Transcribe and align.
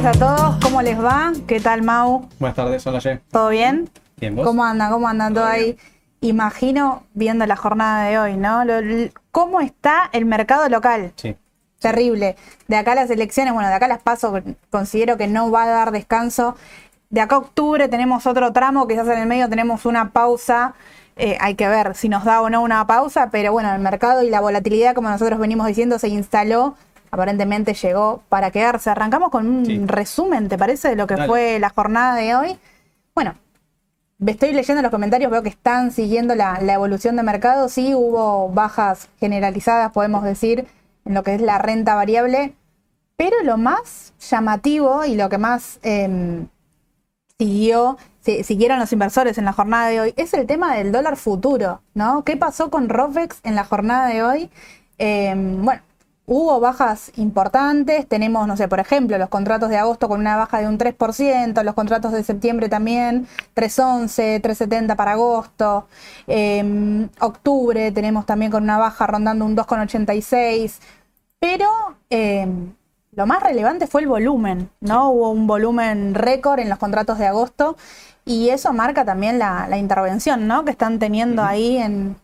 tardes 0.00 0.22
a 0.22 0.36
todos. 0.36 0.56
¿Cómo 0.62 0.82
les 0.82 1.02
va? 1.02 1.32
¿Qué 1.46 1.60
tal, 1.60 1.82
Mau? 1.82 2.26
Buenas 2.38 2.56
tardes, 2.56 2.86
hola 2.86 3.00
Ye. 3.00 3.20
¿Todo 3.30 3.50
bien? 3.50 3.90
Bien, 4.16 4.34
¿vos? 4.34 4.46
¿Cómo 4.46 4.64
andan? 4.64 4.90
¿Cómo 4.90 5.08
andan 5.08 5.34
todo 5.34 5.44
Todo 5.44 5.52
ahí? 5.52 5.76
Imagino 6.22 7.02
viendo 7.12 7.44
la 7.46 7.56
jornada 7.56 8.04
de 8.04 8.18
hoy, 8.18 8.36
¿no? 8.36 8.62
¿Cómo 9.30 9.60
está 9.60 10.08
el 10.12 10.24
mercado 10.24 10.68
local? 10.68 11.12
Sí. 11.16 11.36
Terrible. 11.80 12.36
De 12.68 12.76
acá 12.76 12.92
a 12.92 12.94
las 12.94 13.10
elecciones, 13.10 13.52
bueno, 13.52 13.68
de 13.68 13.74
acá 13.74 13.88
las 13.88 14.00
paso, 14.00 14.40
considero 14.70 15.18
que 15.18 15.26
no 15.26 15.50
va 15.50 15.64
a 15.64 15.68
dar 15.68 15.90
descanso. 15.90 16.56
De 17.10 17.20
acá 17.20 17.34
a 17.36 17.38
octubre 17.38 17.88
tenemos 17.88 18.26
otro 18.26 18.52
tramo, 18.52 18.86
quizás 18.86 19.06
en 19.08 19.18
el 19.18 19.26
medio 19.26 19.48
tenemos 19.48 19.84
una 19.84 20.10
pausa. 20.12 20.74
Eh, 21.16 21.36
hay 21.40 21.56
que 21.56 21.68
ver 21.68 21.94
si 21.94 22.08
nos 22.08 22.24
da 22.24 22.40
o 22.40 22.48
no 22.48 22.62
una 22.62 22.86
pausa, 22.86 23.28
pero 23.30 23.52
bueno, 23.52 23.74
el 23.74 23.80
mercado 23.80 24.22
y 24.22 24.30
la 24.30 24.40
volatilidad, 24.40 24.94
como 24.94 25.10
nosotros 25.10 25.38
venimos 25.38 25.66
diciendo, 25.66 25.98
se 25.98 26.08
instaló. 26.08 26.76
Aparentemente 27.10 27.74
llegó 27.74 28.22
para 28.28 28.50
quedarse. 28.50 28.90
Arrancamos 28.90 29.30
con 29.30 29.46
un 29.48 29.66
Sí. 29.66 29.82
resumen, 29.86 30.48
¿te 30.48 30.56
parece? 30.58 30.88
De 30.90 30.96
lo 30.96 31.06
que 31.06 31.14
Dale. 31.16 31.26
fue 31.28 31.58
la 31.58 31.70
jornada 31.70 32.14
de 32.14 32.34
hoy. 32.34 32.58
Bueno, 33.14 33.34
Estoy 34.26 34.52
leyendo 34.52 34.82
los 34.82 34.90
comentarios, 34.90 35.30
veo 35.30 35.42
que 35.42 35.48
están 35.48 35.92
siguiendo 35.92 36.34
la, 36.34 36.60
la 36.60 36.74
evolución 36.74 37.16
de 37.16 37.22
mercado. 37.22 37.70
Sí, 37.70 37.94
hubo 37.94 38.50
bajas 38.50 39.08
generalizadas, 39.18 39.92
podemos 39.92 40.22
decir, 40.24 40.66
en 41.06 41.14
lo 41.14 41.22
que 41.22 41.36
es 41.36 41.40
la 41.40 41.56
renta 41.56 41.94
variable. 41.94 42.52
Pero 43.16 43.36
lo 43.44 43.56
más 43.56 44.12
llamativo 44.20 45.06
y 45.06 45.14
lo 45.14 45.30
que 45.30 45.38
más 45.38 45.78
em, 45.82 46.48
siguió, 47.38 47.96
si- 48.20 48.44
siguieron 48.44 48.78
los 48.78 48.92
inversores 48.92 49.38
en 49.38 49.46
la 49.46 49.52
jornada 49.54 49.88
de 49.88 50.00
hoy, 50.00 50.14
es 50.18 50.34
el 50.34 50.46
tema 50.46 50.74
del 50.76 50.92
dólar 50.92 51.16
futuro, 51.16 51.80
¿no? 51.94 52.22
¿Qué 52.24 52.36
pasó 52.36 52.70
con 52.70 52.88
Rofex 52.90 53.40
en 53.44 53.54
la 53.54 53.64
jornada 53.64 54.08
de 54.08 54.22
hoy? 54.22 54.50
Em, 54.98 55.64
bueno, 55.64 55.80
hubo 56.32 56.60
bajas 56.60 57.10
importantes, 57.16 58.06
tenemos, 58.06 58.46
no 58.46 58.56
sé, 58.56 58.68
por 58.68 58.78
ejemplo, 58.78 59.18
los 59.18 59.28
contratos 59.28 59.68
de 59.68 59.78
agosto 59.78 60.08
con 60.08 60.20
una 60.20 60.36
baja 60.36 60.60
de 60.60 60.68
un 60.68 60.78
3%, 60.78 61.64
los 61.64 61.74
contratos 61.74 62.12
de 62.12 62.22
septiembre 62.22 62.68
también, 62.68 63.26
3.11, 63.56 64.40
3.70 64.40 64.94
para 64.94 65.12
agosto, 65.12 65.88
Em, 66.26 67.08
octubre 67.20 67.90
tenemos 67.92 68.24
también 68.24 68.52
con 68.52 68.62
una 68.62 68.78
baja 68.78 69.06
rondando 69.06 69.44
un 69.44 69.56
2,86, 69.56 70.78
pero 71.40 71.66
em, 72.08 72.72
lo 73.12 73.26
más 73.26 73.42
relevante 73.42 73.86
fue 73.88 74.02
el 74.02 74.06
volumen, 74.06 74.70
¿no? 74.80 75.10
Hubo 75.10 75.30
un 75.30 75.46
volumen 75.48 76.14
récord 76.14 76.60
en 76.60 76.68
los 76.68 76.78
contratos 76.78 77.18
de 77.18 77.26
agosto 77.26 77.76
y 78.24 78.50
eso 78.50 78.72
marca 78.72 79.04
también 79.04 79.38
la, 79.38 79.66
la 79.68 79.78
intervención, 79.78 80.46
¿no? 80.46 80.64
Que 80.64 80.70
están 80.70 80.98
teniendo 81.00 81.42
ahí 81.42 81.78
en, 81.78 82.16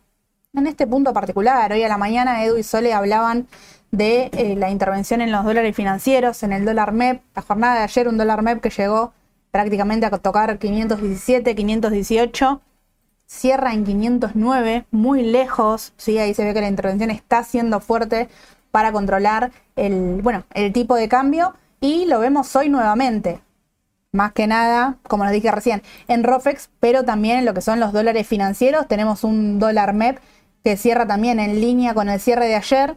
en 0.53 0.67
este 0.67 0.87
punto 0.87 1.13
particular. 1.13 1.73
Hoy 1.73 1.83
a 1.83 1.89
la 1.89 1.97
mañana 1.97 2.43
Edu 2.45 2.57
y 2.57 2.63
Sole 2.63 2.93
hablaban 2.93 3.47
de 3.91 4.29
eh, 4.33 4.55
la 4.57 4.69
intervención 4.69 5.21
en 5.21 5.31
los 5.31 5.43
dólares 5.43 5.75
financieros, 5.75 6.43
en 6.43 6.53
el 6.53 6.65
dólar 6.65 6.91
MEP. 6.91 7.21
La 7.35 7.41
jornada 7.41 7.75
de 7.75 7.83
ayer 7.83 8.07
un 8.07 8.17
dólar 8.17 8.41
MEP 8.41 8.61
que 8.61 8.69
llegó 8.69 9.13
prácticamente 9.51 10.05
a 10.05 10.11
tocar 10.11 10.57
517, 10.57 11.55
518 11.55 12.61
cierra 13.27 13.73
en 13.73 13.83
509, 13.83 14.85
muy 14.89 15.21
lejos, 15.21 15.93
¿sí? 15.97 16.17
ahí 16.17 16.33
se 16.33 16.45
ve 16.45 16.53
que 16.53 16.61
la 16.61 16.69
intervención 16.69 17.11
está 17.11 17.43
siendo 17.43 17.79
fuerte 17.81 18.29
para 18.71 18.91
controlar 18.91 19.51
el, 19.75 20.21
bueno, 20.23 20.45
el 20.53 20.71
tipo 20.73 20.95
de 20.95 21.09
cambio 21.09 21.53
y 21.81 22.05
lo 22.05 22.19
vemos 22.19 22.55
hoy 22.55 22.69
nuevamente. 22.69 23.41
Más 24.13 24.31
que 24.31 24.47
nada, 24.47 24.97
como 25.03 25.25
nos 25.25 25.33
dije 25.33 25.51
recién, 25.51 25.83
en 26.07 26.23
ROFEX, 26.23 26.69
pero 26.79 27.03
también 27.03 27.39
en 27.39 27.45
lo 27.45 27.53
que 27.53 27.61
son 27.61 27.79
los 27.79 27.91
dólares 27.91 28.25
financieros. 28.25 28.87
Tenemos 28.87 29.23
un 29.23 29.59
dólar 29.59 29.93
MEP 29.93 30.17
que 30.63 30.77
cierra 30.77 31.05
también 31.05 31.39
en 31.39 31.59
línea 31.59 31.93
con 31.93 32.09
el 32.09 32.19
cierre 32.19 32.47
de 32.47 32.55
ayer. 32.55 32.95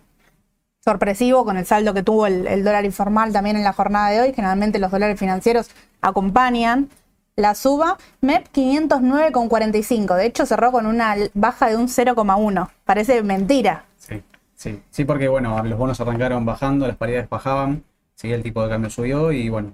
Sorpresivo 0.83 1.45
con 1.45 1.57
el 1.59 1.67
saldo 1.67 1.93
que 1.93 2.03
tuvo 2.03 2.27
el, 2.27 2.47
el 2.47 2.65
dólar 2.65 2.85
informal 2.85 3.33
también 3.33 3.57
en 3.57 3.65
la 3.65 3.73
jornada 3.73 4.09
de 4.11 4.21
hoy. 4.21 4.33
Generalmente 4.33 4.79
los 4.79 4.91
dólares 4.91 5.19
financieros 5.19 5.69
acompañan 6.01 6.89
la 7.37 7.55
suba. 7.55 7.99
MEP 8.23 8.47
509,45. 8.53 10.17
De 10.17 10.27
hecho, 10.27 10.47
cerró 10.47 10.73
con 10.73 10.87
una 10.87 11.17
baja 11.35 11.69
de 11.69 11.77
un 11.77 11.87
0,1. 11.89 12.71
Parece 12.85 13.23
mentira. 13.23 13.85
Sí, 13.99 14.23
sí. 14.55 14.83
Sí, 14.91 15.05
porque 15.05 15.29
bueno, 15.29 15.63
los 15.65 15.79
bonos 15.79 16.01
arrancaron 16.01 16.45
bajando, 16.47 16.87
las 16.87 16.97
paridades 16.97 17.29
bajaban, 17.29 17.85
sí, 18.15 18.33
el 18.33 18.43
tipo 18.43 18.63
de 18.63 18.71
cambio 18.71 18.89
subió 18.91 19.33
y 19.33 19.49
bueno, 19.51 19.73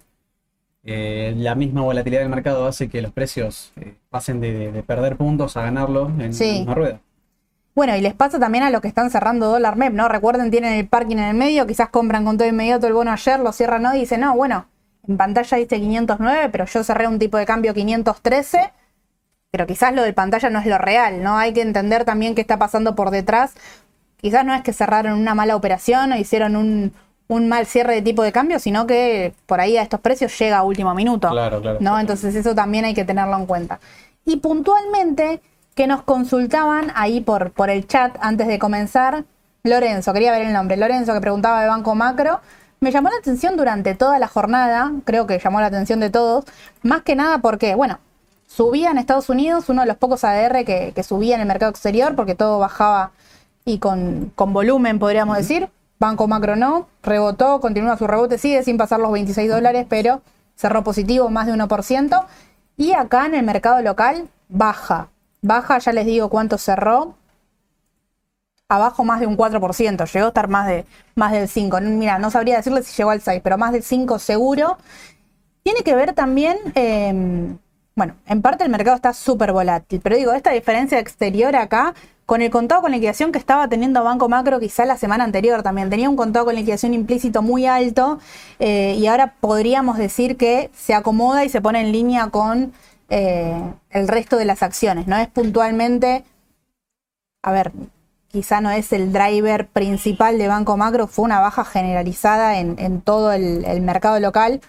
eh, 0.85 1.35
la 1.37 1.55
misma 1.55 1.83
volatilidad 1.83 2.21
del 2.23 2.31
mercado 2.31 2.67
hace 2.67 2.89
que 2.89 3.01
los 3.03 3.13
precios 3.13 3.73
eh, 3.77 3.95
pasen 4.11 4.41
de, 4.41 4.53
de- 4.53 4.73
de 4.73 4.83
perder 4.83 5.17
puntos 5.17 5.57
a 5.57 5.63
ganarlos 5.63 6.11
en 6.21 6.35
Sí. 6.35 6.63
una 6.65 6.75
rueda. 6.75 7.01
Bueno, 7.77 7.95
y 7.95 8.01
les 8.01 8.15
pasa 8.15 8.39
también 8.39 8.65
a 8.65 8.71
los 8.71 8.81
que 8.81 8.89
están 8.89 9.11
cerrando 9.11 9.51
dólar 9.51 9.77
MEP, 9.77 9.93
¿no? 9.93 10.09
Recuerden, 10.09 10.51
tienen 10.51 10.73
el 10.73 10.89
parking 10.89 11.19
en 11.19 11.25
el 11.25 11.35
medio, 11.35 11.67
quizás 11.67 11.91
compran 11.91 12.25
con 12.25 12.39
todo 12.39 12.49
inmediato 12.49 12.87
el 12.87 12.95
bono 12.95 13.13
ayer, 13.13 13.39
lo 13.39 13.53
cierran 13.53 13.85
hoy 13.85 13.99
y 13.99 14.01
dicen, 14.01 14.23
no, 14.23 14.35
bueno, 14.35 14.65
en 15.07 15.19
pantalla 15.19 15.59
dice 15.59 15.79
509, 15.79 16.49
pero 16.49 16.65
yo 16.65 16.83
cerré 16.83 17.07
un 17.07 17.19
tipo 17.19 17.37
de 17.37 17.45
cambio 17.45 17.75
513, 17.75 18.73
pero 19.51 19.67
quizás 19.67 19.95
lo 19.95 20.03
del 20.03 20.15
pantalla 20.15 20.49
no 20.49 20.59
es 20.59 20.65
lo 20.65 20.79
real, 20.79 21.23
¿no? 21.23 21.37
Hay 21.37 21.53
que 21.53 21.61
entender 21.61 22.07
también 22.07 22.35
qué 22.35 22.41
está 22.41 22.59
pasando 22.59 22.95
por 22.95 23.11
detrás. 23.11 23.53
Quizás 24.17 24.47
no 24.47 24.55
es 24.55 24.63
que 24.63 24.73
cerraron 24.73 25.13
una 25.21 25.35
mala 25.35 25.55
operación 25.55 26.13
o 26.13 26.17
hicieron 26.17 26.57
un, 26.57 26.95
un 27.29 27.47
mal 27.47 27.67
cierre 27.67 27.93
de 27.97 28.01
tipo 28.01 28.23
de 28.23 28.33
cambio, 28.33 28.59
sino 28.59 28.87
que 28.87 29.35
por 29.45 29.61
ahí 29.61 29.77
a 29.77 29.83
estos 29.83 30.01
precios 30.01 30.37
llega 30.39 30.57
a 30.57 30.63
último 30.63 30.95
minuto. 30.95 31.29
Claro, 31.29 31.61
claro. 31.61 31.77
¿no? 31.83 32.01
Entonces 32.01 32.35
eso 32.35 32.55
también 32.55 32.87
hay 32.87 32.95
que 32.95 33.05
tenerlo 33.05 33.37
en 33.37 33.45
cuenta. 33.45 33.81
Y 34.25 34.39
puntualmente 34.39 35.43
que 35.77 35.87
nos 35.87 36.03
consultaban 36.03 36.91
ahí 36.95 37.21
por, 37.21 37.53
por 37.53 37.69
el 37.69 37.87
chat 37.87 38.17
antes 38.21 38.49
de 38.49 38.59
comenzar, 38.59 39.25
Lorenzo, 39.63 40.15
quería 40.15 40.33
ver 40.33 40.47
el 40.47 40.53
nombre, 40.55 40.77
Lorenzo 40.79 41.13
que 41.13 41.21
preguntaba 41.21 41.61
de 41.61 41.69
Banco 41.69 41.95
Macro, 41.95 42.41
me 42.81 42.91
llamó 42.91 43.11
la 43.11 43.17
atención 43.19 43.57
durante 43.59 43.95
toda 43.95 44.19
la 44.19 44.27
jornada, 44.27 44.91
creo 45.05 45.27
que 45.27 45.39
llamó 45.39 45.61
la 45.61 45.67
atención 45.67 46.01
de 46.01 46.09
todos, 46.09 46.47
más 46.83 47.03
que 47.03 47.15
nada 47.15 47.39
porque, 47.39 47.75
bueno, 47.75 47.99
subía 48.47 48.91
en 48.91 48.97
Estados 48.97 49.29
Unidos, 49.29 49.69
uno 49.69 49.83
de 49.83 49.89
los 49.89 49.99
pocos 49.99 50.25
ADR 50.25 50.65
que, 50.65 51.03
subía 51.03 51.35
en 51.35 51.43
el 51.43 51.47
mercado 51.47 51.71
exterior 51.71 52.17
porque 52.17 52.35
todo 52.35 52.59
bajaba 52.59 53.11
y 53.67 53.79
con, 53.79 54.33
con 54.35 54.55
volumen, 54.55 54.99
podríamos 54.99 55.37
decir. 55.37 55.69
Banco 55.99 56.27
Macro 56.27 56.57
no, 56.57 56.89
rebotó, 57.03 57.61
continúa 57.61 57.99
su 57.99 58.07
rebote, 58.07 58.39
sigue 58.39 58.63
sin 58.63 58.79
pasar 58.79 59.01
los 59.01 59.13
26 59.13 59.51
dólares, 59.51 59.87
pero 59.89 60.23
cerró 60.55 60.85
positivo, 60.85 61.29
más 61.29 61.47
de 61.47 61.55
1%. 61.55 62.27
Y 62.79 62.93
acá 62.93 63.27
en 63.27 63.35
el 63.35 63.45
mercado 63.45 63.81
local, 63.83 64.29
baja. 64.49 65.09
Baja, 65.47 65.79
ya 65.79 65.93
les 65.93 66.07
digo 66.07 66.29
cuánto 66.29 66.59
cerró. 66.59 67.15
Abajo 68.69 69.05
más 69.05 69.21
de 69.21 69.29
un 69.29 69.37
4%, 69.37 70.13
llegó 70.13 70.25
a 70.27 70.29
estar 70.29 70.49
más, 70.49 70.67
de, 70.67 70.85
más 71.15 71.31
del 71.31 71.49
5%. 71.49 71.83
Mira, 71.83 72.19
no 72.19 72.33
sabría 72.33 72.57
decirle 72.57 72.83
si 72.83 72.97
llegó 72.97 73.11
al 73.11 73.21
6%, 73.23 73.41
pero 73.45 73.57
más 73.57 73.73
del 73.73 73.85
5% 73.85 74.19
seguro. 74.19 74.77
Tiene 75.63 75.81
que 75.83 75.95
ver 75.95 76.15
también, 76.15 76.57
eh, 76.75 77.57
bueno, 77.95 78.15
en 78.27 78.43
parte 78.43 78.65
el 78.65 78.71
mercado 78.71 78.97
está 78.97 79.13
súper 79.13 79.53
volátil, 79.53 80.01
pero 80.03 80.17
digo, 80.17 80.33
esta 80.33 80.51
diferencia 80.51 80.99
exterior 80.99 81.55
acá, 81.55 81.95
con 82.25 82.43
el 82.43 82.51
contado 82.51 82.83
con 82.83 82.91
liquidación 82.91 83.31
que 83.31 83.39
estaba 83.39 83.69
teniendo 83.69 84.03
Banco 84.03 84.29
Macro 84.29 84.59
quizá 84.59 84.85
la 84.85 84.97
semana 84.97 85.23
anterior 85.23 85.63
también, 85.63 85.91
tenía 85.91 86.11
un 86.11 86.17
contado 86.17 86.47
con 86.47 86.57
liquidación 86.57 86.93
implícito 86.93 87.43
muy 87.43 87.67
alto 87.67 88.19
eh, 88.59 88.97
y 88.99 89.07
ahora 89.07 89.35
podríamos 89.41 89.97
decir 89.97 90.37
que 90.37 90.71
se 90.75 90.93
acomoda 90.93 91.45
y 91.45 91.49
se 91.49 91.61
pone 91.61 91.81
en 91.81 91.93
línea 91.93 92.31
con 92.31 92.73
eh, 93.09 93.73
el 93.91 94.09
resto 94.09 94.37
de 94.37 94.45
las 94.45 94.63
acciones, 94.63 95.07
¿no? 95.07 95.17
Es 95.17 95.29
puntualmente, 95.29 96.25
a 97.43 97.53
ver, 97.53 97.73
quizá 98.29 98.61
no 98.61 98.71
es 98.71 98.93
el 98.93 99.13
driver 99.13 99.67
principal 99.69 100.39
de 100.39 100.49
Banco 100.49 100.77
Macro, 100.77 101.07
fue 101.07 101.25
una 101.25 101.41
baja 101.41 101.65
generalizada 101.65 102.59
en, 102.59 102.77
en 102.79 103.01
todo 103.01 103.33
el, 103.33 103.65
el 103.65 103.81
mercado 103.81 104.21
local, 104.21 104.61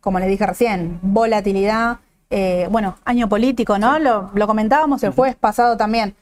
como 0.00 0.18
les 0.18 0.28
dije 0.28 0.46
recién, 0.46 0.98
volatilidad, 1.02 1.98
eh, 2.30 2.68
bueno, 2.70 2.96
año 3.04 3.28
político, 3.28 3.78
¿no? 3.78 3.98
Lo, 3.98 4.30
lo 4.34 4.46
comentábamos 4.46 5.02
el 5.02 5.10
jueves 5.10 5.36
pasado 5.36 5.76
también. 5.76 6.14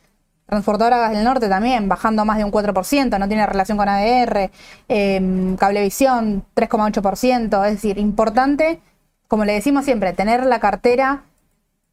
Transportadora 0.47 0.97
Gas 0.97 1.13
del 1.13 1.25
Norte 1.25 1.47
también, 1.49 1.91
bajando 1.91 2.25
más 2.25 2.39
de 2.39 2.45
un 2.45 2.51
4%, 2.51 3.19
no 3.19 3.29
tiene 3.29 3.47
relación 3.47 3.77
con 3.77 3.87
ADR. 3.87 4.51
Eh, 4.89 5.57
Cablevisión, 5.59 6.43
3,8%. 6.57 7.67
Es 7.67 7.73
decir, 7.73 7.99
importante, 7.99 8.81
como 9.29 9.45
le 9.45 9.53
decimos 9.53 9.85
siempre, 9.85 10.15
tener 10.15 10.47
la 10.47 10.59
cartera 10.59 11.25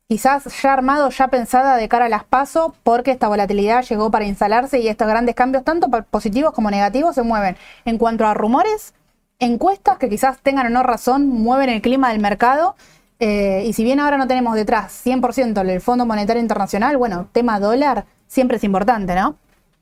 quizás 0.08 0.62
ya 0.62 0.74
armado, 0.74 1.10
ya 1.10 1.28
pensada 1.30 1.78
de 1.78 1.88
cara 1.88 2.06
a 2.06 2.10
las 2.10 2.24
PASO, 2.24 2.76
porque 2.84 3.12
esta 3.12 3.28
volatilidad 3.28 3.84
llegó 3.84 4.12
para 4.12 4.26
instalarse 4.26 4.80
y 4.80 4.88
estos 4.88 5.08
grandes 5.08 5.36
cambios, 5.36 5.64
tanto 5.64 5.90
positivos 6.10 6.54
como 6.54 6.70
negativos, 6.70 7.16
se 7.16 7.24
mueven. 7.24 7.58
En 7.86 7.98
cuanto 7.98 8.26
a 8.26 8.34
rumores, 8.34 8.94
encuestas 9.40 9.98
que 9.98 10.10
quizás 10.10 10.40
tengan 10.40 10.68
o 10.68 10.70
no 10.70 10.84
razón, 10.84 11.28
mueven 11.28 11.70
el 11.70 11.82
clima 11.82 12.12
del 12.12 12.20
mercado. 12.20 12.76
Eh, 13.20 13.64
y 13.66 13.74
si 13.74 13.84
bien 13.84 14.00
ahora 14.00 14.18
no 14.18 14.28
tenemos 14.28 14.56
detrás 14.56 15.06
100% 15.06 15.62
el 15.62 15.82
Fondo 15.82 16.06
Monetario 16.06 16.42
Internacional, 16.42 16.98
bueno, 16.98 17.30
tema 17.32 17.60
dólar 17.60 18.06
siempre 18.28 18.58
es 18.58 18.64
importante, 18.64 19.16
¿no? 19.16 19.38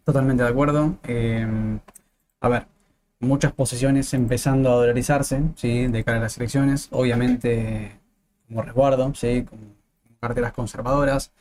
Totalmente 0.05 0.43
de 0.43 0.49
acuerdo. 0.49 0.97
Eh, 1.03 1.47
a 2.41 2.49
ver, 2.49 2.67
muchas 3.19 3.51
posiciones 3.53 4.13
empezando 4.13 4.71
a 4.71 4.75
dolarizarse, 4.75 5.41
¿sí? 5.55 5.87
De 5.87 6.03
cara 6.03 6.17
a 6.17 6.21
las 6.21 6.37
elecciones. 6.37 6.89
Obviamente, 6.91 7.99
como 8.47 8.61
resguardo, 8.61 9.13
¿sí? 9.15 9.45
Como 9.49 9.72
carteras 10.23 10.53
conservadoras. 10.53 11.31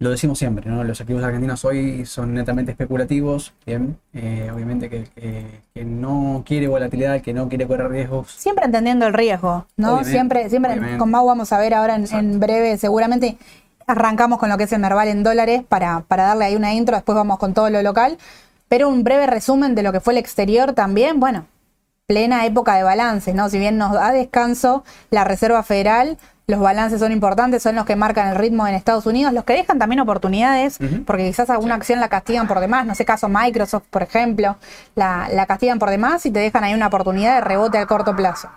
lo 0.00 0.10
decimos 0.10 0.38
siempre, 0.38 0.70
¿no? 0.70 0.84
Los 0.84 1.00
activos 1.00 1.24
argentinos 1.24 1.64
hoy 1.64 2.06
son 2.06 2.32
netamente 2.32 2.70
especulativos, 2.70 3.52
bien. 3.66 3.98
Eh, 4.12 4.48
obviamente 4.54 4.88
que, 4.88 5.04
que, 5.14 5.62
que 5.74 5.84
no 5.84 6.44
quiere 6.46 6.68
volatilidad, 6.68 7.20
que 7.20 7.32
no 7.32 7.48
quiere 7.48 7.66
correr 7.66 7.90
riesgos. 7.90 8.30
Siempre 8.30 8.64
entendiendo 8.64 9.06
el 9.08 9.14
riesgo, 9.14 9.66
¿no? 9.76 9.94
Obviamente, 9.94 10.10
siempre, 10.10 10.50
siempre 10.50 10.72
obviamente. 10.72 10.98
con 10.98 11.10
Mau 11.10 11.26
vamos 11.26 11.52
a 11.52 11.58
ver 11.58 11.74
ahora 11.74 11.96
en, 11.96 12.06
en 12.14 12.38
breve, 12.38 12.78
seguramente 12.78 13.38
arrancamos 13.88 14.38
con 14.38 14.50
lo 14.50 14.56
que 14.56 14.64
es 14.64 14.72
el 14.72 14.80
Merval 14.80 15.08
en 15.08 15.22
dólares 15.24 15.62
para, 15.68 16.00
para 16.06 16.24
darle 16.24 16.44
ahí 16.44 16.54
una 16.56 16.74
intro, 16.74 16.94
después 16.94 17.16
vamos 17.16 17.38
con 17.38 17.52
todo 17.52 17.68
lo 17.68 17.82
local. 17.82 18.18
Pero 18.68 18.88
un 18.88 19.02
breve 19.02 19.26
resumen 19.26 19.74
de 19.74 19.82
lo 19.82 19.92
que 19.92 20.00
fue 20.00 20.12
el 20.12 20.18
exterior 20.18 20.74
también, 20.74 21.18
bueno, 21.18 21.46
plena 22.06 22.46
época 22.46 22.76
de 22.76 22.82
balances, 22.84 23.34
¿no? 23.34 23.48
Si 23.48 23.58
bien 23.58 23.78
nos 23.78 23.94
da 23.94 24.12
descanso 24.12 24.84
la 25.10 25.24
Reserva 25.24 25.62
Federal, 25.62 26.18
los 26.48 26.60
balances 26.60 26.98
son 26.98 27.12
importantes, 27.12 27.62
son 27.62 27.74
los 27.74 27.84
que 27.84 27.94
marcan 27.94 28.28
el 28.28 28.34
ritmo 28.34 28.66
en 28.66 28.74
Estados 28.74 29.04
Unidos, 29.04 29.34
los 29.34 29.44
que 29.44 29.52
dejan 29.52 29.78
también 29.78 30.00
oportunidades, 30.00 30.78
porque 31.06 31.26
quizás 31.26 31.50
alguna 31.50 31.74
acción 31.74 32.00
la 32.00 32.08
castigan 32.08 32.48
por 32.48 32.58
demás, 32.58 32.86
no 32.86 32.94
sé, 32.94 33.04
caso 33.04 33.28
Microsoft, 33.28 33.84
por 33.90 34.02
ejemplo, 34.02 34.56
la, 34.94 35.28
la 35.30 35.44
castigan 35.44 35.78
por 35.78 35.90
demás 35.90 36.24
y 36.24 36.30
te 36.30 36.40
dejan 36.40 36.64
ahí 36.64 36.72
una 36.72 36.86
oportunidad 36.86 37.34
de 37.34 37.40
rebote 37.42 37.76
a 37.76 37.84
corto 37.84 38.16
plazo. 38.16 38.48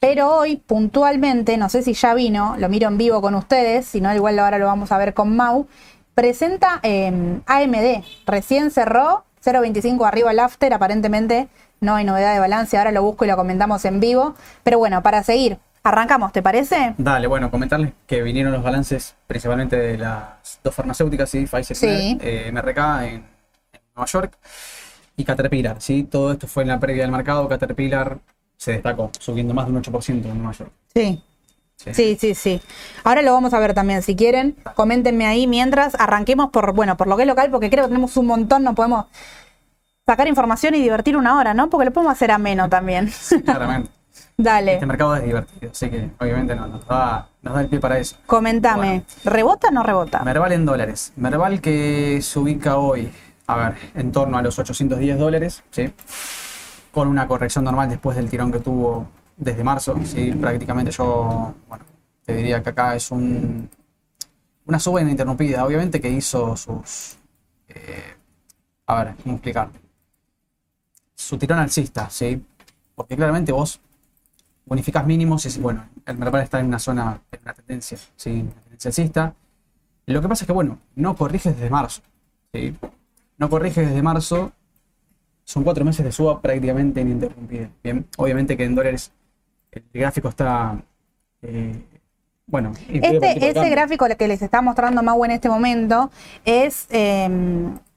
Pero 0.00 0.28
hoy, 0.28 0.56
puntualmente, 0.56 1.56
no 1.56 1.68
sé 1.68 1.84
si 1.84 1.94
ya 1.94 2.14
vino, 2.14 2.56
lo 2.58 2.68
miro 2.68 2.88
en 2.88 2.98
vivo 2.98 3.22
con 3.22 3.36
ustedes, 3.36 3.86
si 3.86 4.00
no, 4.00 4.12
igual 4.12 4.40
ahora 4.40 4.58
lo 4.58 4.66
vamos 4.66 4.90
a 4.90 4.98
ver 4.98 5.14
con 5.14 5.36
Mau, 5.36 5.68
presenta 6.16 6.80
eh, 6.82 7.40
AMD, 7.46 8.04
recién 8.26 8.72
cerró, 8.72 9.24
0.25 9.44 10.04
arriba 10.04 10.32
el 10.32 10.40
after, 10.40 10.74
aparentemente 10.74 11.48
no 11.80 11.94
hay 11.94 12.04
novedad 12.04 12.32
de 12.32 12.40
balance, 12.40 12.76
ahora 12.76 12.90
lo 12.90 13.02
busco 13.02 13.24
y 13.24 13.28
lo 13.28 13.36
comentamos 13.36 13.84
en 13.84 14.00
vivo. 14.00 14.34
Pero 14.64 14.78
bueno, 14.78 15.02
para 15.02 15.22
seguir, 15.22 15.58
arrancamos, 15.86 16.32
¿te 16.32 16.42
parece? 16.42 16.94
Dale, 16.98 17.26
bueno, 17.26 17.50
comentarles 17.50 17.92
que 18.06 18.22
vinieron 18.22 18.52
los 18.52 18.62
balances 18.62 19.14
principalmente 19.26 19.76
de 19.76 19.98
las 19.98 20.60
dos 20.62 20.74
farmacéuticas, 20.74 21.28
¿sí? 21.30 21.46
Pfizer, 21.46 21.76
Sí. 21.76 22.18
eh, 22.20 22.50
MRK 22.52 22.78
en, 23.04 23.14
en 23.14 23.80
Nueva 23.94 24.06
York 24.06 24.38
y 25.16 25.24
Caterpillar, 25.24 25.80
¿sí? 25.80 26.02
Todo 26.04 26.32
esto 26.32 26.46
fue 26.46 26.62
en 26.64 26.68
la 26.70 26.78
previa 26.80 27.02
del 27.02 27.12
mercado. 27.12 27.48
Caterpillar 27.48 28.18
se 28.56 28.72
destacó, 28.72 29.10
subiendo 29.18 29.54
más 29.54 29.66
de 29.66 29.72
un 29.72 29.82
8% 29.82 30.08
en 30.08 30.38
Nueva 30.38 30.52
York. 30.52 30.70
Sí. 30.94 31.22
Sí. 31.76 31.92
Sí, 31.92 32.16
sí, 32.18 32.34
sí. 32.34 32.60
Ahora 33.04 33.20
lo 33.20 33.34
vamos 33.34 33.52
a 33.52 33.58
ver 33.58 33.74
también. 33.74 34.00
Si 34.02 34.16
quieren, 34.16 34.56
coméntenme 34.76 35.26
ahí 35.26 35.46
mientras 35.46 35.94
arranquemos 35.94 36.48
por, 36.50 36.72
bueno, 36.72 36.96
por 36.96 37.06
lo 37.06 37.16
que 37.16 37.24
es 37.24 37.28
local, 37.28 37.50
porque 37.50 37.68
creo 37.68 37.84
que 37.84 37.88
tenemos 37.88 38.16
un 38.16 38.26
montón, 38.26 38.64
no 38.64 38.74
podemos 38.74 39.04
sacar 40.06 40.26
información 40.26 40.74
y 40.74 40.80
divertir 40.80 41.18
una 41.18 41.36
hora, 41.38 41.52
¿no? 41.52 41.68
Porque 41.68 41.84
lo 41.84 41.92
podemos 41.92 42.12
hacer 42.14 42.30
ameno 42.30 42.68
también. 42.70 43.12
Claramente. 43.44 43.90
Dale, 44.38 44.74
Este 44.74 44.84
mercado 44.86 45.16
es 45.16 45.24
divertido, 45.24 45.70
así 45.72 45.88
que 45.88 46.10
obviamente 46.20 46.54
no, 46.54 46.66
nos, 46.66 46.86
da, 46.86 47.26
nos 47.40 47.54
da 47.54 47.60
el 47.62 47.68
pie 47.68 47.80
para 47.80 47.98
eso. 47.98 48.16
comentame. 48.26 48.88
Bueno. 48.88 49.04
¿Rebota 49.24 49.68
o 49.68 49.70
no 49.70 49.82
rebota? 49.82 50.22
Merval 50.24 50.52
en 50.52 50.66
dólares. 50.66 51.12
Merval 51.16 51.60
que 51.62 52.20
se 52.20 52.38
ubica 52.38 52.76
hoy, 52.76 53.10
a 53.46 53.56
ver, 53.56 53.74
en 53.94 54.12
torno 54.12 54.36
a 54.36 54.42
los 54.42 54.58
810 54.58 55.18
dólares, 55.18 55.62
¿sí? 55.70 55.90
Con 56.92 57.08
una 57.08 57.26
corrección 57.26 57.64
normal 57.64 57.88
después 57.88 58.14
del 58.16 58.28
tirón 58.28 58.52
que 58.52 58.58
tuvo 58.60 59.08
desde 59.38 59.64
marzo, 59.64 59.96
¿sí? 60.04 60.32
Prácticamente 60.32 60.90
yo, 60.90 61.54
bueno, 61.68 61.84
te 62.24 62.34
diría 62.36 62.62
que 62.62 62.68
acá 62.70 62.94
es 62.94 63.10
un, 63.10 63.70
una 64.66 64.78
suba 64.78 65.00
ininterrumpida, 65.00 65.64
obviamente 65.64 65.98
que 65.98 66.10
hizo 66.10 66.54
sus... 66.58 67.16
eh, 67.68 68.14
a 68.86 69.02
ver, 69.02 69.14
¿cómo 69.22 69.36
explicarte? 69.36 69.80
Su 71.14 71.38
tirón 71.38 71.58
alcista, 71.58 72.10
¿sí? 72.10 72.44
Porque 72.94 73.16
claramente 73.16 73.52
vos 73.52 73.80
bonificás 74.66 75.06
mínimos 75.06 75.46
y 75.46 75.60
bueno, 75.60 75.84
el 76.04 76.18
Merval 76.18 76.42
está 76.42 76.60
en 76.60 76.66
una 76.66 76.78
zona, 76.78 77.20
en 77.32 77.40
una 77.42 77.54
tendencia, 77.54 77.96
¿sí? 78.16 78.30
Una 78.42 78.60
tendencia 78.62 78.88
alcista. 78.88 79.34
Lo 80.06 80.20
que 80.20 80.28
pasa 80.28 80.44
es 80.44 80.46
que, 80.46 80.52
bueno, 80.52 80.78
no 80.94 81.16
corriges 81.16 81.54
desde 81.56 81.70
marzo. 81.70 82.02
¿sí? 82.52 82.74
No 83.38 83.48
corriges 83.48 83.88
desde 83.88 84.02
marzo. 84.02 84.52
Son 85.44 85.62
cuatro 85.64 85.84
meses 85.84 86.04
de 86.04 86.12
suba 86.12 86.40
prácticamente 86.42 87.00
ininterrumpida. 87.00 87.70
Bien, 87.82 88.06
obviamente 88.16 88.56
que 88.56 88.64
en 88.64 88.74
dólares 88.74 89.12
el 89.70 89.84
gráfico 89.94 90.28
está. 90.28 90.76
eh, 91.42 91.80
bueno, 92.48 92.72
Este, 92.88 93.30
ese 93.38 93.54
cambio. 93.54 93.70
gráfico 93.72 94.06
que 94.16 94.28
les 94.28 94.40
está 94.42 94.62
mostrando 94.62 95.02
Mau 95.02 95.24
en 95.24 95.32
este 95.32 95.48
momento 95.48 96.10
es 96.44 96.86
eh, 96.90 97.28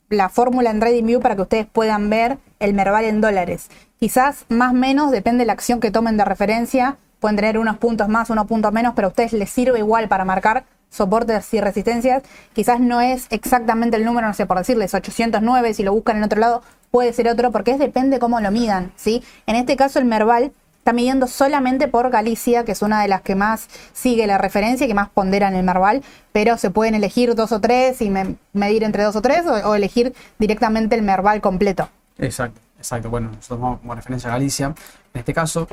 la 0.10 0.30
fórmula 0.30 0.72
en 0.72 0.80
TradingView 0.80 1.20
para 1.22 1.36
que 1.36 1.44
ustedes 1.44 1.68
puedan 1.68 2.10
ver 2.10 2.40
el 2.60 2.74
Merval 2.74 3.06
en 3.06 3.22
dólares. 3.22 3.70
Quizás 4.00 4.46
más 4.50 4.72
o 4.72 4.76
menos, 4.76 5.12
depende 5.12 5.42
de 5.44 5.48
la 5.48 5.54
acción 5.54 5.80
que 5.80 5.92
tomen 5.92 6.18
de 6.18 6.26
referencia, 6.26 6.98
pueden 7.20 7.36
tener 7.36 7.58
unos 7.58 7.78
puntos 7.78 8.08
más, 8.08 8.30
unos 8.30 8.48
puntos 8.48 8.72
menos, 8.72 8.94
pero 8.96 9.08
a 9.08 9.10
ustedes 9.10 9.34
les 9.34 9.50
sirve 9.50 9.80
igual 9.80 10.08
para 10.08 10.26
marcar 10.26 10.64
soportes 10.90 11.54
y 11.54 11.62
resistencias. 11.62 12.24
Quizás 12.54 12.80
no 12.80 13.02
es 13.02 13.28
exactamente 13.30 13.98
el 13.98 14.06
número, 14.06 14.28
no 14.28 14.34
sé, 14.34 14.46
por 14.46 14.58
decirles 14.58 14.94
809, 14.94 15.74
si 15.74 15.84
lo 15.84 15.94
buscan 15.94 16.18
en 16.18 16.24
otro 16.24 16.40
lado, 16.40 16.62
puede 16.92 17.14
ser 17.14 17.28
otro, 17.28 17.52
porque 17.52 17.72
es 17.72 17.80
depende 17.80 18.20
cómo 18.20 18.40
lo 18.40 18.52
midan, 18.52 18.92
¿sí? 18.96 19.24
En 19.46 19.56
este 19.56 19.76
caso 19.76 20.00
el 20.00 20.06
Merval 20.06 20.52
está 20.80 20.94
midiendo 20.94 21.28
solamente 21.28 21.88
por 21.90 22.10
Galicia, 22.10 22.64
que 22.64 22.72
es 22.72 22.82
una 22.82 23.02
de 23.02 23.08
las 23.10 23.22
que 23.22 23.36
más 23.36 23.68
sigue 23.94 24.26
la 24.26 24.38
referencia, 24.40 24.88
que 24.88 24.94
más 24.96 25.10
ponderan 25.10 25.54
el 25.56 25.64
Merval, 25.64 26.02
pero 26.32 26.58
se 26.58 26.72
pueden 26.72 26.96
elegir 26.96 27.36
dos 27.36 27.52
o 27.52 27.60
tres 27.62 28.02
y 28.02 28.10
me- 28.10 28.36
medir 28.54 28.84
entre 28.84 29.04
dos 29.04 29.16
o 29.16 29.22
tres 29.22 29.46
o, 29.46 29.54
o 29.70 29.76
elegir 29.76 30.16
directamente 30.40 30.96
el 30.96 31.04
Merval 31.04 31.42
completo. 31.42 31.90
Exacto, 32.20 32.60
exacto. 32.78 33.10
Bueno, 33.10 33.30
nosotros 33.32 33.60
vamos 33.60 33.80
como 33.80 33.96
referencia 33.96 34.30
a 34.30 34.34
Galicia 34.34 34.68
en 34.68 35.20
este 35.20 35.34
caso. 35.34 35.68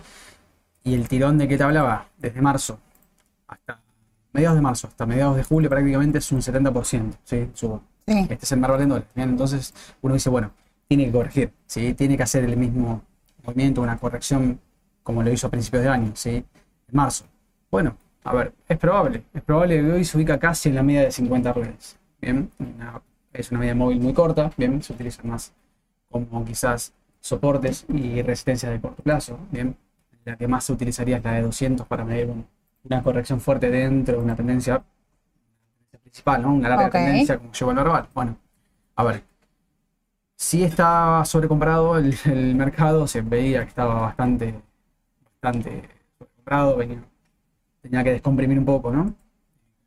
Y 0.85 0.95
el 0.95 1.09
tirón 1.09 1.37
de 1.37 1.49
que 1.49 1.59
te 1.59 1.65
hablaba, 1.65 2.07
desde 2.17 2.41
marzo 2.41 2.79
hasta 3.49 3.81
mediados 4.33 4.57
de 4.57 4.63
marzo, 4.63 4.87
hasta 4.89 5.05
mediados 5.07 5.37
de 5.37 5.43
julio 5.43 5.69
prácticamente 5.69 6.19
es 6.19 6.31
un 6.33 6.41
70%, 6.41 7.17
¿sí? 7.25 7.51
Subo. 7.55 7.83
Sí. 8.07 8.19
Este 8.31 8.45
es 8.45 8.53
el 8.53 8.61
dólares. 8.61 9.05
Bien, 9.15 9.31
entonces 9.31 9.75
uno 10.03 10.15
dice, 10.15 10.31
bueno, 10.31 10.53
tiene 10.87 11.07
que 11.07 11.13
corregir, 11.13 11.53
¿sí? 11.67 11.95
Tiene 11.95 12.17
que 12.17 12.23
hacer 12.23 12.45
el 12.45 12.57
mismo 12.57 13.03
movimiento, 13.45 13.81
una 13.83 13.99
corrección 13.99 14.61
como 15.03 15.23
lo 15.23 15.33
hizo 15.33 15.47
a 15.49 15.51
principios 15.51 15.83
de 15.83 15.89
año, 15.89 16.13
¿sí? 16.15 16.31
En 16.31 16.45
marzo. 16.93 17.25
Bueno, 17.71 17.97
a 18.25 18.35
ver, 18.35 18.53
es 18.69 18.79
probable. 18.79 19.25
Es 19.35 19.43
probable 19.43 19.81
que 19.81 19.93
hoy 19.93 20.05
se 20.05 20.17
ubica 20.17 20.39
casi 20.39 20.69
en 20.69 20.77
la 20.77 20.83
media 20.85 21.03
de 21.03 21.11
50 21.13 21.53
redes. 21.53 21.99
Bien, 22.21 22.49
Una- 22.59 23.01
es 23.33 23.51
una 23.51 23.61
media 23.61 23.75
móvil 23.75 24.01
muy 24.01 24.13
corta, 24.15 24.51
bien, 24.57 24.83
se 24.83 24.93
utiliza 24.93 25.23
más 25.25 25.53
como 26.11 26.45
quizás 26.45 26.93
soportes 27.21 27.85
y 27.89 28.23
resistencias 28.23 28.73
de 28.73 28.81
corto 28.81 29.03
plazo, 29.03 29.39
bien. 29.51 29.77
La 30.25 30.37
que 30.37 30.49
más 30.49 30.65
se 30.65 30.73
utilizaría 30.73 31.19
es 31.19 31.25
la 31.25 31.33
de 31.35 31.43
200 31.43 31.87
para 31.87 32.05
medir 32.05 32.27
un- 32.29 32.47
una 32.85 33.03
corrección 33.03 33.41
fuerte 33.41 33.71
dentro 33.71 34.19
de 34.19 34.23
una 34.25 34.37
tendencia 34.37 34.85
principal, 36.03 36.43
¿no? 36.43 36.55
Una 36.55 36.69
larga 36.69 36.87
Ok. 36.87 36.93
tendencia 36.93 37.39
como 37.39 37.53
lleva 37.53 37.71
el 37.73 37.77
normal. 37.77 38.09
Bueno, 38.15 38.39
a 38.97 39.05
ver. 39.05 39.25
Sí 40.37 40.63
estaba 40.65 41.25
sobrecomprado 41.25 41.97
el, 41.99 42.15
el 42.27 42.55
mercado, 42.55 43.07
se 43.07 43.23
veía 43.23 43.63
que 43.63 43.69
estaba 43.69 44.01
bastante, 44.03 44.55
bastante 45.43 45.89
sobrecomprado, 46.19 46.77
venía, 46.77 47.05
tenía 47.83 48.05
que 48.05 48.13
descomprimir 48.13 48.59
un 48.59 48.65
poco, 48.67 48.91
¿no? 48.93 49.15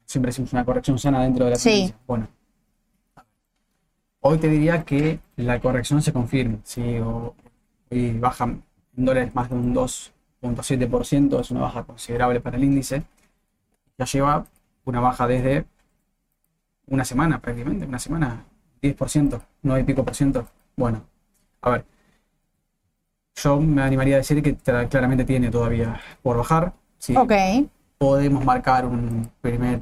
Siempre 0.06 0.32
hicimos 0.32 0.54
una 0.54 0.66
corrección 0.66 1.00
sana 1.00 1.24
dentro 1.24 1.46
de 1.46 1.52
la 1.52 1.58
Sí. 1.58 1.70
tendencia. 1.72 1.98
Bueno, 2.08 2.28
hoy 4.22 4.38
te 4.38 4.48
diría 4.50 4.84
que 4.84 5.20
la 5.36 5.60
corrección 5.60 6.02
se 6.02 6.14
confirma. 6.14 6.60
O- 7.04 7.36
hoy 7.92 8.18
baja 8.20 8.46
en 8.46 8.64
dólares 8.94 9.34
más 9.36 9.50
de 9.50 9.56
un 9.56 9.74
2.7%, 9.74 11.40
es 11.40 11.52
una 11.52 11.62
baja 11.62 11.84
considerable 11.84 12.40
para 12.42 12.58
el 12.58 12.64
índice. 12.64 13.04
Ya 13.98 14.06
lleva 14.06 14.46
una 14.86 15.00
baja 15.02 15.28
desde 15.28 15.66
una 16.88 17.06
semana 17.06 17.40
prácticamente, 17.40 17.86
una 17.86 18.00
semana, 18.00 18.46
10%, 18.82 19.42
9 19.62 19.82
y 19.82 19.84
pico 19.84 20.04
por 20.04 20.16
ciento. 20.16 20.48
Bueno, 20.76 21.04
a 21.62 21.70
ver, 21.72 21.86
yo 23.36 23.60
me 23.60 23.82
animaría 23.82 24.16
a 24.16 24.18
decir 24.20 24.42
que 24.44 24.56
claramente 24.56 25.24
tiene 25.26 25.50
todavía 25.50 26.00
por 26.22 26.38
bajar. 26.38 26.74
¿sí? 26.98 27.16
Ok, 27.16 27.32
Podemos 27.98 28.44
marcar 28.44 28.86
un 28.86 29.32
primer 29.42 29.82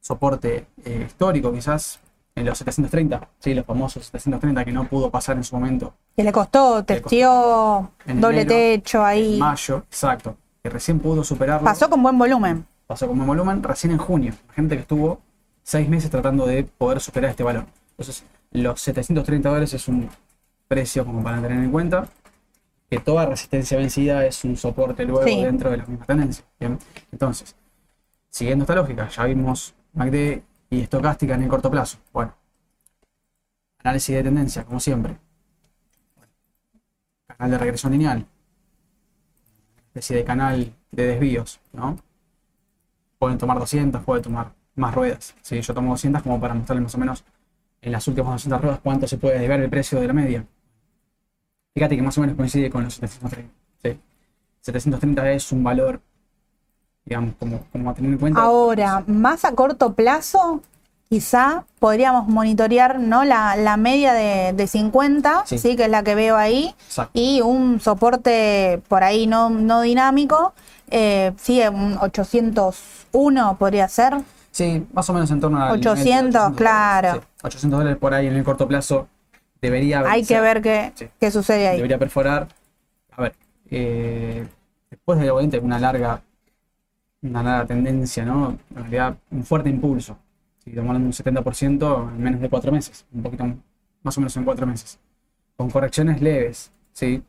soporte 0.00 0.66
eh, 0.84 1.04
histórico 1.06 1.52
quizás 1.52 2.00
en 2.38 2.46
los 2.46 2.58
730, 2.58 3.28
¿sí? 3.38 3.54
los 3.54 3.64
famosos 3.66 4.04
730 4.06 4.64
que 4.64 4.72
no 4.72 4.84
pudo 4.88 5.10
pasar 5.10 5.36
en 5.36 5.44
su 5.44 5.54
momento 5.56 5.94
que 6.16 6.24
le 6.24 6.32
costó, 6.32 6.84
testió, 6.84 7.92
En 8.06 8.20
doble 8.20 8.42
enero, 8.42 8.56
techo 8.56 8.98
en 9.00 9.04
ahí. 9.06 9.38
mayo, 9.38 9.78
exacto, 9.88 10.36
que 10.62 10.68
recién 10.70 10.98
pudo 10.98 11.22
superarlo. 11.24 11.64
Pasó 11.64 11.88
con 11.88 12.02
buen 12.02 12.18
volumen. 12.18 12.66
pasó 12.86 13.06
como 13.06 13.24
volumen 13.26 13.62
recién 13.62 13.92
en 13.92 13.98
junio. 13.98 14.32
Gente 14.54 14.74
que 14.76 14.80
estuvo 14.82 15.20
seis 15.62 15.88
meses 15.88 16.10
tratando 16.10 16.46
de 16.46 16.64
poder 16.64 17.00
superar 17.00 17.30
este 17.30 17.42
valor. 17.44 17.66
Entonces, 17.90 18.24
los 18.50 18.80
730 18.80 19.48
dólares 19.48 19.74
es 19.74 19.86
un 19.88 20.08
precio 20.66 21.04
como 21.04 21.22
para 21.22 21.40
tener 21.42 21.58
en 21.62 21.70
cuenta. 21.70 22.08
Que 22.90 22.98
toda 22.98 23.26
resistencia 23.26 23.76
vencida 23.76 24.24
es 24.24 24.42
un 24.44 24.56
soporte 24.56 25.04
luego 25.04 25.22
Sí. 25.24 25.42
dentro 25.44 25.70
de 25.70 25.76
la 25.76 25.84
misma 25.84 26.06
tendencia. 26.06 26.42
Bien, 26.58 26.78
entonces, 27.12 27.54
siguiendo 28.30 28.62
esta 28.64 28.74
lógica, 28.74 29.08
ya 29.10 29.24
vimos 29.24 29.74
MACD 29.92 30.40
y 30.70 30.80
estocástica 30.80 31.34
en 31.34 31.42
el 31.42 31.48
corto 31.48 31.70
plazo. 31.70 31.98
Bueno, 32.12 32.34
análisis 33.78 34.14
de 34.14 34.22
tendencia, 34.22 34.64
como 34.64 34.80
siempre. 34.80 35.18
Canal 37.26 37.50
de 37.52 37.58
regresión 37.58 37.92
lineal. 37.92 38.26
Especie 39.88 40.16
de 40.16 40.24
canal 40.24 40.74
de 40.90 41.06
desvíos, 41.06 41.60
¿no? 41.72 41.98
Pueden 43.18 43.38
tomar 43.38 43.58
200, 43.58 44.02
pueden 44.04 44.22
tomar 44.22 44.52
más 44.74 44.94
ruedas. 44.94 45.34
¿sí? 45.42 45.60
Yo 45.60 45.74
tomo 45.74 45.90
200 45.90 46.22
como 46.22 46.40
para 46.40 46.54
mostrarles 46.54 46.84
más 46.84 46.94
o 46.94 46.98
menos 46.98 47.24
en 47.80 47.92
las 47.92 48.06
últimas 48.08 48.32
200 48.32 48.60
ruedas 48.60 48.80
cuánto 48.80 49.06
se 49.06 49.18
puede 49.18 49.46
ver 49.46 49.60
el 49.60 49.70
precio 49.70 50.00
de 50.00 50.06
la 50.06 50.12
media. 50.12 50.46
Fíjate 51.74 51.96
que 51.96 52.02
más 52.02 52.16
o 52.18 52.20
menos 52.20 52.36
coincide 52.36 52.70
con 52.70 52.84
los 52.84 52.94
730. 52.94 53.54
¿sí? 53.82 54.00
730 54.60 55.32
es 55.32 55.52
un 55.52 55.62
valor, 55.62 56.00
digamos, 57.08 57.34
como, 57.38 57.60
como 57.72 57.90
a 57.90 57.94
tener 57.94 58.12
en 58.12 58.18
cuenta. 58.18 58.40
Ahora, 58.42 59.02
más 59.06 59.44
a 59.44 59.52
corto 59.52 59.94
plazo, 59.94 60.60
quizá 61.08 61.64
podríamos 61.78 62.28
monitorear 62.28 62.98
¿no? 62.98 63.24
la, 63.24 63.56
la 63.56 63.76
media 63.76 64.12
de, 64.12 64.52
de 64.52 64.66
50, 64.66 65.44
Sí. 65.46 65.58
sí. 65.58 65.76
que 65.76 65.84
es 65.84 65.90
la 65.90 66.02
que 66.02 66.14
veo 66.14 66.36
ahí, 66.36 66.74
Exacto. 66.86 67.12
y 67.14 67.40
un 67.40 67.80
soporte 67.80 68.82
por 68.88 69.02
ahí 69.04 69.26
no, 69.26 69.48
no 69.50 69.80
dinámico, 69.80 70.52
eh, 70.90 71.32
sí, 71.38 71.60
un 71.72 71.96
801 72.00 73.56
podría 73.58 73.88
ser. 73.88 74.14
Sí, 74.50 74.86
más 74.92 75.08
o 75.08 75.12
menos 75.12 75.30
en 75.30 75.40
torno 75.40 75.62
a 75.62 75.72
800, 75.72 76.54
claro. 76.56 77.08
dólares. 77.08 77.28
Sí, 77.36 77.46
800 77.46 77.78
dólares 77.78 77.98
por 77.98 78.14
ahí 78.14 78.26
en 78.26 78.34
el 78.36 78.44
corto 78.44 78.66
plazo 78.68 79.08
debería 79.62 80.00
Hay 80.06 80.24
que 80.24 80.40
ver 80.40 80.60
qué, 80.62 80.92
Sí. 80.94 81.06
qué 81.20 81.30
sucede 81.30 81.68
ahí. 81.68 81.76
debería 81.76 81.98
perforar. 81.98 82.48
A 83.16 83.22
ver, 83.22 83.34
eh, 83.70 84.46
después 84.90 85.18
de 85.20 85.30
obviamente 85.30 85.58
una 85.58 85.78
larga, 85.78 86.22
una 87.22 87.42
larga 87.42 87.66
tendencia, 87.66 88.24
¿no? 88.24 88.58
En 88.70 88.76
realidad, 88.76 89.18
un 89.30 89.44
fuerte 89.44 89.68
impulso. 89.68 90.18
Si 90.58 90.70
estamos 90.70 90.88
hablando 90.90 91.10
de 91.10 91.32
un 91.32 91.44
70% 91.44 92.14
en 92.14 92.22
menos 92.22 92.40
de 92.40 92.48
cuatro 92.48 92.72
meses, 92.72 93.06
un 93.12 93.22
poquito 93.22 93.44
más 94.02 94.16
o 94.16 94.20
menos 94.20 94.36
en 94.36 94.44
cuatro 94.44 94.66
meses. 94.66 94.98
Con 95.56 95.70
correcciones 95.70 96.20
leves, 96.20 96.72
¿sí? 96.92 97.22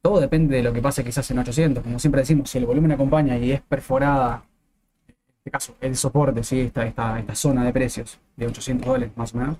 Todo 0.00 0.20
depende 0.20 0.56
de 0.56 0.62
lo 0.62 0.72
que 0.72 0.82
pase 0.82 1.04
quizás 1.04 1.30
en 1.30 1.38
800. 1.38 1.82
Como 1.82 1.98
siempre 1.98 2.20
decimos, 2.20 2.50
si 2.50 2.58
el 2.58 2.66
volumen 2.66 2.92
acompaña 2.92 3.36
y 3.38 3.52
es 3.52 3.60
perforada, 3.60 4.44
en 5.08 5.14
este 5.38 5.50
caso, 5.50 5.76
el 5.80 5.96
soporte, 5.96 6.42
¿sí? 6.44 6.60
Esta, 6.60 6.86
esta, 6.86 7.18
esta 7.18 7.34
zona 7.34 7.64
de 7.64 7.72
precios 7.72 8.18
de 8.36 8.46
800 8.46 8.86
dólares 8.86 9.12
más 9.16 9.34
o 9.34 9.38
menos, 9.38 9.58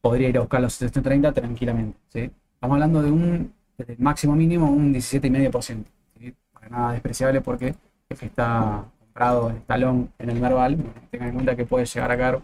podría 0.00 0.28
ir 0.28 0.36
a 0.36 0.40
buscar 0.40 0.60
los 0.60 0.74
730 0.74 1.32
tranquilamente. 1.32 1.98
¿sí? 2.08 2.30
Estamos 2.54 2.74
hablando 2.74 3.02
de 3.02 3.10
un 3.10 3.52
desde 3.76 3.94
el 3.94 3.98
máximo 3.98 4.36
mínimo 4.36 4.70
un 4.70 4.92
17,5%. 4.92 5.84
¿sí? 6.18 6.34
Para 6.52 6.68
nada 6.68 6.92
despreciable 6.92 7.40
porque 7.40 7.74
que 8.16 8.26
está 8.26 8.84
comprado 8.98 9.50
en 9.50 9.56
estalón 9.56 10.12
en 10.18 10.30
el 10.30 10.40
Merval, 10.40 10.76
tengan 11.10 11.28
en 11.28 11.34
cuenta 11.34 11.56
que 11.56 11.64
puede 11.64 11.86
llegar 11.86 12.10
a 12.10 12.16
caer 12.16 12.42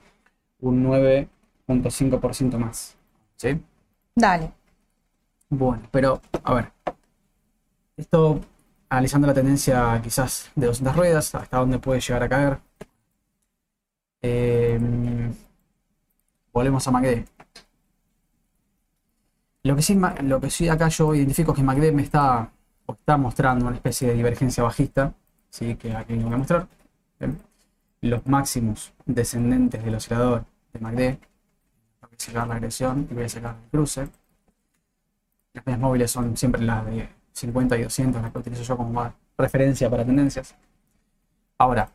un 0.61 0.85
9.5% 0.85 2.59
más. 2.59 2.97
¿sí? 3.37 3.61
Dale. 4.15 4.53
Bueno, 5.49 5.83
pero 5.91 6.21
a 6.43 6.55
ver, 6.55 6.73
esto 7.97 8.41
analizando 8.89 9.27
la 9.27 9.35
tendencia 9.35 10.01
quizás 10.03 10.51
de 10.55 10.67
200 10.67 10.97
ruedas, 10.97 11.35
hasta 11.35 11.59
dónde 11.59 11.79
puede 11.79 12.01
llegar 12.01 12.23
a 12.23 12.29
caer. 12.29 12.59
Eh, 14.23 14.81
volvemos 16.53 16.87
a 16.87 16.91
MACD. 16.91 17.25
Lo 19.65 19.75
que, 19.75 19.83
sí, 19.83 20.01
lo 20.23 20.41
que 20.41 20.49
sí 20.49 20.69
acá 20.69 20.89
yo 20.89 21.13
identifico 21.15 21.51
es 21.53 21.57
que 21.57 21.65
MACD 21.65 21.93
me 21.93 22.03
está, 22.03 22.53
está 22.89 23.17
mostrando 23.17 23.67
una 23.67 23.75
especie 23.75 24.09
de 24.09 24.15
divergencia 24.15 24.63
bajista, 24.63 25.13
¿sí? 25.57 25.75
que 25.77 25.95
aquí 25.95 26.15
lo 26.15 26.25
voy 26.25 26.35
a 26.35 26.37
mostrar. 26.37 26.69
Los 28.03 28.27
máximos 28.27 28.93
descendentes 29.07 29.83
del 29.83 29.95
oscilador 29.95 30.45
de 30.73 30.81
MACD. 30.81 31.19
Voy 32.03 32.11
a 32.13 32.23
sacar 32.23 32.49
la 32.49 32.55
agresión 32.55 33.09
y 33.11 33.15
voy 33.15 33.25
a 33.25 33.29
sacar 33.29 33.57
el 33.63 33.71
cruce. 33.71 34.09
Las 35.55 35.67
medias 35.67 35.81
móviles 35.81 36.11
son 36.11 36.37
siempre 36.37 36.63
las 36.63 36.85
de 36.87 37.09
50 37.33 37.79
y 37.79 37.83
200, 37.85 38.23
las 38.23 38.33
que 38.33 38.39
utilizo 38.39 38.63
yo 38.63 38.77
como 38.77 39.13
referencia 39.39 39.89
para 39.89 40.05
tendencias. 40.05 40.55
Ahora, 41.59 41.91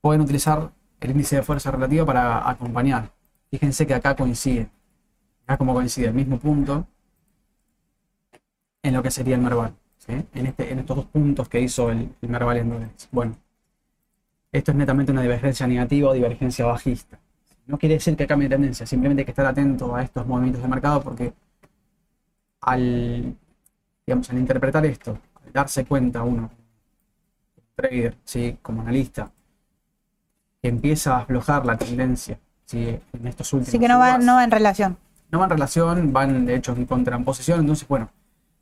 pueden 0.00 0.20
utilizar 0.20 0.70
el 1.00 1.10
índice 1.10 1.36
de 1.36 1.42
fuerza 1.42 1.72
relativa 1.72 2.06
para 2.06 2.48
acompañar. 2.48 3.10
Fíjense 3.50 3.86
que 3.86 3.94
acá 3.94 4.14
coincide. 4.14 4.70
Acá 5.44 5.58
como 5.58 5.74
coincide 5.74 6.06
el 6.06 6.14
mismo 6.14 6.38
punto 6.38 6.86
en 8.82 8.94
lo 8.94 9.02
que 9.02 9.10
sería 9.10 9.34
el 9.34 9.42
Merval. 9.42 9.74
¿Sí? 10.00 10.12
En, 10.34 10.46
este, 10.46 10.72
en 10.72 10.80
estos 10.80 10.96
dos 10.96 11.06
puntos 11.06 11.48
que 11.48 11.60
hizo 11.60 11.90
el, 11.90 12.12
el 12.20 12.28
Merval. 12.28 12.90
Bueno, 13.12 13.36
esto 14.50 14.72
es 14.72 14.76
netamente 14.76 15.12
una 15.12 15.22
divergencia 15.22 15.66
negativa 15.66 16.10
o 16.10 16.12
divergencia 16.12 16.66
bajista. 16.66 17.18
No 17.66 17.78
quiere 17.78 17.94
decir 17.96 18.16
que 18.16 18.26
cambie 18.26 18.48
de 18.48 18.56
tendencia, 18.56 18.84
simplemente 18.86 19.20
hay 19.20 19.24
que 19.24 19.30
estar 19.30 19.46
atento 19.46 19.94
a 19.94 20.02
estos 20.02 20.26
movimientos 20.26 20.62
de 20.62 20.68
mercado 20.68 21.00
porque 21.02 21.32
al, 22.62 23.36
digamos, 24.06 24.28
al 24.30 24.38
interpretar 24.38 24.84
esto, 24.86 25.18
al 25.44 25.52
darse 25.52 25.84
cuenta 25.84 26.22
uno, 26.24 26.50
trader, 27.76 28.16
¿sí? 28.24 28.58
como 28.60 28.80
analista, 28.80 29.30
que 30.60 30.68
empieza 30.68 31.16
a 31.16 31.20
aflojar 31.20 31.64
la 31.64 31.76
tendencia 31.78 32.38
¿sí? 32.64 32.98
en 33.12 33.26
estos 33.26 33.52
últimos 33.52 33.68
Así 33.68 33.78
que 33.78 33.88
no 33.88 33.98
va, 33.98 34.18
no 34.18 34.34
va 34.34 34.44
en 34.44 34.50
relación. 34.50 34.96
no 35.30 35.38
van 35.38 35.46
en 35.46 35.56
relación, 35.56 36.12
van 36.12 36.46
de 36.46 36.56
hecho 36.56 36.72
en 36.72 36.86
contraposición, 36.86 37.60
entonces 37.60 37.86
bueno, 37.86 38.10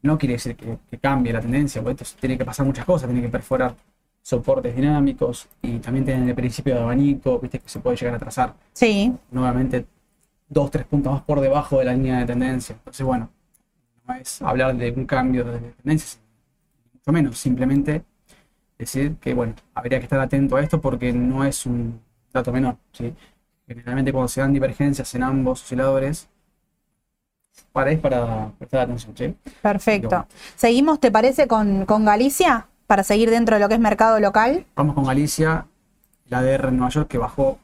no 0.02 0.18
quiere 0.18 0.34
decir 0.34 0.56
que, 0.56 0.78
que 0.90 0.98
cambie 0.98 1.32
la 1.32 1.40
tendencia, 1.40 1.82
porque 1.82 2.04
esto 2.04 2.18
tiene 2.20 2.38
que 2.38 2.44
pasar 2.44 2.66
muchas 2.66 2.84
cosas, 2.84 3.08
tiene 3.08 3.22
que 3.22 3.28
perforar 3.28 3.74
soportes 4.22 4.76
dinámicos 4.76 5.48
y 5.62 5.78
también 5.78 6.04
tienen 6.04 6.28
el 6.28 6.34
principio 6.34 6.74
de 6.74 6.80
abanico, 6.82 7.38
viste 7.38 7.58
que 7.60 7.68
se 7.68 7.80
puede 7.80 7.96
llegar 7.96 8.14
a 8.14 8.18
trazar 8.18 8.54
Sí, 8.74 9.12
nuevamente 9.30 9.86
dos, 10.48 10.70
tres 10.70 10.86
puntos 10.86 11.12
más 11.12 11.22
por 11.22 11.40
debajo 11.40 11.78
de 11.78 11.86
la 11.86 11.92
línea 11.94 12.18
de 12.20 12.26
tendencia. 12.26 12.74
Entonces, 12.74 13.04
bueno, 13.06 13.30
no 14.06 14.14
es 14.14 14.42
hablar 14.42 14.76
de 14.76 14.90
un 14.90 15.06
cambio 15.06 15.44
de 15.44 15.58
tendencias, 15.82 16.20
mucho 16.92 17.12
menos, 17.12 17.38
simplemente 17.38 18.04
decir 18.78 19.16
que, 19.16 19.34
bueno, 19.34 19.54
habría 19.74 19.98
que 19.98 20.04
estar 20.04 20.20
atento 20.20 20.56
a 20.56 20.62
esto 20.62 20.80
porque 20.80 21.12
no 21.12 21.44
es 21.44 21.66
un 21.66 22.00
dato 22.32 22.52
menor, 22.52 22.76
¿sí? 22.92 23.14
Generalmente 23.66 24.12
cuando 24.12 24.28
se 24.28 24.40
dan 24.40 24.52
divergencias 24.52 25.14
en 25.14 25.22
ambos 25.22 25.62
osciladores, 25.62 26.28
para 27.72 27.90
es 27.90 27.98
para 27.98 28.50
prestar 28.58 28.80
atención, 28.80 29.14
¿sí? 29.16 29.34
perfecto. 29.62 30.08
Bueno. 30.08 30.26
Seguimos, 30.56 31.00
¿te 31.00 31.10
parece, 31.10 31.46
con, 31.46 31.86
con 31.86 32.04
Galicia? 32.04 32.66
Para 32.86 33.02
seguir 33.02 33.30
dentro 33.30 33.56
de 33.56 33.60
lo 33.60 33.68
que 33.68 33.74
es 33.74 33.80
mercado 33.80 34.18
local. 34.18 34.64
Vamos 34.74 34.94
con 34.94 35.04
Galicia, 35.04 35.66
la 36.26 36.38
ADR 36.38 36.68
en 36.68 36.78
Nueva 36.78 36.90
York 36.90 37.08
que 37.08 37.18
bajó 37.18 37.58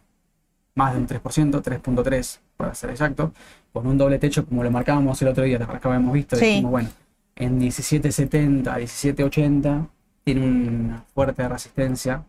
más 0.75 0.93
de 0.93 1.01
un 1.01 1.07
3%, 1.07 1.23
3.3 1.63 2.39
para 2.57 2.75
ser 2.75 2.91
exacto, 2.91 3.33
con 3.73 3.87
un 3.87 3.97
doble 3.99 4.19
techo 4.19 4.45
como 4.47 4.63
lo 4.63 4.71
marcábamos 4.71 5.21
el 5.23 5.29
otro 5.29 5.45
día, 5.45 5.59
¿te 5.59 5.65
acuerdas 5.65 5.83
que 5.83 5.89
habíamos 5.89 6.13
visto? 6.13 6.37
Sí. 6.37 6.47
Dijimos, 6.47 6.71
bueno, 6.71 6.89
en 7.37 7.61
17.70, 7.61 8.65
17.80 8.65 9.87
tiene 10.25 10.47
una 10.47 11.05
fuerte 11.15 11.47
resistencia, 11.49 12.25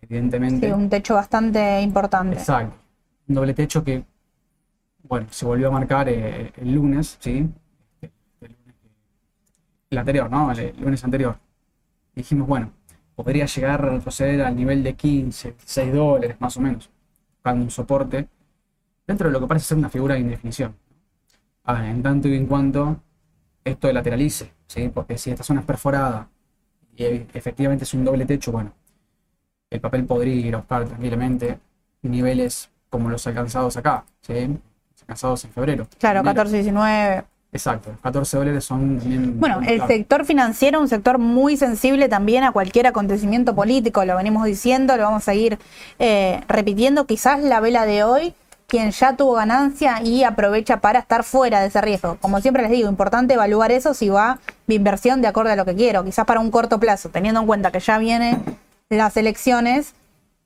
evidentemente. 0.00 0.66
Sí, 0.66 0.72
un 0.72 0.88
techo 0.88 1.14
bastante 1.14 1.80
importante. 1.80 2.36
Exacto. 2.36 2.76
Un 3.28 3.34
doble 3.34 3.54
techo 3.54 3.82
que, 3.82 4.04
bueno, 5.08 5.26
se 5.30 5.46
volvió 5.46 5.68
a 5.68 5.70
marcar 5.72 6.08
eh, 6.08 6.52
el 6.56 6.74
lunes, 6.74 7.16
¿sí? 7.20 7.48
El, 9.90 9.98
anterior, 9.98 10.30
¿no? 10.30 10.50
El, 10.52 10.74
lunes 10.80 11.02
anterior. 11.04 11.38
Dijimos, 12.14 12.48
bueno, 12.48 12.72
podría 13.16 13.46
llegar 13.46 13.72
a 13.72 13.90
retroceder 13.92 14.42
al 14.42 14.56
nivel 14.56 14.82
de 14.84 14.94
15, 14.94 15.56
6 15.64 15.92
dólares 15.94 16.36
más 16.40 16.56
o 16.56 16.60
menos, 16.60 16.90
buscando 17.36 17.64
un 17.64 17.70
soporte 17.70 18.28
dentro 19.06 19.28
de 19.28 19.32
lo 19.32 19.40
que 19.40 19.48
parece 19.48 19.66
ser 19.68 19.78
una 19.78 19.90
figura 19.90 20.14
de 20.16 20.22
indefinición. 20.22 20.76
Ah, 21.64 21.88
en 21.88 22.02
tanto 22.02 22.28
y 22.28 22.36
en 22.36 22.46
cuanto 22.46 23.02
esto 23.64 23.92
lateralice, 23.92 24.52
¿sí? 24.68 24.90
Porque 24.94 25.18
si 25.18 25.30
esta 25.30 25.44
zona 25.44 25.60
es 25.60 25.66
perforada 25.66 26.28
y 26.96 27.04
e- 27.04 27.28
efectivamente 27.34 27.84
es 27.84 27.94
un 27.94 28.04
doble 28.04 28.26
techo, 28.26 28.52
bueno, 28.52 28.72
el 29.70 29.80
papel 29.80 30.04
podría 30.06 30.34
ir 30.34 30.54
a 30.54 30.58
buscar 30.58 30.86
tranquilamente 30.86 31.58
niveles 32.02 32.70
como 32.90 33.10
los 33.10 33.26
alcanzados 33.26 33.76
acá, 33.76 34.04
¿sí? 34.20 34.58
Alcanzados 35.08 35.44
en 35.46 35.52
febrero. 35.52 35.86
Claro, 35.98 36.20
Enero. 36.20 36.34
14, 36.34 36.56
19. 36.56 37.24
Exacto, 37.50 37.92
14 38.02 38.36
dólares 38.36 38.64
son. 38.64 39.40
Bueno, 39.40 39.60
el 39.66 39.86
sector 39.86 40.26
financiero, 40.26 40.80
un 40.80 40.88
sector 40.88 41.18
muy 41.18 41.56
sensible 41.56 42.10
también 42.10 42.44
a 42.44 42.52
cualquier 42.52 42.86
acontecimiento 42.86 43.54
político, 43.54 44.04
lo 44.04 44.16
venimos 44.16 44.44
diciendo, 44.44 44.98
lo 44.98 45.04
vamos 45.04 45.26
a 45.28 45.34
ir 45.34 45.58
eh, 45.98 46.42
repitiendo. 46.46 47.06
Quizás 47.06 47.42
la 47.42 47.60
vela 47.60 47.86
de 47.86 48.04
hoy, 48.04 48.34
quien 48.66 48.90
ya 48.90 49.16
tuvo 49.16 49.32
ganancia 49.32 50.02
y 50.02 50.24
aprovecha 50.24 50.82
para 50.82 50.98
estar 50.98 51.24
fuera 51.24 51.60
de 51.60 51.68
ese 51.68 51.80
riesgo. 51.80 52.18
Como 52.20 52.38
siempre 52.42 52.62
les 52.62 52.70
digo, 52.70 52.90
importante 52.90 53.32
evaluar 53.32 53.72
eso 53.72 53.94
si 53.94 54.10
va 54.10 54.40
mi 54.66 54.74
inversión 54.74 55.22
de 55.22 55.28
acuerdo 55.28 55.52
a 55.52 55.56
lo 55.56 55.64
que 55.64 55.74
quiero. 55.74 56.04
Quizás 56.04 56.26
para 56.26 56.40
un 56.40 56.50
corto 56.50 56.78
plazo, 56.78 57.08
teniendo 57.08 57.40
en 57.40 57.46
cuenta 57.46 57.70
que 57.70 57.80
ya 57.80 57.96
vienen 57.96 58.42
las 58.90 59.16
elecciones, 59.16 59.94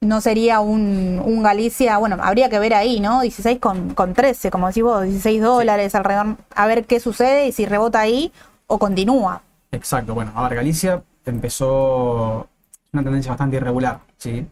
no 0.02 0.20
sería 0.20 0.60
un, 0.60 1.22
un 1.24 1.42
Galicia, 1.42 1.98
bueno, 1.98 2.18
habría 2.20 2.50
que 2.50 2.58
ver 2.58 2.74
ahí, 2.74 3.00
¿no? 3.00 3.22
16 3.22 3.58
con, 3.60 3.94
con 3.94 4.14
13, 4.14 4.50
como 4.50 4.68
decís 4.68 4.82
vos, 4.82 5.02
16 5.04 5.40
dólares 5.42 5.94
alrededor, 5.94 6.36
a 6.54 6.66
ver 6.66 6.84
qué 6.86 7.00
sucede 7.00 7.46
y 7.48 7.52
si 7.52 7.66
rebota 7.66 8.00
ahí 8.00 8.32
o 8.66 8.78
continúa. 8.78 9.42
Exacto, 9.70 10.14
bueno, 10.14 10.32
a 10.34 10.44
ver, 10.48 10.56
Galicia 10.56 11.02
empezó 11.24 12.48
una 12.92 13.02
tendencia 13.02 13.30
bastante 13.32 13.56
irregular, 13.56 14.00
¿sí? 14.18 14.46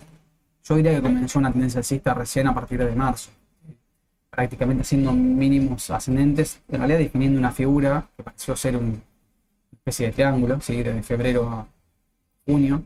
Yo 0.65 0.77
diría 0.77 0.93
que 0.95 1.03
comenzó 1.03 1.39
una 1.41 1.53
tendencia 1.53 1.79
alcista 1.79 2.15
recién 2.15 2.47
a 2.49 2.55
partir 2.55 2.85
de 2.85 2.95
marzo, 2.95 3.31
prácticamente 4.31 4.83
haciendo 4.83 5.13
mínimos 5.13 5.91
ascendentes, 5.91 6.61
en 6.69 6.79
realidad 6.79 6.99
definiendo 6.99 7.39
una 7.39 7.51
figura 7.53 8.07
que 8.17 8.23
pareció 8.23 8.57
ser 8.57 8.77
un- 8.77 8.85
una 8.85 9.03
especie 9.79 10.07
de 10.07 10.13
triángulo, 10.13 10.61
¿sí? 10.61 10.83
Desde 10.83 11.03
febrero 11.03 11.49
a 11.49 11.67
junio, 12.47 12.83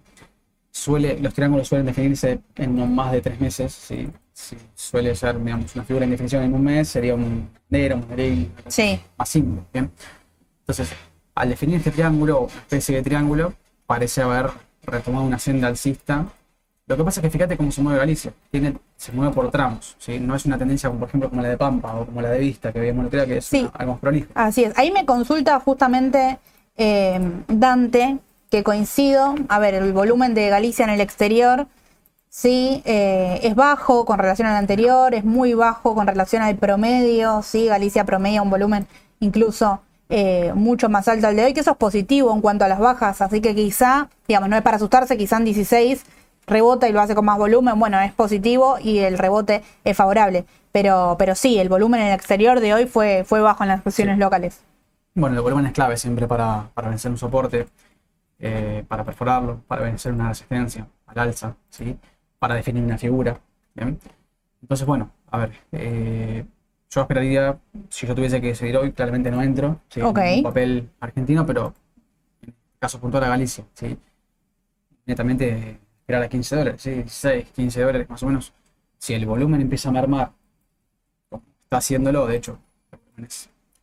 suele, 0.78 1.18
los 1.20 1.32
triángulos 1.32 1.68
suelen 1.68 1.87
definirse 1.87 2.40
en 2.56 2.74
no 2.76 2.84
más 2.87 3.12
de 3.12 3.20
tres 3.20 3.40
meses. 3.40 3.72
¿sí? 3.72 4.08
Si 4.32 4.56
suele 4.74 5.14
ser, 5.14 5.38
digamos, 5.42 5.72
una 5.76 5.84
figura 5.84 6.04
en 6.04 6.10
definición 6.10 6.42
en 6.42 6.52
un 6.52 6.64
mes, 6.64 6.88
sería 6.88 7.14
un 7.14 7.48
negro, 7.68 7.96
un 7.96 8.16
negro 8.16 8.50
Sí. 8.66 9.00
más 9.16 9.28
simple. 9.28 9.62
¿bien? 9.72 9.90
Entonces, 10.60 10.90
al 11.37 11.48
definir 11.48 11.76
este 11.76 11.92
triángulo, 11.92 12.40
una 12.40 12.52
especie 12.52 12.96
de 12.96 13.02
triángulo, 13.02 13.54
parece 13.87 14.22
haber 14.22 14.50
retomado 14.84 15.24
una 15.24 15.38
senda 15.38 15.68
alcista. 15.68 16.26
Lo 16.87 16.96
que 16.96 17.04
pasa 17.04 17.20
es 17.20 17.22
que 17.22 17.30
fíjate 17.30 17.56
cómo 17.56 17.70
se 17.70 17.80
mueve 17.80 18.00
Galicia. 18.00 18.32
Tiene, 18.50 18.74
se 18.96 19.12
mueve 19.12 19.32
por 19.32 19.50
tramos. 19.52 19.94
¿sí? 19.98 20.18
No 20.18 20.34
es 20.34 20.44
una 20.44 20.58
tendencia, 20.58 20.88
como, 20.88 21.00
por 21.00 21.08
ejemplo, 21.08 21.30
como 21.30 21.40
la 21.40 21.48
de 21.50 21.56
Pampa 21.56 21.94
o 21.94 22.04
como 22.04 22.20
la 22.20 22.30
de 22.30 22.40
Vista, 22.40 22.72
que 22.72 22.92
la 22.92 23.26
que 23.26 23.37
es 23.38 23.44
Sí. 23.44 23.60
una- 23.60 23.70
algo 23.74 23.92
más 23.92 24.00
prolijo. 24.00 24.26
Así 24.34 24.64
es. 24.64 24.76
Ahí 24.76 24.90
me 24.90 25.06
consulta 25.06 25.60
justamente 25.60 26.38
eh, 26.76 27.20
Dante, 27.46 28.18
que 28.55 28.62
coincido. 28.62 29.35
A 29.49 29.59
ver, 29.59 29.75
el 29.75 29.93
volumen 29.93 30.33
de 30.33 30.49
Galicia 30.49 30.85
en 30.85 30.90
el 30.90 31.01
exterior, 31.01 31.67
sí, 32.29 32.83
eh, 32.85 33.40
es 33.43 33.57
bajo 33.57 34.05
con 34.05 34.17
relación 34.21 34.47
al 34.47 34.55
anterior, 34.55 35.12
es 35.12 35.25
muy 35.25 35.55
bajo 35.55 35.97
con 35.97 36.07
relación 36.07 36.40
al 36.40 36.55
promedio, 36.55 37.43
sí, 37.43 37.67
Galicia 37.67 38.05
promedia 38.05 38.43
un 38.43 38.51
volumen 38.51 38.87
incluso 39.19 39.81
eh, 40.09 40.53
mucho 40.55 40.88
más 40.88 41.09
alto 41.09 41.27
al 41.27 41.35
de 41.35 41.47
hoy, 41.47 41.53
que 41.53 41.61
eso 41.61 41.73
es 41.73 41.77
positivo 41.77 42.33
en 42.33 42.40
cuanto 42.40 42.64
a 42.64 42.69
las 42.69 42.79
bajas, 42.79 43.21
así 43.23 43.40
que 43.40 43.57
quizá, 43.57 44.09
digamos, 44.29 44.49
no 44.49 44.55
es 44.57 44.62
para 44.62 44.77
asustarse, 44.77 45.17
quizá 45.17 45.38
en 45.38 45.47
16 45.47 46.05
rebota 46.47 46.88
y 46.88 46.93
lo 46.93 47.01
hace 47.01 47.17
con 47.17 47.25
más 47.25 47.38
volumen, 47.38 47.77
bueno, 47.81 47.99
es 48.01 48.12
positivo 48.12 48.77
y 48.81 48.99
el 48.99 49.19
rebote 49.19 49.64
es 49.83 49.97
favorable. 49.97 50.45
Pero, 50.71 51.17
pero 51.19 51.35
sí, 51.35 51.59
el 51.59 51.69
volumen 51.69 52.03
en 52.03 52.07
el 52.09 52.14
exterior 52.14 52.61
de 52.61 52.73
hoy 52.75 52.87
fue, 52.87 53.25
fue 53.27 53.40
bajo 53.40 53.64
en 53.64 53.69
las 53.71 53.83
sesiones 53.83 54.14
Sí. 54.17 54.21
locales. 54.21 54.61
Bueno, 55.17 55.37
el 55.37 55.43
volumen 55.43 55.67
es 55.67 55.73
clave 55.73 55.97
siempre 55.97 56.27
para, 56.29 56.69
para 56.75 56.88
vencer 56.88 57.11
un 57.11 57.17
soporte, 57.19 57.67
eh, 58.38 58.85
para 58.87 59.05
perforarlo, 59.05 59.62
para 59.66 59.83
vencer 59.83 60.12
una 60.12 60.29
resistencia 60.29 60.87
al 61.07 61.18
alza, 61.18 61.57
¿sí? 61.68 61.97
para 62.38 62.55
definir 62.55 62.83
una 62.83 62.99
figura. 62.99 63.40
¿bien? 63.75 63.99
Entonces, 64.62 64.87
bueno, 64.87 65.11
a 65.31 65.38
ver, 65.38 65.53
eh, 65.73 66.44
yo 66.90 67.01
esperaría, 67.01 67.59
si 67.88 68.07
yo 68.07 68.14
tuviese 68.14 68.40
que 68.40 68.49
decidir 68.49 68.77
hoy, 68.77 68.92
claramente 68.92 69.31
no 69.31 69.42
entro, 69.42 69.81
¿sí? 69.88 70.01
Ok. 70.01 70.18
en 70.18 70.38
un 70.38 70.42
papel 70.44 70.90
argentino, 71.01 71.44
pero 71.44 71.75
en 72.42 72.51
el 72.51 72.55
caso 72.79 73.01
puntual 73.01 73.25
a 73.25 73.29
Galicia, 73.29 73.64
¿sí? 73.75 73.99
netamente 75.07 75.81
esperar 76.01 76.23
a 76.23 76.29
15 76.29 76.57
dólares, 76.57 76.83
¿sí? 76.83 76.90
16, 76.90 77.51
15 77.51 77.81
dólares 77.83 78.09
más 78.09 78.23
o 78.23 78.27
menos. 78.27 78.53
Si 78.99 79.12
el 79.12 79.27
volumen 79.27 79.61
empieza 79.61 79.88
a 79.88 79.92
mermar, 79.92 80.33
como 81.29 81.42
está 81.62 81.79
haciéndolo, 81.79 82.27
de 82.27 82.37
hecho, 82.37 82.59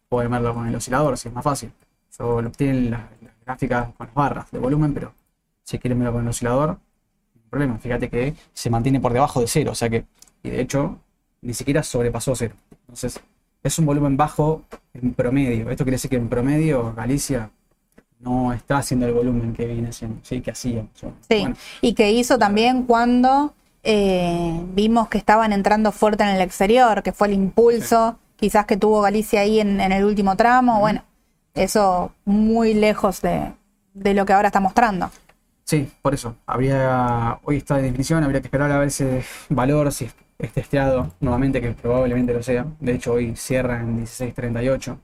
puedo 0.10 0.30
verlo 0.30 0.54
con 0.54 0.68
el 0.68 0.76
oscilador, 0.76 1.18
si 1.18 1.28
es 1.28 1.34
más 1.34 1.44
fácil. 1.44 1.72
Yo 2.18 2.42
lo 2.42 2.52
las, 2.60 2.90
las 2.90 3.21
gráficas 3.45 3.89
con 3.97 4.08
las 4.08 4.13
barras 4.13 4.51
de 4.51 4.60
volumen, 4.60 4.93
pero 4.93 5.13
si 5.63 5.80
quieren 5.80 5.99
verlo 5.99 6.13
con 6.13 6.23
el 6.23 6.30
oscilador, 6.30 6.69
no 6.69 6.77
hay 7.36 7.49
problema. 7.49 7.77
Fíjate 7.77 8.10
que 8.10 8.36
se 8.54 8.69
mantiene 8.69 8.99
por 8.99 9.13
debajo 9.13 9.41
de 9.41 9.47
cero, 9.47 9.71
o 9.71 9.75
sea 9.75 9.89
que, 9.89 10.06
y 10.43 10.49
de 10.49 10.62
hecho, 10.62 10.97
ni 11.41 11.54
siquiera 11.54 11.84
sobrepasó 11.84 12.36
cero. 12.36 12.56
Entonces, 12.82 13.19
es 13.63 13.80
un 13.80 13.86
volumen 13.86 14.17
bajo 14.17 14.63
en 14.93 15.13
promedio. 15.13 15.69
Esto 15.69 15.84
quiere 15.84 15.95
decir 15.95 16.10
que 16.10 16.15
en 16.17 16.30
promedio 16.30 16.93
Galicia 16.93 17.51
no 18.19 18.54
está 18.54 18.77
haciendo 18.77 19.08
el 19.08 19.13
volumen 19.13 19.54
que 19.54 19.65
viene 19.65 19.89
haciendo, 19.89 20.19
sí, 20.23 20.41
que 20.41 20.51
hacía. 20.51 20.86
Sí, 20.93 21.08
Bueno, 21.30 21.56
y 21.82 21.93
que 21.93 22.12
hizo 22.12 22.38
también 22.38 22.84
cuando 22.84 23.54
eh, 23.84 24.62
vimos 24.73 25.08
que 25.10 25.17
estaban 25.17 25.54
entrando 25.54 25.91
fuerte 25.91 26.23
en 26.23 26.30
el 26.30 26.41
exterior, 26.41 27.01
que 27.01 27.12
fue 27.12 27.27
el 27.27 27.34
impulso 27.34 28.17
quizás 28.36 28.65
que 28.65 28.75
tuvo 28.75 29.01
Galicia 29.01 29.41
ahí 29.41 29.60
en, 29.60 29.80
en 29.80 29.91
el 29.91 30.04
último 30.04 30.36
tramo. 30.36 30.80
Bueno, 30.80 31.04
eso 31.56 32.14
muy 32.26 32.74
lejos 32.74 33.22
de, 33.22 33.54
de 33.94 34.14
lo 34.14 34.26
que 34.26 34.34
ahora 34.34 34.48
está 34.50 34.60
mostrando. 34.60 35.12
Sí, 35.66 35.90
por 36.02 36.14
eso. 36.14 36.36
Habría, 36.46 37.40
hoy 37.44 37.58
está 37.58 37.78
de 37.78 37.84
definición, 37.84 38.24
habría 38.24 38.42
que 38.42 38.48
esperar 38.48 38.72
a 38.72 38.80
ver 38.80 38.88
ese 38.90 39.24
valor, 39.50 39.92
si 39.92 40.06
es 40.06 40.16
es 40.40 40.52
testeado 40.54 41.12
nuevamente, 41.20 41.62
que 41.62 41.70
probablemente 41.72 42.34
lo 42.34 42.42
sea. 42.42 42.66
De 42.80 42.94
hecho, 42.96 43.14
hoy 43.14 43.36
cierra 43.36 43.80
en 43.80 43.98
16.38. 43.98 45.00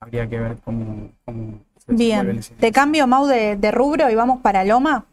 Habría 0.00 0.28
que 0.28 0.38
ver 0.40 0.58
cómo, 0.64 1.12
cómo 1.24 1.60
se 1.78 1.92
Bien, 1.94 2.30
ese- 2.38 2.54
te 2.56 2.72
cambio, 2.72 3.06
Mau, 3.06 3.26
de, 3.26 3.56
de 3.56 3.70
rubro 3.72 4.10
y 4.10 4.14
vamos 4.16 4.40
para 4.40 4.64
Loma. 4.64 5.04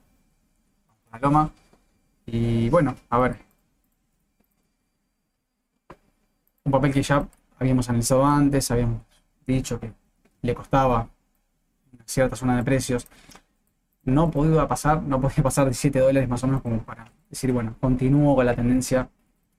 la 1.12 1.20
loma. 1.20 1.50
Y 2.28 2.70
bueno, 2.70 2.96
a 3.10 3.20
ver. 3.20 3.38
Un 6.66 6.72
papel 6.74 6.92
que 6.94 7.02
ya 7.04 7.26
habíamos 7.60 7.88
analizado 7.90 8.26
antes, 8.26 8.70
habíamos 8.72 9.02
dicho 9.48 9.80
que 9.80 9.94
le 10.44 10.54
costaba 10.54 11.10
una 11.94 12.04
cierta 12.06 12.36
zona 12.36 12.58
de 12.58 12.64
precios. 12.64 13.08
No 14.04 14.30
podía 14.30 14.68
pasar, 14.68 15.02
no 15.02 15.20
podía 15.20 15.44
pasar 15.44 15.66
17 15.66 16.00
dólares 16.00 16.30
más 16.30 16.44
o 16.44 16.48
menos 16.48 16.62
como 16.62 16.84
para 16.84 17.12
decir, 17.30 17.52
bueno, 17.52 17.76
continúo 17.80 18.36
con 18.36 18.46
la 18.46 18.56
tendencia, 18.56 19.10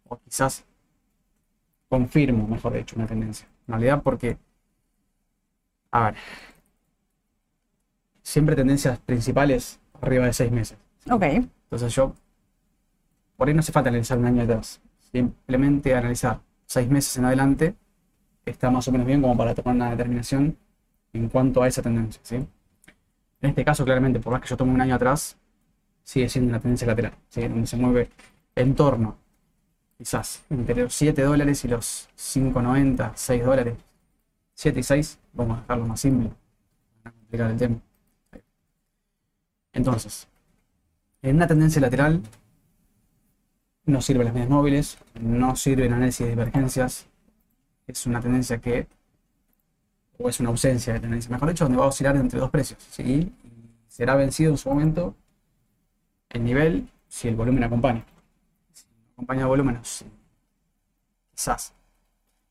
o 0.08 0.18
quizás 0.18 0.64
confirmo, 1.88 2.46
mejor 2.46 2.74
dicho, 2.74 2.96
una 2.96 3.06
tendencia. 3.06 3.48
En 3.66 3.72
realidad, 3.74 4.02
porque, 4.02 4.38
a 5.90 6.04
ver, 6.04 6.14
siempre 8.22 8.56
tendencias 8.56 8.98
principales 9.00 9.80
arriba 10.00 10.26
de 10.26 10.32
6 10.32 10.52
meses. 10.52 10.78
Ok, 11.10 11.22
Entonces 11.22 11.94
yo, 11.94 12.14
por 13.36 13.48
ahí 13.48 13.54
no 13.54 13.60
hace 13.60 13.72
falta 13.72 13.88
analizar 13.90 14.18
un 14.18 14.26
año 14.26 14.42
atrás. 14.42 14.80
Simplemente 15.12 15.94
analizar 15.94 16.40
seis 16.66 16.88
meses 16.88 17.16
en 17.16 17.24
adelante 17.24 17.74
está 18.44 18.70
más 18.70 18.86
o 18.88 18.92
menos 18.92 19.06
bien 19.06 19.22
como 19.22 19.36
para 19.36 19.54
tomar 19.54 19.74
una 19.74 19.90
determinación 19.90 20.56
en 21.14 21.28
cuanto 21.28 21.62
a 21.62 21.68
esa 21.68 21.82
tendencia. 21.82 22.20
¿sí? 22.24 22.36
En 22.36 23.50
este 23.50 23.64
caso, 23.64 23.84
claramente, 23.84 24.20
por 24.20 24.32
más 24.32 24.42
que 24.42 24.48
yo 24.48 24.56
tome 24.56 24.72
un 24.72 24.80
año 24.80 24.94
atrás, 24.94 25.36
sigue 26.02 26.28
siendo 26.28 26.50
una 26.50 26.60
tendencia 26.60 26.86
lateral, 26.86 27.14
¿sí? 27.28 27.42
donde 27.42 27.66
se 27.66 27.76
mueve 27.76 28.10
en 28.54 28.74
torno, 28.74 29.16
quizás, 29.96 30.44
entre 30.50 30.82
los 30.82 30.94
7 30.94 31.22
dólares 31.22 31.64
y 31.64 31.68
los 31.68 32.08
5,90, 32.16 33.12
6 33.14 33.44
dólares. 33.44 33.74
7 34.54 34.80
y 34.80 34.82
6, 34.82 35.18
vamos 35.32 35.58
a 35.58 35.60
dejarlo 35.62 35.86
más 35.86 36.00
simple, 36.00 36.30
para 37.02 37.14
complicar 37.14 37.50
el 37.50 37.56
tema. 37.56 37.76
Entonces, 39.72 40.28
en 41.22 41.36
una 41.36 41.46
tendencia 41.46 41.80
lateral 41.80 42.22
no 43.86 44.00
sirven 44.00 44.26
las 44.26 44.34
medias 44.34 44.50
móviles, 44.50 44.98
no 45.20 45.56
sirve 45.56 45.86
el 45.86 45.92
análisis 45.92 46.26
de 46.26 46.30
divergencias. 46.30 47.06
Es 47.86 48.06
una 48.06 48.20
tendencia 48.20 48.58
que, 48.58 48.86
o 50.18 50.28
es 50.28 50.40
una 50.40 50.50
ausencia 50.50 50.92
de 50.92 51.00
tendencia, 51.00 51.30
mejor 51.30 51.48
dicho, 51.48 51.64
donde 51.64 51.78
va 51.78 51.84
a 51.84 51.88
oscilar 51.88 52.16
entre 52.16 52.38
dos 52.38 52.50
precios. 52.50 52.80
¿sí? 52.90 53.32
Será 53.88 54.14
vencido 54.14 54.50
en 54.50 54.58
su 54.58 54.68
momento 54.68 55.14
el 56.30 56.44
nivel 56.44 56.88
si 57.08 57.28
el 57.28 57.36
volumen 57.36 57.64
acompaña. 57.64 58.04
Si 58.72 58.86
no 58.86 59.12
acompaña 59.14 59.42
el 59.42 59.48
volumen, 59.48 59.78
sí. 59.82 60.04
quizás 61.32 61.72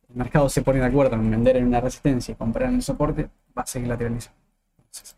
el 0.10 0.16
mercado 0.16 0.48
se 0.50 0.62
pone 0.62 0.80
de 0.80 0.86
acuerdo 0.86 1.16
en 1.16 1.30
vender 1.30 1.58
en 1.58 1.68
una 1.68 1.82
resistencia 1.82 2.34
y 2.34 2.36
comprar 2.36 2.70
en 2.70 2.76
el 2.76 2.84
soporte, 2.84 3.30
va 3.58 3.64
a 3.64 3.66
seguir 3.66 3.88
lateralizando. 3.90 4.40
Entonces, 4.78 5.16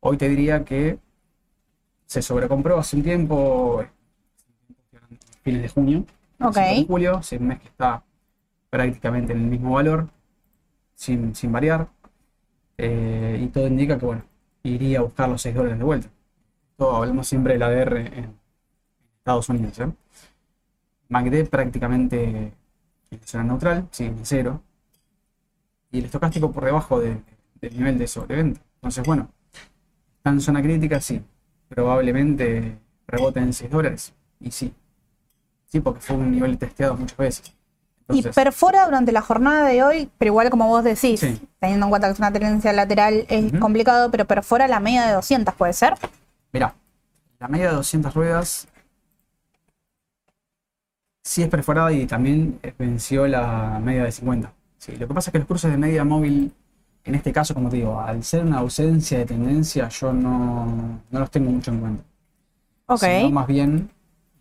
hoy 0.00 0.16
te 0.16 0.28
diría 0.28 0.64
que 0.64 0.98
se 2.06 2.22
sobrecompró 2.22 2.78
hace 2.78 2.96
un 2.96 3.02
tiempo, 3.02 3.84
fines 5.42 5.62
de 5.62 5.68
junio, 5.68 6.04
Ok. 6.40 6.52
principios 6.54 6.78
de 6.78 6.86
julio, 6.86 7.18
es 7.18 7.32
un 7.32 7.46
mes 7.46 7.60
que 7.60 7.68
está 7.68 8.02
prácticamente 8.70 9.32
en 9.32 9.40
el 9.40 9.46
mismo 9.46 9.72
valor, 9.72 10.08
sin, 11.02 11.34
sin 11.34 11.50
variar, 11.52 11.88
eh, 12.78 13.40
y 13.42 13.48
todo 13.48 13.66
indica 13.68 13.98
que, 13.98 14.06
bueno, 14.06 14.24
iría 14.64 15.00
a 15.00 15.02
buscar 15.02 15.28
los 15.28 15.42
6 15.42 15.54
dólares 15.54 15.78
de 15.78 15.84
vuelta. 15.84 16.08
Todo 16.76 16.96
hablamos 16.96 17.28
siempre 17.28 17.54
del 17.54 17.64
ADR 17.64 18.00
en 18.20 18.34
Estados 19.18 19.48
Unidos. 19.50 19.78
¿eh? 19.80 19.92
MACD 21.08 21.48
prácticamente 21.48 22.52
en 23.10 23.20
zona 23.24 23.44
neutral, 23.44 23.88
sigue 23.92 24.10
en 24.10 24.26
cero, 24.26 24.62
y 25.90 25.98
el 25.98 26.06
estocástico 26.06 26.50
por 26.50 26.64
debajo 26.64 27.00
de- 27.00 27.22
del 27.60 27.76
nivel 27.76 27.98
de 27.98 28.06
sobreventa. 28.06 28.60
Entonces, 28.76 29.04
bueno, 29.06 29.30
está 30.18 30.30
en 30.30 30.40
zona 30.40 30.62
crítica, 30.62 31.00
sí, 31.00 31.22
probablemente 31.68 32.78
rebote 33.06 33.40
en 33.40 33.52
6 33.52 33.70
dólares. 33.70 34.14
Y 34.40 34.50
sí. 34.50 34.74
Sí, 35.66 35.80
porque 35.80 36.00
fue 36.00 36.16
un 36.16 36.30
nivel 36.32 36.58
testeado 36.58 36.96
muchas 36.96 37.18
veces. 37.18 37.54
Y 38.14 38.22
perfora 38.22 38.84
durante 38.84 39.12
la 39.12 39.22
jornada 39.22 39.66
de 39.68 39.82
hoy, 39.82 40.10
pero 40.18 40.30
igual 40.30 40.50
como 40.50 40.68
vos 40.68 40.84
decís, 40.84 41.20
Sí. 41.20 41.40
teniendo 41.60 41.86
en 41.86 41.90
cuenta 41.90 42.08
que 42.08 42.12
es 42.14 42.18
una 42.18 42.32
tendencia 42.32 42.72
lateral, 42.72 43.26
es 43.28 43.52
complicado, 43.58 44.10
pero 44.10 44.24
perfora 44.26 44.68
la 44.68 44.80
media 44.80 45.06
de 45.06 45.12
200, 45.14 45.54
¿puede 45.54 45.72
ser? 45.72 45.94
mirá, 46.52 46.74
la 47.40 47.48
media 47.48 47.68
de 47.70 47.76
200 47.76 48.12
ruedas 48.14 48.68
sí 51.24 51.42
es 51.42 51.48
perforada 51.48 51.92
y 51.92 52.06
también 52.06 52.58
venció 52.78 53.26
la 53.26 53.80
media 53.82 54.04
de 54.04 54.12
50. 54.12 54.52
Sí, 54.78 54.96
lo 54.96 55.06
que 55.08 55.14
pasa 55.14 55.30
es 55.30 55.32
que 55.32 55.38
los 55.38 55.46
cruces 55.48 55.70
de 55.70 55.76
media 55.78 56.04
móvil, 56.04 56.52
en 57.04 57.14
este 57.14 57.32
caso, 57.32 57.54
como 57.54 57.68
te 57.68 57.76
digo, 57.76 58.00
al 58.00 58.22
ser 58.24 58.44
una 58.44 58.58
ausencia 58.58 59.18
de 59.18 59.24
tendencia, 59.26 59.88
yo 59.88 60.12
no, 60.12 61.00
no 61.10 61.20
los 61.20 61.30
tengo 61.30 61.50
mucho 61.50 61.70
en 61.70 61.80
cuenta. 61.80 62.04
Ok. 62.86 62.98
sino 63.00 63.30
más 63.30 63.46
bien 63.46 63.88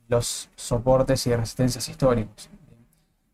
los 0.10 0.50
soportes 0.56 1.26
y 1.28 1.36
resistencias 1.36 1.88
históricos. 1.88 2.50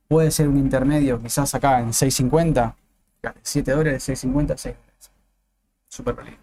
Puede 0.10 0.32
ser 0.32 0.48
un 0.50 0.58
intermedio, 0.58 1.22
quizás 1.22 1.54
acá 1.56 1.80
en 1.82 1.93
6.50, 1.93 2.76
fíjate, 3.22 3.39
7 3.43 3.72
dólares, 3.72 4.04
6.50, 4.04 4.58
6 4.58 4.76
dólares. 4.76 5.12
Súper 5.89 6.15
válido. 6.15 6.38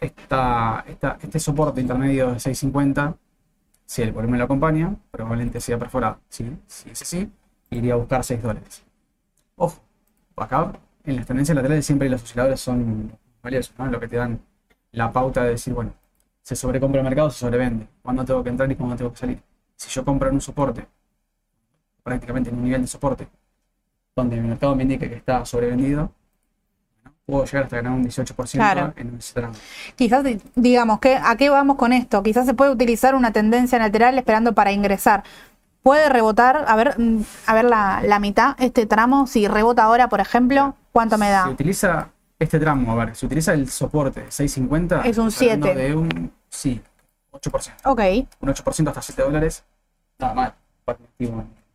esta, 0.00 0.84
esta- 0.86 1.18
este 1.22 1.38
soporte 1.40 1.80
intermedio 1.80 2.32
de 2.32 2.40
650, 2.40 3.16
si 3.86 4.02
el 4.02 4.12
volumen 4.12 4.38
lo 4.38 4.44
acompaña, 4.44 4.94
probablemente 5.10 5.60
sea 5.60 5.78
perforado. 5.78 6.18
¿sí? 6.28 6.56
Si 6.66 6.90
es 6.90 7.02
así, 7.02 7.30
iría 7.70 7.94
a 7.94 7.96
buscar 7.96 8.22
6 8.24 8.42
dólares. 8.42 8.82
Ojo, 9.56 9.80
acá 10.36 10.72
en 11.04 11.16
las 11.16 11.26
tendencias 11.26 11.56
laterales 11.56 11.86
siempre 11.86 12.08
los 12.10 12.22
osciladores 12.22 12.60
son 12.60 13.12
valiosos, 13.42 13.74
¿no? 13.78 13.86
Lo 13.88 14.00
que 14.00 14.08
te 14.08 14.16
dan 14.16 14.40
la 14.92 15.12
pauta 15.12 15.44
de 15.44 15.50
decir, 15.52 15.74
bueno, 15.74 15.94
se 16.42 16.56
sobrecompra 16.56 17.00
el 17.00 17.06
mercado, 17.06 17.30
se 17.30 17.40
sobrevende. 17.40 17.88
¿Cuándo 18.02 18.24
tengo 18.24 18.42
que 18.44 18.50
entrar 18.50 18.70
y 18.72 18.76
cuándo 18.76 18.96
tengo 18.96 19.12
que 19.12 19.18
salir? 19.18 19.42
Si 19.76 19.90
yo 19.90 20.04
compro 20.04 20.28
en 20.28 20.36
un 20.36 20.40
soporte, 20.40 20.86
prácticamente 22.08 22.50
en 22.50 22.56
un 22.56 22.64
nivel 22.64 22.80
de 22.82 22.88
soporte, 22.88 23.28
donde 24.16 24.36
el 24.36 24.42
mercado 24.44 24.74
me 24.74 24.82
indique 24.84 25.08
que 25.08 25.16
está 25.16 25.44
sobrevendido, 25.44 26.10
puedo 27.26 27.44
llegar 27.44 27.64
hasta 27.64 27.76
ganar 27.76 27.92
un 27.92 28.04
18% 28.04 28.52
Claro. 28.52 28.92
en 28.96 29.16
ese 29.18 29.34
tramo. 29.34 29.54
Quizás, 29.96 30.24
di- 30.24 30.40
digamos, 30.54 30.98
que 30.98 31.16
¿a 31.16 31.36
qué 31.36 31.50
vamos 31.50 31.76
con 31.76 31.92
esto? 31.92 32.22
Quizás 32.22 32.46
se 32.46 32.54
puede 32.54 32.70
utilizar 32.70 33.14
una 33.14 33.32
tendencia 33.32 33.78
lateral 33.78 34.16
esperando 34.18 34.54
para 34.54 34.72
ingresar. 34.72 35.24
Puede 35.82 36.08
rebotar, 36.08 36.64
a 36.66 36.74
ver, 36.76 36.98
mm, 36.98 37.20
a 37.46 37.54
ver 37.54 37.64
la, 37.66 38.00
la 38.02 38.18
mitad, 38.18 38.56
este 38.58 38.86
tramo, 38.86 39.26
si 39.26 39.46
rebota 39.46 39.84
ahora, 39.84 40.08
por 40.08 40.20
ejemplo, 40.20 40.74
¿cuánto 40.92 41.18
me 41.18 41.26
Se 41.26 41.32
da? 41.32 41.48
utiliza 41.50 42.08
este 42.38 42.58
tramo, 42.58 42.92
a 42.92 43.04
ver, 43.04 43.14
se 43.14 43.26
utiliza 43.26 43.52
el 43.52 43.68
soporte 43.68 44.20
de 44.22 44.30
650. 44.30 45.02
Es 45.06 45.18
un 45.18 45.28
estamos 45.28 45.42
hablando 45.42 45.66
7. 45.66 45.80
De 45.80 45.94
un, 45.94 46.32
sí, 46.48 46.80
8%. 47.32 47.72
Ok. 47.84 48.00
Un 48.40 48.48
8% 48.48 48.88
hasta 48.88 49.02
7 49.02 49.22
dólares. 49.22 49.64
Nada 50.18 50.34
mal. 50.34 50.54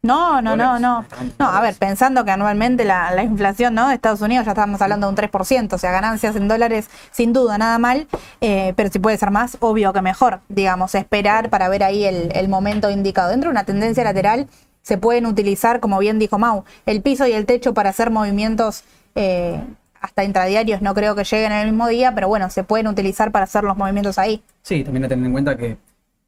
No, 0.06 0.42
no, 0.42 0.58
no, 0.58 0.80
no. 0.80 1.06
No, 1.39 1.48
a 1.48 1.62
ver, 1.62 1.76
pensando 1.76 2.26
que 2.26 2.32
anualmente 2.32 2.84
la, 2.84 3.12
la 3.12 3.24
inflación 3.24 3.74
¿no? 3.74 3.88
de 3.88 3.96
Estados 3.96 4.20
Unidos 4.20 4.46
ya 4.46 4.52
estamos 4.52 4.82
hablando 4.82 5.08
de 5.08 5.12
un 5.12 5.16
3%, 5.18 5.72
o 5.72 5.78
sea, 5.78 5.92
ganancias 5.94 6.36
en 6.36 6.50
dólares 6.50 6.89
sin 7.12 7.32
duda, 7.32 7.58
nada 7.58 7.80
mal, 7.80 8.08
eh, 8.42 8.74
pero 8.76 8.89
si 8.92 9.00
puede 9.00 9.18
ser 9.18 9.32
más, 9.32 9.56
obvio 9.62 9.94
que 9.94 10.02
mejor, 10.02 10.42
digamos, 10.50 10.94
esperar 10.96 11.50
para 11.50 11.70
ver 11.70 11.86
ahí 11.86 12.04
el, 12.04 12.34
el 12.36 12.50
momento 12.50 12.89
indicado. 12.89 13.30
Dentro 13.30 13.48
de 13.48 13.52
una 13.54 13.63
tendencia 13.63 14.04
lateral 14.04 14.50
se 14.82 14.98
pueden 14.98 15.26
utilizar, 15.26 15.80
como 15.80 16.00
bien 16.00 16.20
dijo 16.20 16.38
Mau, 16.38 16.66
el 16.86 17.02
piso 17.02 17.26
y 17.26 17.32
el 17.32 17.46
techo 17.46 17.74
para 17.74 17.92
hacer 17.92 18.10
movimientos 18.10 18.84
eh, 19.16 19.63
hasta 20.02 20.26
intradiarios, 20.26 20.82
no 20.82 20.94
creo 20.94 21.16
que 21.16 21.24
lleguen 21.24 21.54
en 21.54 21.60
el 21.60 21.68
mismo 21.68 21.88
día, 21.88 22.13
pero 22.13 22.28
bueno, 22.28 22.50
se 22.50 22.66
pueden 22.66 22.88
utilizar 22.88 23.32
para 23.32 23.46
hacer 23.46 23.63
los 23.63 23.78
movimientos 23.78 24.20
ahí. 24.20 24.44
Sí, 24.63 24.84
también 24.84 25.06
a 25.06 25.08
tener 25.08 25.26
en 25.26 25.32
cuenta 25.32 25.56
que 25.56 25.78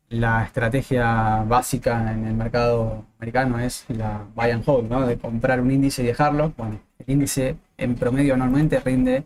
la 0.10 0.44
estrategia 0.44 1.44
básica 1.48 2.12
en 2.14 2.26
el 2.26 2.34
mercado 2.34 3.06
americano 3.20 3.60
es 3.60 3.86
la 3.90 4.24
buy 4.36 4.52
and 4.52 4.64
hold, 4.66 4.90
¿no? 4.90 5.06
De 5.06 5.18
comprar 5.18 5.60
un 5.60 5.72
índice 5.72 6.04
y 6.04 6.08
dejarlo. 6.08 6.54
Bueno, 6.58 6.80
el 7.00 7.14
índice 7.14 7.56
en 7.78 7.96
promedio 7.96 8.36
anualmente 8.36 8.80
rinde 8.80 9.24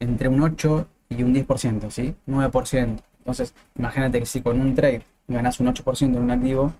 entre 0.00 0.28
un 0.28 0.42
8 0.42 0.86
y 1.10 1.22
un 1.22 1.34
10%, 1.34 1.90
¿sí? 1.90 2.14
9%. 2.26 3.02
Entonces, 3.18 3.54
imagínate 3.76 4.18
que 4.20 4.26
si 4.26 4.40
con 4.40 4.60
un 4.60 4.74
trade 4.74 5.02
ganas 5.28 5.60
un 5.60 5.68
8% 5.68 6.16
en 6.16 6.22
un 6.22 6.30
activo, 6.30 6.72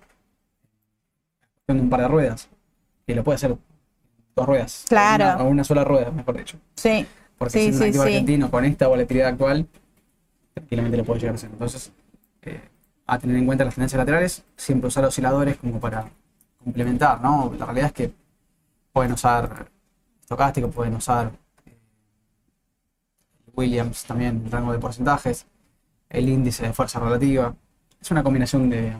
con 1.65 1.79
un 1.79 1.89
par 1.89 2.01
de 2.01 2.07
ruedas, 2.07 2.49
que 3.07 3.15
lo 3.15 3.23
puede 3.23 3.35
hacer 3.35 3.55
dos 4.35 4.45
ruedas. 4.45 4.85
Claro. 4.89 5.43
O 5.43 5.47
una, 5.47 5.63
sola 5.63 5.83
rueda, 5.83 6.11
mejor 6.11 6.37
dicho. 6.37 6.57
Sí, 6.75 7.05
Porque 7.37 7.53
Sí, 7.53 7.59
si 7.59 7.69
es 7.69 7.75
un 7.75 7.81
sí, 7.81 7.85
activo 7.87 8.03
sí. 8.03 8.09
argentino 8.09 8.51
con 8.51 8.65
esta 8.65 8.87
volatilidad 8.87 9.29
actual, 9.29 9.67
tranquilamente 10.53 10.97
lo 10.97 11.05
puede 11.05 11.19
llegar 11.21 11.35
a 11.35 11.37
hacer. 11.37 11.49
Entonces, 11.51 11.91
eh, 12.41 12.59
a 13.13 13.19
tener 13.19 13.35
en 13.37 13.45
cuenta 13.45 13.65
las 13.65 13.75
tendencias 13.75 13.97
laterales, 13.97 14.43
siempre 14.55 14.87
usar 14.87 15.05
osciladores 15.05 15.57
como 15.57 15.79
para 15.79 16.09
complementar, 16.63 17.21
¿no? 17.21 17.53
La 17.57 17.65
realidad 17.65 17.87
es 17.87 17.93
que 17.93 18.13
pueden 18.91 19.13
usar 19.13 19.67
estocástico, 20.21 20.69
pueden 20.69 20.95
usar 20.95 21.31
eh, 21.65 21.77
Williams 23.53 24.05
también, 24.05 24.49
rango 24.49 24.71
de 24.71 24.79
porcentajes, 24.79 25.45
el 26.09 26.29
índice 26.29 26.65
de 26.67 26.73
fuerza 26.73 26.99
relativa. 26.99 27.55
Es 28.03 28.11
una 28.11 28.21
combinación 28.21 28.69
de. 28.69 28.91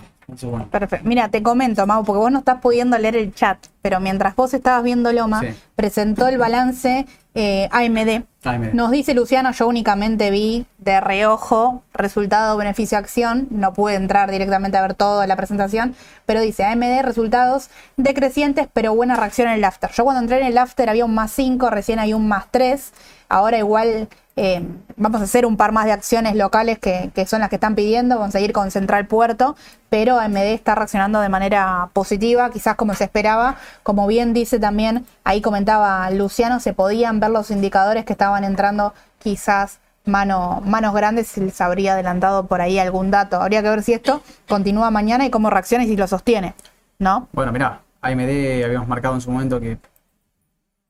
bueno, 0.44 0.68
Perfecto. 0.70 1.06
Mira, 1.06 1.28
te 1.28 1.44
comento, 1.44 1.86
Mau, 1.86 2.06
porque 2.06 2.20
vos 2.20 2.32
no 2.32 2.40
estás 2.40 2.62
pudiendo 2.62 2.98
leer 2.98 3.18
el 3.18 3.34
chat, 3.36 3.58
pero 3.82 4.00
mientras 4.00 4.34
vos 4.38 4.54
estabas 4.54 4.82
viendo 4.82 5.12
Loma, 5.12 5.42
Sí. 5.42 5.48
presentó 5.76 6.30
el 6.30 6.38
balance 6.38 7.06
eh, 7.36 7.68
AMD. 7.72 8.24
AMD. 8.46 8.74
Nos 8.74 8.92
dice 8.92 9.14
Luciano, 9.14 9.52
yo 9.52 9.68
únicamente 9.68 10.30
vi 10.32 10.66
de 10.78 11.02
reojo 11.02 11.84
resultado, 11.94 12.56
beneficio, 12.56 12.98
acción. 12.98 13.48
No 13.50 13.74
pude 13.74 13.96
entrar 13.96 14.32
directamente 14.32 14.78
a 14.78 14.82
ver 14.84 14.94
toda 14.94 15.28
la 15.28 15.36
presentación, 15.36 15.96
pero 16.26 16.40
dice 16.42 16.64
AMD 16.64 17.02
resultados 17.02 17.70
decrecientes, 17.98 18.68
pero 18.72 18.96
buena 18.96 19.16
reacción 19.16 19.48
en 19.50 19.56
el 19.56 19.64
after. 19.66 19.90
Yo 19.92 20.04
cuando 20.06 20.22
entré 20.22 20.40
en 20.40 20.46
el 20.48 20.58
after 20.58 20.90
había 20.90 21.04
un 21.06 21.14
más 21.16 21.32
5, 21.32 21.70
recién 21.70 22.00
hay 22.00 22.14
un 22.14 22.28
más 22.28 22.46
3. 22.52 22.94
Ahora 23.34 23.58
igual 23.58 24.10
eh, 24.36 24.64
vamos 24.96 25.20
a 25.20 25.24
hacer 25.24 25.48
un 25.48 25.58
par 25.58 25.72
más 25.72 25.86
de 25.86 25.92
acciones 25.92 26.36
locales 26.36 26.78
que, 26.78 27.12
son 27.26 27.40
las 27.40 27.50
que 27.50 27.56
están 27.56 27.74
pidiendo. 27.74 28.20
Vamos 28.20 28.36
a 28.36 28.40
ir 28.40 28.54
con 28.54 28.70
Central 28.70 29.08
Puerto, 29.08 29.56
pero 29.90 30.20
AMD 30.20 30.38
está 30.38 30.76
reaccionando 30.76 31.20
de 31.20 31.30
manera 31.30 31.90
positiva, 31.94 32.52
quizás 32.52 32.76
como 32.76 32.94
se 32.94 33.06
esperaba. 33.06 33.58
Como 33.82 34.06
bien 34.06 34.36
dice 34.36 34.60
también, 34.60 35.08
ahí 35.24 35.42
comentaba 35.42 36.08
Luciano, 36.12 36.60
se 36.60 36.74
podían 36.74 37.20
ver 37.20 37.32
los 37.32 37.50
indicadores 37.50 38.06
que 38.06 38.14
estaban 38.14 38.44
entrando 38.44 38.94
quizás 39.18 39.80
mano, 40.06 40.62
manos 40.64 40.94
grandes 40.94 41.28
si 41.30 41.42
les 41.42 41.60
habría 41.60 41.94
adelantado 41.94 42.46
por 42.46 42.62
ahí 42.62 42.78
algún 42.78 43.10
dato. 43.10 43.42
Habría 43.42 43.64
que 43.64 43.70
ver 43.70 43.82
si 43.82 43.94
esto 43.94 44.22
continúa 44.48 44.92
mañana 44.92 45.26
y 45.26 45.32
cómo 45.32 45.50
reacciona 45.50 45.86
y 45.86 45.88
si 45.88 45.98
lo 45.98 46.06
sostiene, 46.06 46.54
¿no? 47.00 47.30
Bueno, 47.32 47.52
mirá, 47.52 47.82
AMD 48.00 48.64
habíamos 48.64 48.88
marcado 48.88 49.16
en 49.16 49.22
su 49.22 49.32
momento 49.32 49.60
que 49.60 49.80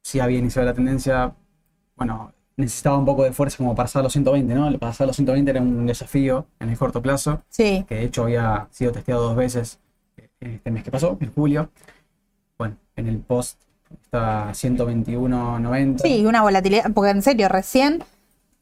si 0.02 0.20
había 0.20 0.40
iniciado 0.40 0.66
la 0.66 0.74
tendencia, 0.74 1.32
bueno, 1.96 2.33
necesitaba 2.58 2.98
un 2.98 3.06
poco 3.06 3.24
de 3.24 3.32
fuerza 3.32 3.58
como 3.58 3.76
para 3.76 3.86
pasar 3.86 4.02
a 4.02 4.04
los 4.04 4.14
120, 4.14 4.54
¿no? 4.54 4.68
El 4.68 4.80
pasar 4.80 5.06
a 5.06 5.08
los 5.08 5.16
120 5.16 5.52
era 5.52 5.62
un 5.62 5.86
desafío 5.86 6.46
en 6.60 6.70
el 6.70 6.78
corto 6.78 7.02
plazo, 7.02 7.42
Sí, 7.50 7.86
que 7.88 7.96
de 7.96 8.04
hecho 8.04 8.24
había 8.24 8.68
sido 8.72 8.92
testeado 8.92 9.24
dos 9.24 9.36
veces 9.36 9.80
en 10.40 10.52
este 10.52 10.72
mes 10.72 10.84
que 10.84 10.92
pasó, 10.92 11.18
en 11.20 11.32
julio. 11.34 11.70
Bueno, 12.58 12.78
en 12.96 13.08
el 13.08 13.20
post 13.20 13.60
está 14.04 14.50
121.90. 14.50 16.00
sí, 16.00 16.26
una 16.26 16.42
volatilidad, 16.42 16.92
porque 16.94 17.12
en 17.12 17.22
serio, 17.22 17.50
recién 17.50 18.04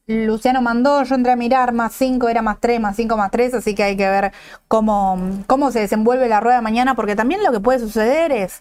Luciano 0.06 0.62
mandó, 0.62 1.02
yo 1.04 1.14
entré 1.14 1.32
a 1.32 1.36
mirar, 1.36 1.72
más 1.72 1.92
5 1.94 2.28
era 2.28 2.42
más 2.42 2.58
3, 2.60 2.80
más 2.80 2.96
5 2.96 3.16
más 3.16 3.30
3, 3.30 3.54
así 3.54 3.74
que 3.74 3.82
hay 3.84 3.96
que 3.96 4.08
ver 4.08 4.32
cómo, 4.68 5.18
cómo 5.46 5.70
se 5.70 5.80
desenvuelve 5.80 6.28
la 6.28 6.40
rueda 6.40 6.60
mañana, 6.60 6.94
porque 6.94 7.14
también 7.16 7.42
lo 7.42 7.52
que 7.52 7.60
puede 7.60 7.78
suceder 7.78 8.32
es 8.32 8.60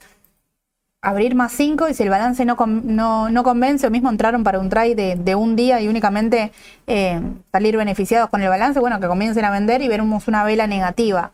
abrir 1.02 1.34
más 1.36 1.52
5 1.54 1.90
y 1.90 1.94
si 1.94 2.04
el 2.04 2.10
balance 2.10 2.46
no, 2.46 2.56
no, 2.68 3.30
no 3.30 3.44
convence 3.44 3.88
o 3.88 3.92
mismo 3.92 4.10
entraron 4.10 4.44
para 4.44 4.60
un 4.60 4.70
trade 4.70 4.96
de, 4.96 5.16
de 5.16 5.36
un 5.36 5.56
día 5.56 5.82
y 5.82 5.88
únicamente 5.88 6.52
eh, 6.88 7.20
salir 7.52 7.76
beneficiados 7.78 8.30
con 8.30 8.42
el 8.42 8.50
balance, 8.50 8.80
bueno, 8.80 9.00
que 9.00 9.08
comiencen 9.08 9.44
a 9.46 9.52
vender 9.52 9.82
y 9.82 9.88
veremos 9.88 10.28
una 10.28 10.44
vela 10.44 10.68
negativa. 10.68 11.32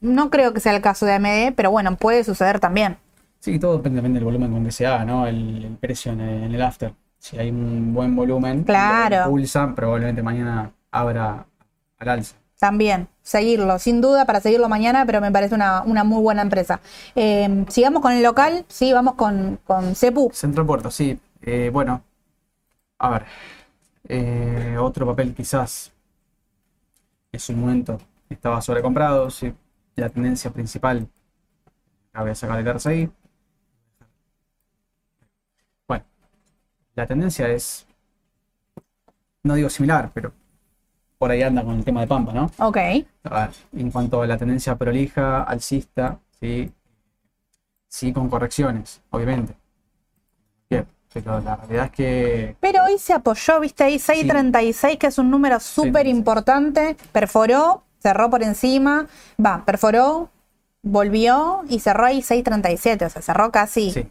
No 0.00 0.30
creo 0.30 0.52
que 0.54 0.60
sea 0.60 0.74
el 0.74 0.80
caso 0.82 1.04
de 1.06 1.14
AMD, 1.14 1.54
pero 1.56 1.70
bueno, 1.72 1.96
puede 1.96 2.22
suceder 2.22 2.60
también. 2.60 2.96
Sí, 3.40 3.58
todo 3.58 3.78
depende 3.78 4.00
del 4.00 4.24
volumen 4.24 4.52
con 4.52 4.64
que 4.64 4.70
se 4.70 4.86
haga, 4.86 5.04
¿no? 5.04 5.26
El, 5.26 5.64
el 5.64 5.76
precio 5.76 6.12
en 6.12 6.20
el, 6.20 6.42
en 6.44 6.54
el 6.54 6.62
after. 6.62 6.92
Si 7.18 7.36
hay 7.38 7.50
un 7.50 7.92
buen 7.92 8.14
volumen, 8.14 8.62
Claro. 8.62 9.24
impulsa, 9.24 9.74
probablemente 9.74 10.22
mañana 10.22 10.70
abra 10.92 11.44
al 11.98 12.08
alza. 12.08 12.36
También, 12.58 13.08
seguirlo, 13.22 13.78
sin 13.78 14.00
duda 14.00 14.24
para 14.26 14.40
seguirlo 14.40 14.68
mañana, 14.68 15.06
pero 15.06 15.20
me 15.20 15.30
parece 15.30 15.54
una, 15.54 15.82
una 15.82 16.02
muy 16.04 16.20
buena 16.22 16.42
empresa. 16.42 16.80
Eh, 17.14 17.64
sigamos 17.68 18.02
con 18.02 18.12
el 18.12 18.22
local, 18.22 18.64
sí, 18.68 18.92
vamos 18.92 19.14
con, 19.14 19.60
con 19.64 19.94
Cepu. 19.94 20.30
Central 20.32 20.66
Puerto, 20.66 20.90
sí. 20.90 21.18
Eh, 21.42 21.70
bueno, 21.72 22.02
a 22.98 23.10
ver. 23.10 23.26
eh, 24.08 24.76
otro 24.80 25.06
papel 25.06 25.34
quizás 25.34 25.92
en 27.32 27.40
su 27.40 27.52
momento 27.54 27.98
estaba 28.28 28.60
sobrecomprado, 28.60 29.30
sí. 29.30 29.54
La 29.96 30.08
tendencia 30.10 30.50
principal, 30.50 31.08
voy 32.14 32.30
a 32.30 32.34
sacar 32.34 32.58
el 32.60 32.66
RSI. 32.68 33.10
Bueno, 35.88 36.04
la 36.96 37.06
tendencia 37.06 37.48
es, 37.48 37.86
no 39.42 39.54
digo 39.54 39.68
similar, 39.70 40.10
pero 40.14 40.32
por 41.18 41.30
ahí 41.30 41.42
anda 41.42 41.64
con 41.64 41.74
el 41.76 41.84
tema 41.84 42.00
de 42.00 42.06
Pampa, 42.06 42.32
¿no? 42.32 42.50
Ok, 42.58 42.76
A 43.24 43.46
ver, 43.46 43.50
en 43.76 43.90
cuanto 43.90 44.22
a 44.22 44.26
la 44.26 44.38
tendencia 44.38 44.76
prolija, 44.76 45.42
alcista, 45.42 46.18
sí, 46.40 46.72
sí 47.88 48.12
con 48.12 48.28
correcciones, 48.28 49.00
obviamente. 49.10 49.56
Bien, 50.70 50.86
pero 51.12 51.40
la 51.40 51.56
realidad 51.56 51.86
es 51.86 51.90
que 51.92 52.56
pero 52.60 52.84
hoy 52.84 52.98
se 52.98 53.12
apoyó, 53.14 53.60
viste 53.60 53.84
ahí, 53.84 53.98
636, 53.98 54.98
que 54.98 55.06
es 55.08 55.18
un 55.18 55.30
número 55.30 55.58
súper 55.60 56.06
636. 56.06 56.16
importante, 56.16 56.96
perforó, 57.12 57.82
cerró 58.00 58.30
por 58.30 58.42
encima, 58.42 59.06
va, 59.44 59.64
perforó, 59.64 60.30
volvió 60.82 61.62
y 61.68 61.80
cerró 61.80 62.04
ahí 62.06 62.22
637, 62.22 63.04
o 63.06 63.10
sea, 63.10 63.22
cerró 63.22 63.50
casi. 63.50 63.90
sí, 63.90 64.06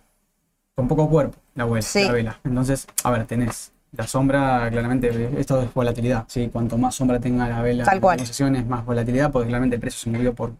con 0.75 0.87
poco 0.87 1.09
cuerpo 1.09 1.37
la, 1.55 1.65
vuel- 1.65 1.81
Sí. 1.81 2.03
la 2.05 2.11
vela. 2.11 2.39
Entonces, 2.43 2.87
a 3.03 3.11
ver, 3.11 3.25
tenés 3.25 3.71
la 3.91 4.05
sombra, 4.07 4.69
claramente, 4.69 5.31
esto 5.39 5.61
es 5.61 5.73
volatilidad, 5.73 6.25
¿sí? 6.27 6.49
Cuanto 6.51 6.77
más 6.77 6.95
sombra 6.95 7.19
tenga 7.19 7.47
la 7.47 7.61
vela 7.61 7.83
Tal 7.83 7.95
en 7.95 8.01
cual. 8.01 8.17
negociaciones, 8.17 8.65
más 8.65 8.85
volatilidad, 8.85 9.31
porque 9.31 9.47
claramente 9.47 9.75
el 9.75 9.81
precio 9.81 9.99
se 9.99 10.09
movió 10.09 10.33
por 10.33 10.53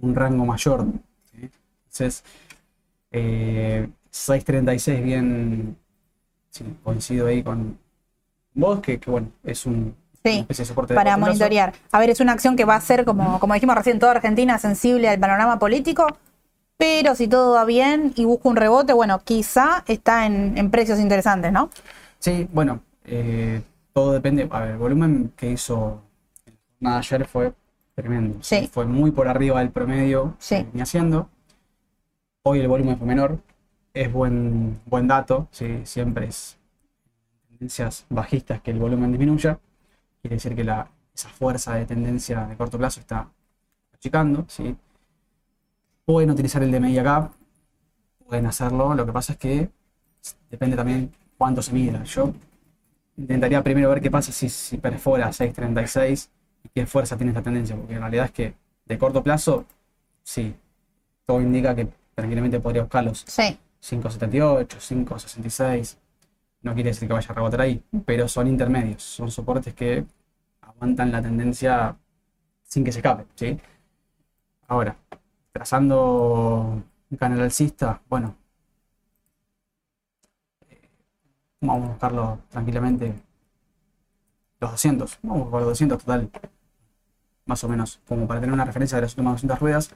un 0.00 0.14
rango 0.14 0.44
mayor. 0.44 0.84
¿sí? 1.32 1.50
Entonces, 1.86 2.24
eh, 3.10 3.88
6.36 4.12 5.02
bien, 5.02 5.76
sí, 6.50 6.64
coincido 6.82 7.26
ahí 7.26 7.42
con 7.42 7.78
vos, 8.54 8.80
que, 8.80 8.98
que, 9.00 9.10
bueno, 9.10 9.28
es 9.42 9.66
un 9.66 9.96
Sí, 10.22 10.30
una 10.30 10.40
especie 10.40 10.62
de 10.62 10.68
soporte 10.68 10.94
de 10.94 10.96
para 10.96 11.16
monitorear. 11.18 11.74
A 11.92 11.98
ver, 11.98 12.08
es 12.08 12.20
una 12.20 12.32
acción 12.32 12.56
que 12.56 12.64
va 12.64 12.76
a 12.76 12.80
ser, 12.80 13.04
como, 13.04 13.38
como 13.40 13.52
dijimos 13.54 13.76
recién, 13.76 13.98
toda 13.98 14.12
Argentina 14.12 14.58
sensible 14.58 15.08
al 15.08 15.18
panorama 15.18 15.58
político, 15.58 16.06
pero 16.78 17.14
si 17.14 17.28
todo 17.28 17.54
va 17.54 17.64
bien 17.66 18.12
y 18.16 18.24
busca 18.24 18.48
un 18.48 18.56
rebote, 18.56 18.94
bueno, 18.94 19.20
quizá 19.22 19.84
está 19.86 20.24
en, 20.26 20.56
en 20.56 20.70
precios 20.70 20.98
interesantes, 20.98 21.52
¿no? 21.52 21.68
Sí, 22.24 22.48
bueno, 22.50 22.80
eh, 23.04 23.60
todo 23.92 24.14
depende. 24.14 24.48
A 24.50 24.60
ver, 24.60 24.70
el 24.70 24.78
volumen 24.78 25.34
que 25.36 25.50
hizo 25.50 26.00
de 26.80 26.88
ayer 26.88 27.26
fue 27.26 27.52
tremendo. 27.94 28.38
Sí. 28.42 28.66
Fue 28.72 28.86
muy 28.86 29.10
por 29.10 29.28
arriba 29.28 29.60
del 29.60 29.70
promedio 29.70 30.34
Sí. 30.38 30.56
que 30.56 30.64
venía 30.64 30.84
haciendo. 30.84 31.28
Hoy 32.42 32.60
el 32.60 32.68
volumen 32.68 32.96
fue 32.96 33.06
menor. 33.06 33.40
Es 33.92 34.10
buen, 34.10 34.80
buen 34.86 35.06
dato. 35.06 35.48
¿sí? 35.50 35.82
Siempre 35.84 36.28
es 36.28 36.56
tendencias 37.50 38.06
bajistas 38.08 38.62
que 38.62 38.70
el 38.70 38.78
volumen 38.78 39.10
disminuya. 39.12 39.58
Quiere 40.22 40.36
decir 40.36 40.56
que 40.56 40.64
la, 40.64 40.88
esa 41.14 41.28
fuerza 41.28 41.74
de 41.74 41.84
tendencia 41.84 42.46
de 42.46 42.56
corto 42.56 42.78
plazo 42.78 43.00
está 43.00 43.28
achicando. 43.92 44.46
¿sí? 44.48 44.74
Pueden 46.06 46.30
utilizar 46.30 46.62
el 46.62 46.72
DMI 46.72 46.96
acá. 47.00 47.30
Pueden 48.26 48.46
hacerlo. 48.46 48.94
Lo 48.94 49.04
que 49.04 49.12
pasa 49.12 49.34
es 49.34 49.38
que 49.38 49.70
depende 50.48 50.74
también 50.74 51.12
cuánto 51.38 51.62
se 51.62 51.72
mida. 51.72 52.02
Yo 52.04 52.32
intentaría 53.16 53.62
primero 53.62 53.90
ver 53.90 54.00
qué 54.00 54.10
pasa 54.10 54.32
si, 54.32 54.48
si 54.48 54.78
perfora 54.78 55.32
6.36 55.32 56.30
y 56.64 56.68
qué 56.70 56.86
fuerza 56.86 57.16
tiene 57.16 57.30
esta 57.32 57.42
tendencia, 57.42 57.76
porque 57.76 57.94
en 57.94 58.00
realidad 58.00 58.26
es 58.26 58.32
que 58.32 58.54
de 58.86 58.98
corto 58.98 59.22
plazo, 59.22 59.64
sí, 60.22 60.54
todo 61.26 61.40
indica 61.40 61.74
que 61.74 61.88
tranquilamente 62.14 62.60
podría 62.60 62.82
buscar 62.82 63.04
los 63.04 63.24
Sí, 63.26 63.58
5.78, 63.80 64.80
5.66. 64.80 65.98
No 66.62 66.74
quiere 66.74 66.90
decir 66.90 67.08
que 67.08 67.14
vaya 67.14 67.28
a 67.30 67.34
rebotar 67.34 67.60
ahí, 67.62 67.82
pero 68.06 68.28
son 68.28 68.48
intermedios, 68.48 69.02
son 69.02 69.30
soportes 69.30 69.74
que 69.74 70.06
aguantan 70.62 71.12
la 71.12 71.22
tendencia 71.22 71.96
sin 72.64 72.84
que 72.84 72.92
se 72.92 73.00
escape, 73.00 73.26
¿sí? 73.36 73.60
Ahora, 74.68 74.96
trazando 75.52 76.82
un 77.10 77.16
canal 77.18 77.40
alcista, 77.40 78.02
bueno, 78.08 78.36
eh, 80.68 80.88
vamos 81.72 81.88
a 81.88 81.92
buscarlo 81.92 82.38
tranquilamente. 82.50 83.14
Los 84.60 84.70
200, 84.72 85.18
vamos 85.22 85.40
a 85.40 85.44
buscar 85.44 85.60
los 85.60 85.68
200 85.70 85.98
total, 85.98 86.30
más 87.46 87.64
o 87.64 87.68
menos, 87.68 88.00
como 88.08 88.26
para 88.26 88.40
tener 88.40 88.52
una 88.52 88.64
referencia 88.64 88.96
de 88.96 89.02
las 89.02 89.12
últimas 89.12 89.34
200 89.34 89.58
ruedas. 89.58 89.90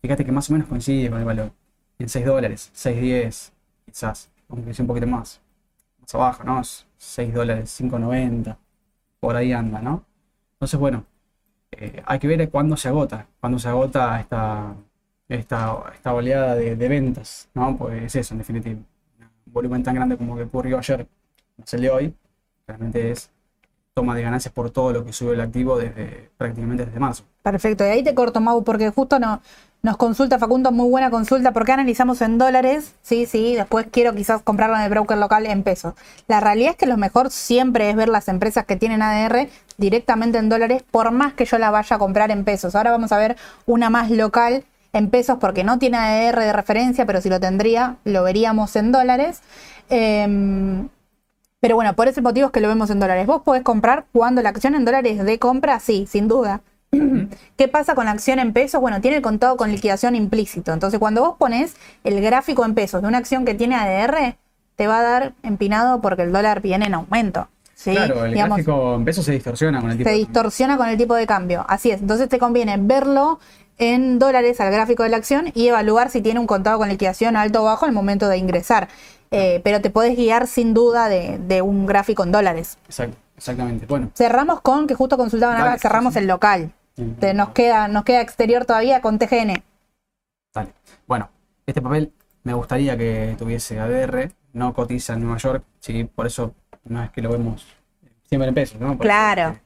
Fíjate 0.00 0.24
que 0.24 0.32
más 0.32 0.48
o 0.50 0.52
menos 0.52 0.68
coincide 0.68 1.10
con 1.10 1.18
el 1.18 1.24
valor, 1.24 1.52
en 1.98 2.08
6 2.08 2.26
dólares, 2.26 2.72
6.10, 2.74 3.52
quizás, 3.86 4.30
aunque 4.48 4.74
sea 4.74 4.82
un 4.82 4.88
poquito 4.88 5.06
más, 5.06 5.40
más 6.00 6.14
abajo, 6.14 6.44
¿no? 6.44 6.62
6 6.98 7.34
dólares, 7.34 7.80
5.90, 7.80 8.56
por 9.20 9.36
ahí 9.36 9.52
anda, 9.52 9.80
¿no? 9.80 10.04
Entonces, 10.54 10.78
bueno, 10.78 11.04
eh, 11.72 12.02
hay 12.06 12.18
que 12.18 12.28
ver 12.28 12.50
cuándo 12.50 12.76
se 12.76 12.88
agota, 12.88 13.26
cuándo 13.40 13.58
se 13.58 13.68
agota 13.68 14.20
esta, 14.20 14.74
esta, 15.28 15.84
esta 15.94 16.14
oleada 16.14 16.54
de, 16.54 16.76
de 16.76 16.88
ventas, 16.88 17.48
¿no? 17.54 17.76
Pues 17.76 18.02
es 18.04 18.16
eso, 18.16 18.34
en 18.34 18.38
definitiva. 18.38 18.80
Volumen 19.46 19.82
tan 19.82 19.94
grande 19.94 20.16
como 20.16 20.36
que 20.36 20.42
ocurrió 20.42 20.78
ayer, 20.78 21.06
es 21.62 21.74
el 21.74 21.82
de 21.82 21.90
hoy, 21.90 22.14
realmente 22.66 23.10
es 23.10 23.30
toma 23.94 24.14
de 24.14 24.22
ganancias 24.22 24.52
por 24.52 24.70
todo 24.70 24.92
lo 24.92 25.04
que 25.04 25.12
sube 25.12 25.34
el 25.34 25.40
activo 25.40 25.76
desde 25.76 26.30
prácticamente 26.38 26.86
desde 26.86 26.98
marzo. 26.98 27.24
perfecto. 27.42 27.84
Y 27.84 27.88
ahí 27.88 28.02
te 28.02 28.14
corto, 28.14 28.40
Mau, 28.40 28.64
porque 28.64 28.90
justo 28.90 29.18
no, 29.18 29.42
nos 29.82 29.96
consulta 29.96 30.38
Facundo, 30.38 30.70
muy 30.70 30.88
buena 30.88 31.10
consulta, 31.10 31.52
porque 31.52 31.72
analizamos 31.72 32.22
en 32.22 32.38
dólares, 32.38 32.94
sí, 33.02 33.26
sí, 33.26 33.56
después 33.56 33.86
quiero 33.90 34.14
quizás 34.14 34.40
comprarlo 34.40 34.76
en 34.76 34.82
el 34.82 34.90
broker 34.90 35.18
local 35.18 35.44
en 35.44 35.62
pesos. 35.62 35.94
La 36.28 36.40
realidad 36.40 36.70
es 36.70 36.76
que 36.76 36.86
lo 36.86 36.96
mejor 36.96 37.30
siempre 37.30 37.90
es 37.90 37.96
ver 37.96 38.08
las 38.08 38.28
empresas 38.28 38.64
que 38.64 38.76
tienen 38.76 39.02
ADR 39.02 39.48
directamente 39.76 40.38
en 40.38 40.48
dólares, 40.48 40.84
por 40.90 41.10
más 41.10 41.34
que 41.34 41.44
yo 41.44 41.58
la 41.58 41.70
vaya 41.70 41.96
a 41.96 41.98
comprar 41.98 42.30
en 42.30 42.44
pesos. 42.44 42.74
Ahora 42.74 42.92
vamos 42.92 43.12
a 43.12 43.18
ver 43.18 43.36
una 43.66 43.90
más 43.90 44.10
local 44.10 44.64
en 44.92 45.08
pesos 45.10 45.38
porque 45.40 45.64
no 45.64 45.78
tiene 45.78 45.96
ADR 45.98 46.40
de 46.40 46.52
referencia, 46.52 47.06
pero 47.06 47.20
si 47.20 47.28
lo 47.28 47.40
tendría, 47.40 47.96
lo 48.04 48.22
veríamos 48.22 48.76
en 48.76 48.92
dólares. 48.92 49.40
Em, 49.88 50.88
pero 51.60 51.76
bueno, 51.76 51.94
por 51.94 52.08
ese 52.08 52.20
motivo 52.22 52.46
es 52.46 52.52
que 52.52 52.60
lo 52.60 52.68
vemos 52.68 52.90
en 52.90 52.98
dólares. 53.00 53.26
Vos 53.26 53.42
podés 53.42 53.62
comprar 53.62 54.06
cuando 54.12 54.42
la 54.42 54.48
acción 54.48 54.74
en 54.74 54.84
dólares 54.84 55.24
de 55.24 55.38
compra, 55.38 55.78
sí, 55.80 56.06
sin 56.08 56.28
duda. 56.28 56.60
¿Qué 57.56 57.68
pasa 57.68 57.94
con 57.94 58.06
la 58.06 58.10
acción 58.10 58.38
en 58.38 58.52
pesos? 58.52 58.80
Bueno, 58.80 59.00
tiene 59.00 59.18
el 59.18 59.22
contado 59.22 59.56
con 59.56 59.70
liquidación 59.70 60.14
implícito. 60.14 60.72
Entonces, 60.72 60.98
cuando 60.98 61.22
vos 61.22 61.36
pones 61.38 61.76
el 62.04 62.20
gráfico 62.20 62.64
en 62.64 62.74
pesos 62.74 63.00
de 63.02 63.08
una 63.08 63.18
acción 63.18 63.44
que 63.44 63.54
tiene 63.54 63.76
ADR, 63.76 64.36
te 64.76 64.86
va 64.86 64.98
a 64.98 65.02
dar 65.02 65.32
empinado 65.42 66.00
porque 66.00 66.22
el 66.22 66.32
dólar 66.32 66.60
viene 66.60 66.86
en 66.86 66.94
aumento. 66.94 67.48
¿sí? 67.74 67.92
Claro, 67.92 68.24
el 68.24 68.32
Digamos, 68.32 68.56
gráfico 68.58 68.94
en 68.96 69.04
pesos 69.04 69.24
se 69.24 69.32
distorsiona 69.32 69.80
con 69.80 69.90
el 69.90 69.98
tipo 69.98 70.08
se 70.08 70.12
de- 70.14 70.18
distorsiona 70.20 70.76
con 70.76 70.88
el 70.88 70.96
tipo 70.98 71.14
de 71.14 71.26
cambio. 71.26 71.64
Así 71.68 71.90
es. 71.90 72.00
Entonces 72.00 72.28
te 72.28 72.38
conviene 72.38 72.76
verlo 72.78 73.38
en 73.78 74.18
dólares 74.18 74.60
al 74.60 74.70
gráfico 74.72 75.02
de 75.02 75.08
la 75.08 75.16
acción 75.16 75.50
y 75.54 75.68
evaluar 75.68 76.10
si 76.10 76.20
tiene 76.22 76.40
un 76.40 76.46
contado 76.46 76.78
con 76.78 76.88
liquidación 76.88 77.36
alto 77.36 77.62
o 77.62 77.64
bajo 77.64 77.86
al 77.86 77.92
momento 77.92 78.28
de 78.28 78.38
ingresar. 78.38 78.88
Eh, 79.30 79.60
pero 79.64 79.80
te 79.80 79.88
podés 79.90 80.16
guiar 80.16 80.46
sin 80.46 80.74
duda 80.74 81.08
de, 81.08 81.38
de 81.38 81.62
un 81.62 81.86
gráfico 81.86 82.22
en 82.22 82.32
dólares. 82.32 82.76
Exacto, 82.86 83.16
exactamente. 83.36 83.86
Bueno, 83.86 84.10
Cerramos 84.14 84.60
con, 84.60 84.86
que 84.86 84.94
justo 84.94 85.16
consultaban 85.16 85.72
sí, 85.74 85.78
cerramos 85.80 86.12
sí. 86.12 86.18
el 86.20 86.26
local. 86.26 86.72
Te- 87.18 87.32
nos, 87.32 87.50
queda, 87.50 87.88
nos 87.88 88.04
queda 88.04 88.20
exterior 88.20 88.66
todavía 88.66 89.00
con 89.00 89.18
TGN. 89.18 89.62
Dale. 90.54 90.74
Bueno, 91.06 91.30
este 91.66 91.80
papel 91.80 92.12
me 92.44 92.52
gustaría 92.52 92.96
que 92.98 93.34
tuviese 93.38 93.80
ADR, 93.80 94.30
no 94.52 94.74
cotiza 94.74 95.14
en 95.14 95.20
Nueva 95.22 95.38
York, 95.38 95.64
sí, 95.80 96.04
por 96.04 96.26
eso 96.26 96.54
no 96.84 97.02
es 97.02 97.10
que 97.10 97.22
lo 97.22 97.30
vemos 97.30 97.66
siempre 98.28 98.48
en 98.48 98.54
pesos, 98.54 98.78
¿no? 98.80 98.98
Claro. 98.98 99.58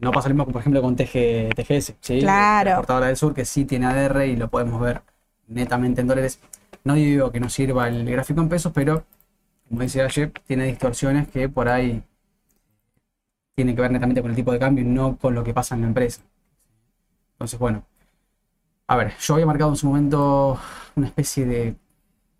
No 0.00 0.12
pasa 0.12 0.28
lo 0.28 0.34
mismo, 0.34 0.50
por 0.50 0.60
ejemplo, 0.60 0.80
con 0.82 0.96
TG, 0.96 1.54
TGS, 1.54 1.94
¿sí? 2.00 2.20
Claro. 2.20 2.64
La 2.64 2.70
exportadora 2.72 3.06
del 3.08 3.16
sur, 3.16 3.34
que 3.34 3.44
sí 3.44 3.64
tiene 3.64 3.86
ADR 3.86 4.26
y 4.26 4.36
lo 4.36 4.48
podemos 4.48 4.80
ver 4.80 5.02
netamente 5.46 6.00
en 6.00 6.06
dólares. 6.06 6.40
No 6.84 6.94
digo 6.94 7.30
que 7.30 7.40
no 7.40 7.50
sirva 7.50 7.88
el 7.88 8.10
gráfico 8.10 8.40
en 8.40 8.48
pesos, 8.48 8.72
pero, 8.74 9.04
como 9.68 9.82
dice 9.82 10.02
ayer, 10.02 10.32
tiene 10.46 10.64
distorsiones 10.66 11.28
que 11.28 11.48
por 11.48 11.68
ahí 11.68 12.02
tienen 13.54 13.76
que 13.76 13.82
ver 13.82 13.90
netamente 13.92 14.22
con 14.22 14.30
el 14.30 14.36
tipo 14.36 14.52
de 14.52 14.58
cambio 14.58 14.84
y 14.84 14.88
no 14.88 15.16
con 15.16 15.34
lo 15.34 15.44
que 15.44 15.54
pasa 15.54 15.74
en 15.74 15.82
la 15.82 15.88
empresa. 15.88 16.22
Entonces, 17.34 17.58
bueno, 17.58 17.84
a 18.86 18.96
ver, 18.96 19.14
yo 19.20 19.34
había 19.34 19.46
marcado 19.46 19.70
en 19.70 19.76
su 19.76 19.86
momento 19.86 20.58
una 20.96 21.06
especie 21.06 21.46
de, 21.46 21.76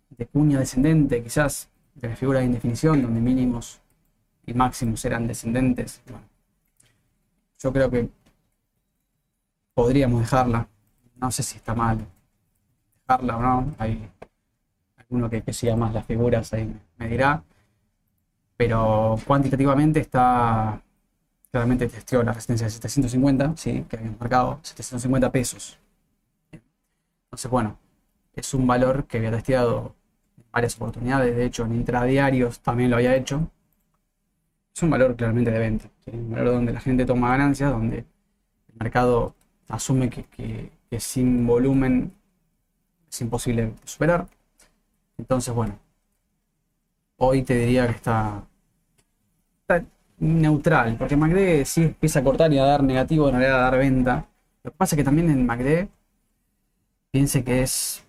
de 0.09 0.25
cuña 0.27 0.59
descendente, 0.59 1.23
quizás, 1.23 1.69
de 1.95 2.09
la 2.09 2.15
figura 2.15 2.39
de 2.39 2.45
indefinición, 2.45 3.01
donde 3.01 3.21
mínimos 3.21 3.81
y 4.45 4.53
máximos 4.53 5.03
eran 5.05 5.27
descendentes. 5.27 6.01
Bueno, 6.07 6.25
yo 7.61 7.73
creo 7.73 7.89
que 7.89 8.09
podríamos 9.73 10.21
dejarla. 10.21 10.67
No 11.15 11.31
sé 11.31 11.43
si 11.43 11.57
está 11.57 11.75
mal 11.75 11.99
dejarla 13.07 13.37
o 13.37 13.41
no. 13.41 13.75
Hay 13.77 14.09
alguno 14.97 15.29
que, 15.29 15.41
que 15.43 15.53
siga 15.53 15.75
más 15.75 15.93
las 15.93 16.05
figuras 16.05 16.53
ahí 16.53 16.73
me 16.97 17.07
dirá. 17.07 17.43
Pero 18.57 19.17
cuantitativamente 19.25 19.99
está 19.99 20.81
claramente 21.51 21.87
testeó 21.87 22.23
la 22.23 22.31
resistencia 22.31 22.65
de 22.65 22.71
750, 22.71 23.57
sí, 23.57 23.85
que 23.89 23.97
habíamos 23.97 24.19
marcado, 24.19 24.59
750 24.63 25.31
pesos. 25.31 25.77
Entonces, 27.25 27.51
bueno, 27.51 27.77
es 28.35 28.53
un 28.53 28.65
valor 28.65 29.05
que 29.05 29.17
había 29.17 29.31
testeado 29.31 29.95
en 30.37 30.45
varias 30.51 30.75
oportunidades, 30.77 31.35
de 31.35 31.45
hecho 31.45 31.65
en 31.65 31.75
intradiarios 31.75 32.61
también 32.61 32.89
lo 32.89 32.97
había 32.97 33.15
hecho. 33.15 33.49
Es 34.75 34.83
un 34.83 34.89
valor 34.89 35.15
claramente 35.15 35.51
de 35.51 35.59
venta, 35.59 35.89
un 36.07 36.31
valor 36.31 36.53
donde 36.55 36.73
la 36.73 36.79
gente 36.79 37.05
toma 37.05 37.29
ganancias, 37.29 37.71
donde 37.71 37.99
el 37.99 38.05
mercado 38.79 39.35
asume 39.69 40.09
que, 40.09 40.25
que- 40.25 40.71
que 40.89 40.99
sin 40.99 41.47
volumen 41.47 42.13
es 43.11 43.21
imposible 43.21 43.73
superar. 43.85 44.27
Entonces, 45.17 45.53
bueno, 45.53 45.79
hoy 47.17 47.43
te 47.43 47.55
diría 47.55 47.87
que 47.87 47.93
está, 47.93 48.45
está 49.61 49.85
neutral, 50.19 50.97
porque 50.97 51.15
MACD 51.15 51.65
sí 51.65 51.83
empieza 51.83 52.19
a 52.19 52.23
cortar 52.23 52.51
y 52.53 52.57
a 52.59 52.63
dar 52.65 52.83
negativo, 52.83 53.27
en 53.29 53.35
realidad 53.35 53.59
a 53.59 53.63
dar 53.71 53.77
venta. 53.77 54.27
Lo 54.63 54.71
que 54.71 54.77
pasa 54.77 54.95
es 54.95 54.97
que 54.97 55.03
también 55.03 55.29
en 55.29 55.45
MACD 55.45 55.89
piense 57.11 57.43
que 57.43 57.63
es 57.63 58.03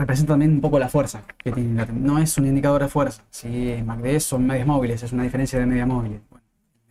representa 0.00 0.32
también 0.34 0.52
un 0.52 0.60
poco 0.60 0.78
la 0.78 0.88
fuerza 0.88 1.22
que 1.38 1.52
tiene 1.52 1.74
la- 1.74 1.86
no 1.92 2.18
es 2.18 2.36
un 2.38 2.46
indicador 2.46 2.82
de 2.82 2.88
fuerza 2.88 3.22
si 3.30 3.48
MACD 3.84 4.20
son 4.20 4.46
medias 4.46 4.66
móviles 4.66 5.02
es 5.02 5.12
una 5.12 5.24
diferencia 5.24 5.58
de 5.58 5.66
media 5.66 5.86
móvil 5.86 6.20
bueno, 6.30 6.44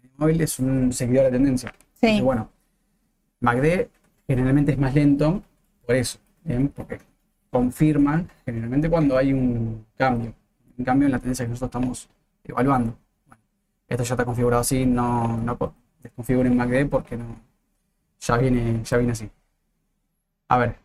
media 0.04 0.16
móvil 0.18 0.42
es 0.42 0.60
un 0.60 0.94
seguidor 0.94 1.26
de 1.26 1.32
tendencia 1.32 1.70
Sí. 2.02 2.08
Entonces, 2.08 2.24
bueno 2.24 2.50
MACD 3.42 3.90
generalmente 4.28 4.72
es 4.74 4.78
más 4.80 4.94
lento 4.96 5.44
por 5.86 5.96
eso 5.96 6.20
¿bien? 6.44 6.70
porque 6.70 7.00
confirma 7.52 8.26
generalmente 8.46 8.90
cuando 8.90 9.18
hay 9.18 9.34
un 9.34 9.86
cambio 9.98 10.34
un 10.78 10.86
cambio 10.86 11.06
en 11.08 11.12
la 11.14 11.20
tendencia 11.20 11.46
que 11.46 11.50
nosotros 11.52 11.70
estamos 11.70 12.10
evaluando 12.44 12.98
Bueno, 13.28 13.44
esto 13.88 14.04
ya 14.04 14.14
está 14.16 14.26
configurado 14.26 14.62
así 14.62 14.86
no, 14.86 15.38
no 15.38 15.58
co- 15.58 15.74
desconfiguren 16.04 16.54
MACD 16.56 16.86
porque 16.90 17.18
no 17.18 17.26
ya 18.20 18.38
viene 18.38 18.82
ya 18.84 18.98
viene 18.98 19.14
así 19.14 19.30
a 20.50 20.58
ver 20.58 20.76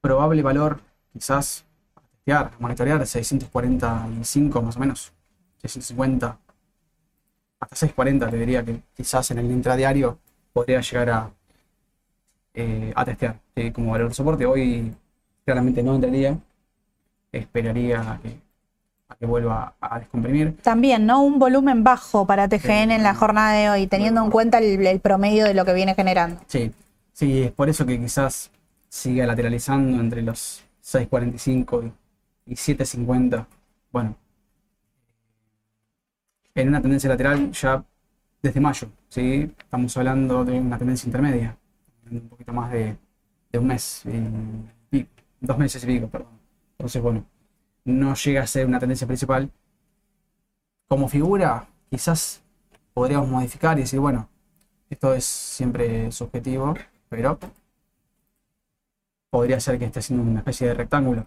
probable 0.00 0.42
valor 0.42 0.80
quizás 1.14 1.64
a 1.96 2.00
testear, 2.00 2.46
a 2.46 2.56
monitorear 2.58 3.06
645 3.06 4.62
más 4.62 4.76
o 4.76 4.80
menos, 4.80 5.12
650. 5.62 6.38
hasta 7.60 7.76
640 7.76 8.28
te 8.30 8.36
diría 8.36 8.64
que 8.64 8.80
quizás 8.94 9.30
en 9.30 9.38
el 9.38 9.50
intradiario 9.50 10.18
podría 10.52 10.80
llegar 10.80 11.10
a, 11.10 11.30
eh, 12.52 12.92
a 12.94 13.04
testear 13.04 13.36
eh, 13.56 13.72
como 13.72 13.92
valor 13.92 14.08
de 14.08 14.14
soporte. 14.14 14.44
Hoy 14.44 14.92
claramente 15.44 15.82
no 15.82 15.94
entraría, 15.94 16.36
esperaría 17.32 18.12
a 18.12 18.18
que, 18.18 18.36
a 19.08 19.14
que 19.16 19.26
vuelva 19.26 19.74
a 19.80 19.98
descomprimir. 20.00 20.56
También, 20.62 21.06
¿no? 21.06 21.22
Un 21.22 21.38
volumen 21.38 21.84
bajo 21.84 22.26
para 22.26 22.48
TGN 22.48 22.90
en 22.90 23.02
la 23.02 23.14
jornada 23.14 23.52
de 23.52 23.70
hoy, 23.70 23.86
teniendo 23.86 24.22
en 24.22 24.30
cuenta 24.30 24.58
el, 24.58 24.84
el 24.84 25.00
promedio 25.00 25.44
de 25.44 25.54
lo 25.54 25.64
que 25.64 25.72
viene 25.74 25.94
generando. 25.94 26.40
Sí, 26.48 26.72
sí, 27.12 27.44
es 27.44 27.52
por 27.52 27.68
eso 27.68 27.86
que 27.86 28.00
quizás 28.00 28.50
siga 28.88 29.26
lateralizando 29.26 30.00
entre 30.00 30.22
los 30.22 30.63
6.45 30.84 31.82
y, 32.46 32.52
y 32.52 32.56
7.50. 32.56 33.46
Bueno, 33.92 34.16
en 36.54 36.68
una 36.68 36.80
tendencia 36.82 37.08
lateral 37.08 37.50
ya 37.52 37.84
desde 38.42 38.60
mayo, 38.60 38.88
¿sí? 39.08 39.52
Estamos 39.58 39.96
hablando 39.96 40.44
de 40.44 40.60
una 40.60 40.78
tendencia 40.78 41.06
intermedia, 41.06 41.56
un 42.10 42.28
poquito 42.28 42.52
más 42.52 42.70
de, 42.72 42.96
de 43.52 43.58
un 43.58 43.66
mes, 43.66 44.04
y, 44.92 44.96
y- 44.98 45.08
dos 45.40 45.58
meses 45.58 45.82
y 45.84 45.86
pico, 45.86 46.08
perdón. 46.08 46.38
Entonces, 46.78 47.02
bueno, 47.02 47.26
no 47.84 48.14
llega 48.14 48.42
a 48.42 48.46
ser 48.46 48.66
una 48.66 48.80
tendencia 48.80 49.06
principal. 49.06 49.50
Como 50.88 51.08
figura, 51.08 51.66
quizás 51.90 52.42
podríamos 52.92 53.28
modificar 53.28 53.78
y 53.78 53.82
decir, 53.82 54.00
bueno, 54.00 54.28
esto 54.90 55.14
es 55.14 55.24
siempre 55.24 56.10
subjetivo, 56.12 56.74
pero 57.08 57.38
podría 59.34 59.58
ser 59.58 59.80
que 59.80 59.86
esté 59.86 59.98
haciendo 59.98 60.22
una 60.22 60.38
especie 60.38 60.68
de 60.68 60.74
rectángulo. 60.74 61.26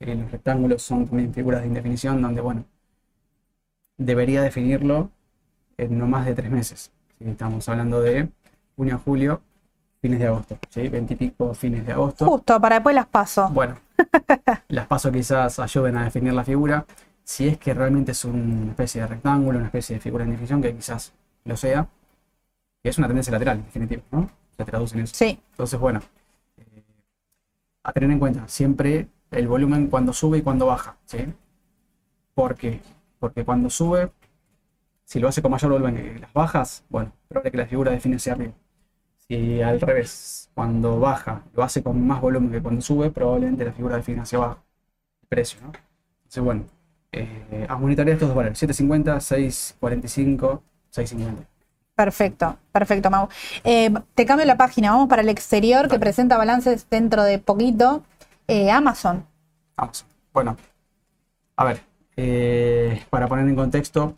Eh, 0.00 0.14
los 0.14 0.30
rectángulos 0.30 0.82
son 0.82 1.06
también 1.06 1.32
figuras 1.32 1.62
de 1.62 1.68
indefinición 1.68 2.20
donde, 2.20 2.42
bueno, 2.42 2.66
debería 3.96 4.42
definirlo 4.42 5.08
en 5.78 5.96
no 5.96 6.06
más 6.06 6.26
de 6.26 6.34
tres 6.34 6.50
meses. 6.50 6.92
¿sí? 7.18 7.24
Estamos 7.26 7.66
hablando 7.70 8.02
de 8.02 8.28
junio, 8.76 9.00
julio, 9.02 9.40
fines 10.02 10.18
de 10.18 10.26
agosto, 10.26 10.58
¿sí? 10.68 10.90
20 10.90 11.14
y 11.14 11.16
pico 11.16 11.54
fines 11.54 11.86
de 11.86 11.92
agosto. 11.92 12.26
Justo, 12.26 12.60
para 12.60 12.74
después 12.76 12.94
las 12.94 13.06
paso. 13.06 13.48
Bueno, 13.48 13.78
las 14.68 14.86
paso 14.86 15.10
quizás 15.10 15.58
ayuden 15.58 15.96
a 15.96 16.04
definir 16.04 16.34
la 16.34 16.44
figura. 16.44 16.84
Si 17.24 17.48
es 17.48 17.56
que 17.56 17.72
realmente 17.72 18.12
es 18.12 18.22
una 18.26 18.72
especie 18.72 19.00
de 19.00 19.06
rectángulo, 19.06 19.56
una 19.56 19.68
especie 19.68 19.96
de 19.96 20.00
figura 20.00 20.24
en 20.24 20.32
definición, 20.32 20.60
que 20.60 20.74
quizás 20.74 21.14
lo 21.46 21.56
sea, 21.56 21.88
que 22.82 22.90
es 22.90 22.98
una 22.98 23.06
tendencia 23.06 23.32
lateral, 23.32 23.56
en 23.56 23.64
definitiva, 23.64 24.02
¿no? 24.10 24.28
Se 24.54 24.64
traduce 24.66 24.94
en 24.96 25.04
eso. 25.04 25.14
Sí, 25.14 25.40
Entonces, 25.52 25.80
bueno, 25.80 26.02
a 27.86 27.92
tener 27.92 28.10
en 28.10 28.18
cuenta 28.18 28.48
siempre 28.48 29.08
el 29.30 29.46
volumen 29.46 29.86
cuando 29.86 30.12
sube 30.12 30.38
y 30.38 30.42
cuando 30.42 30.66
baja, 30.66 30.96
¿sí? 31.04 31.18
¿Por 32.34 32.56
qué? 32.56 32.80
Porque 33.20 33.44
cuando 33.44 33.70
sube, 33.70 34.10
si 35.04 35.20
lo 35.20 35.28
hace 35.28 35.40
con 35.40 35.52
mayor 35.52 35.70
volumen 35.70 35.94
que 35.94 36.18
las 36.18 36.32
bajas, 36.32 36.84
bueno, 36.88 37.12
probable 37.28 37.52
que 37.52 37.56
la 37.58 37.66
figura 37.66 37.92
define 37.92 38.16
hacia 38.16 38.32
arriba. 38.32 38.54
Si 39.28 39.62
al 39.62 39.80
revés, 39.80 40.50
cuando 40.52 40.98
baja, 40.98 41.44
lo 41.54 41.62
hace 41.62 41.82
con 41.84 42.04
más 42.04 42.20
volumen 42.20 42.50
que 42.50 42.60
cuando 42.60 42.80
sube, 42.80 43.10
probablemente 43.10 43.64
la 43.64 43.72
figura 43.72 43.96
define 43.96 44.20
hacia 44.22 44.38
abajo. 44.38 44.64
El 45.22 45.28
precio, 45.28 45.60
¿no? 45.62 45.72
Entonces, 46.18 46.42
bueno, 46.42 46.64
eh, 47.12 47.66
a 47.68 47.76
monitorear 47.76 48.14
estos 48.14 48.28
dos 48.28 48.36
valores, 48.36 48.58
750, 48.58 49.20
645, 49.20 50.62
650. 50.90 51.55
Perfecto, 51.96 52.58
perfecto, 52.70 53.10
Mau. 53.10 53.28
Eh, 53.64 53.92
te 54.14 54.26
cambio 54.26 54.46
la 54.46 54.56
página, 54.56 54.92
vamos 54.92 55.08
para 55.08 55.22
el 55.22 55.28
exterior 55.28 55.88
que 55.88 55.98
presenta 55.98 56.36
balances 56.38 56.88
dentro 56.88 57.24
de 57.24 57.38
poquito. 57.40 58.04
Eh, 58.46 58.70
Amazon. 58.70 59.26
Amazon. 59.76 60.06
Bueno, 60.32 60.56
a 61.56 61.64
ver, 61.64 61.80
eh, 62.16 63.04
para 63.10 63.26
poner 63.26 63.48
en 63.48 63.56
contexto, 63.56 64.14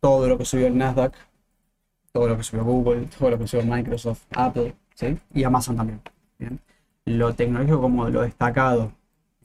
todo 0.00 0.28
lo 0.28 0.38
que 0.38 0.44
subió 0.44 0.68
el 0.68 0.78
Nasdaq, 0.78 1.12
todo 2.12 2.28
lo 2.28 2.36
que 2.36 2.44
subió 2.44 2.64
Google, 2.64 3.08
todo 3.18 3.30
lo 3.30 3.38
que 3.38 3.48
subió 3.48 3.64
Microsoft, 3.66 4.22
Apple, 4.34 4.74
¿sí? 4.94 5.18
Y 5.34 5.44
Amazon 5.44 5.76
también. 5.76 6.00
¿bien? 6.38 6.60
Lo 7.04 7.34
tecnológico 7.34 7.80
como 7.80 8.08
lo 8.08 8.22
destacado 8.22 8.92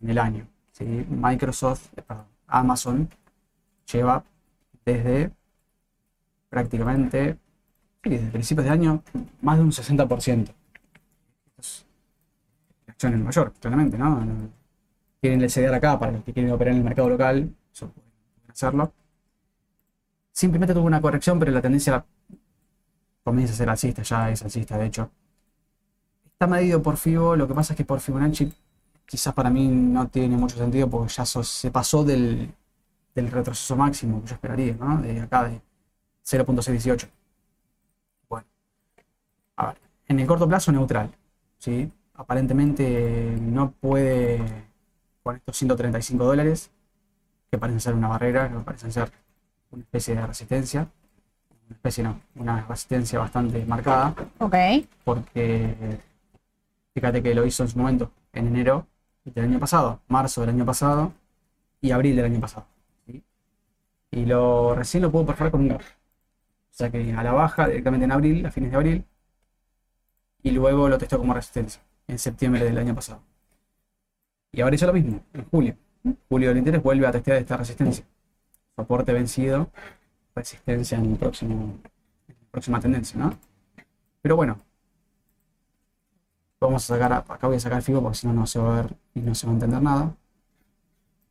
en 0.02 0.10
el 0.12 0.20
año, 0.20 0.48
¿sí? 0.72 0.86
Microsoft, 1.10 1.88
perdón, 2.08 2.28
Amazon 2.48 3.10
lleva 3.92 4.24
desde 4.86 5.32
prácticamente, 6.52 7.38
desde 8.04 8.28
principios 8.30 8.66
de 8.66 8.72
año, 8.72 9.02
más 9.42 9.58
de 9.58 9.64
un 9.64 9.72
60%. 9.72 10.54
Es 11.58 11.86
la 12.86 12.94
acción 12.94 13.14
en 13.14 13.52
claramente, 13.60 13.98
¿no? 13.98 14.52
quieren 15.22 15.50
ceder 15.50 15.74
acá 15.74 15.98
para 15.98 16.12
los 16.12 16.24
que 16.24 16.34
quieren 16.34 16.52
operar 16.52 16.74
en 16.74 16.80
el 16.80 16.84
mercado 16.84 17.08
local, 17.08 17.56
eso 17.74 17.88
pueden 17.88 18.52
hacerlo. 18.52 18.94
Simplemente 20.34 20.74
tuvo 20.74 20.86
una 20.86 21.00
corrección, 21.00 21.40
pero 21.40 21.52
la 21.52 21.62
tendencia 21.62 22.04
comienza 23.24 23.54
a 23.54 23.58
ser 23.58 23.70
alcista, 23.70 24.02
ya 24.02 24.30
es 24.32 24.44
alcista, 24.44 24.78
de 24.78 24.88
hecho. 24.88 25.10
Está 26.26 26.48
medido 26.48 26.82
por 26.82 26.98
FIBO, 26.98 27.36
lo 27.38 27.48
que 27.48 27.54
pasa 27.54 27.74
es 27.74 27.78
que 27.78 27.86
por 27.86 28.02
Fibonacci 28.02 28.52
quizás 29.06 29.34
para 29.34 29.50
mí 29.50 29.68
no 29.68 30.08
tiene 30.10 30.36
mucho 30.36 30.58
sentido 30.58 30.90
porque 30.90 31.14
ya 31.14 31.26
se 31.26 31.72
pasó 31.72 32.04
del, 32.04 32.52
del 33.16 33.32
retroceso 33.32 33.76
máximo 33.78 34.22
que 34.22 34.28
yo 34.30 34.36
esperaría, 34.36 34.76
¿no? 34.76 35.02
De 35.02 35.22
acá 35.22 35.48
de 35.48 35.62
0.618. 36.26 37.08
Bueno, 38.30 38.46
a 39.56 39.68
ver, 39.68 39.78
en 40.08 40.20
el 40.20 40.28
corto 40.28 40.48
plazo 40.48 40.72
neutral, 40.72 41.10
¿sí? 41.58 41.92
Aparentemente 42.14 43.38
no 43.42 43.72
puede 43.72 44.40
con 45.24 45.36
estos 45.36 45.58
135 45.58 46.24
dólares, 46.24 46.72
que 47.50 47.58
parecen 47.58 47.80
ser 47.80 47.94
una 47.94 48.08
barrera, 48.08 48.50
que 48.50 48.56
parecen 48.60 48.92
ser 48.92 49.12
una 49.72 49.84
especie 49.84 50.16
de 50.16 50.26
resistencia, 50.26 50.88
una 51.68 51.76
especie 51.76 52.04
no, 52.04 52.20
una 52.36 52.66
resistencia 52.66 53.20
bastante 53.20 53.66
marcada, 53.66 54.16
Ok, 54.40 54.56
porque 55.04 56.00
fíjate 56.94 57.22
que 57.22 57.36
lo 57.36 57.46
hizo 57.46 57.64
en 57.64 57.70
su 57.70 57.78
momento, 57.78 58.12
en 58.34 58.48
enero 58.48 58.88
del 59.26 59.46
año 59.46 59.60
pasado, 59.60 60.00
marzo 60.08 60.42
del 60.42 60.52
año 60.52 60.66
pasado 60.66 61.14
y 61.82 61.92
abril 61.92 62.16
del 62.16 62.26
año 62.26 62.40
pasado. 62.40 62.66
¿sí? 63.06 63.24
Y 64.12 64.26
lo 64.26 64.76
recién 64.76 65.04
lo 65.04 65.12
pudo 65.12 65.28
perforar 65.28 65.52
con 65.52 65.62
un 65.62 65.70
gap. 65.70 65.82
O 66.72 66.74
sea 66.74 66.90
que 66.90 67.14
a 67.14 67.24
la 67.24 67.34
baja 67.34 67.68
directamente 67.68 68.06
en 68.06 68.12
abril, 68.12 68.46
a 68.46 68.52
fines 68.52 68.72
de 68.72 68.78
abril, 68.78 69.06
y 70.44 70.52
luego 70.52 70.90
lo 70.90 70.98
testó 70.98 71.18
como 71.18 71.34
resistencia 71.34 71.82
en 72.08 72.18
septiembre 72.18 72.64
del 72.64 72.78
año 72.78 72.96
pasado. 72.96 73.22
Y 74.52 74.62
ahora 74.62 74.76
hizo 74.76 74.88
lo 74.88 74.94
mismo, 74.94 75.22
en 75.34 75.46
julio. 75.46 75.78
Julio 76.30 76.50
del 76.50 76.58
interés 76.58 76.82
vuelve 76.82 77.06
a 77.08 77.12
testear 77.12 77.38
esta 77.38 77.58
resistencia. 77.58 78.06
Soporte 78.76 79.14
vencido, 79.14 79.70
resistencia 80.36 80.98
en, 80.98 81.12
el 81.12 81.18
próximo, 81.18 81.80
en 82.28 82.36
la 82.40 82.52
próxima 82.52 82.80
tendencia, 82.80 83.20
¿no? 83.20 83.38
Pero 84.22 84.36
bueno, 84.36 84.58
vamos 86.60 86.84
a 86.84 86.96
sacar, 86.96 87.14
acá 87.14 87.48
voy 87.48 87.58
a 87.58 87.60
sacar 87.60 87.80
el 87.80 87.84
FIBO 87.84 88.02
porque 88.02 88.18
si 88.18 88.28
no 88.28 88.34
no 88.34 88.46
se 88.48 88.60
va 88.60 88.80
a 88.80 88.82
ver 88.84 88.96
y 89.14 89.20
no 89.22 89.36
se 89.36 89.46
va 89.46 89.52
a 89.52 89.56
entender 89.56 89.82
nada. 89.82 90.16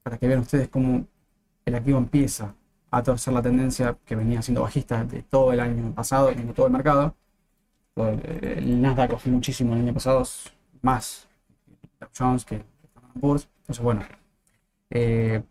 Para 0.03 0.19
que 0.19 0.27
vean 0.27 0.41
ustedes 0.41 0.69
cómo 0.69 1.07
el 1.65 1.75
activo 1.75 1.99
empieza 1.99 2.55
a 2.91 3.03
torcer 3.03 3.33
la 3.33 3.43
tendencia 3.43 3.97
que 4.05 4.17
venía 4.17 4.43
siendo 4.43 4.63
bajista 4.63 5.05
de 5.05 5.23
todo 5.23 5.53
el 5.53 5.61
año 5.61 5.93
pasado, 5.95 6.35
como 6.35 6.53
todo 6.53 6.67
el 6.67 6.73
mercado. 6.73 7.15
El, 7.97 8.81
Nasdaq 8.81 9.13
bajó 9.13 9.29
muchísimo 9.31 9.75
el 9.75 9.81
año 9.81 9.95
pasado, 9.95 10.27
más 10.83 11.29
Dow 12.01 12.09
Jones 12.17 12.45
que 12.45 12.63
Poor's. 13.21 13.49
Entonces, 13.61 13.85
bueno, 13.85 14.03
eh, 14.91 15.43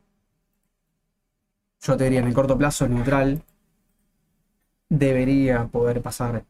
yo 1.81 1.97
te 1.97 2.03
diría 2.03 2.19
en 2.19 2.27
el 2.27 2.33
corto 2.33 2.57
plazo 2.57 2.87
neutral 2.87 3.41
debería 4.89 5.65
poder 5.67 6.01
pasar 6.01 6.43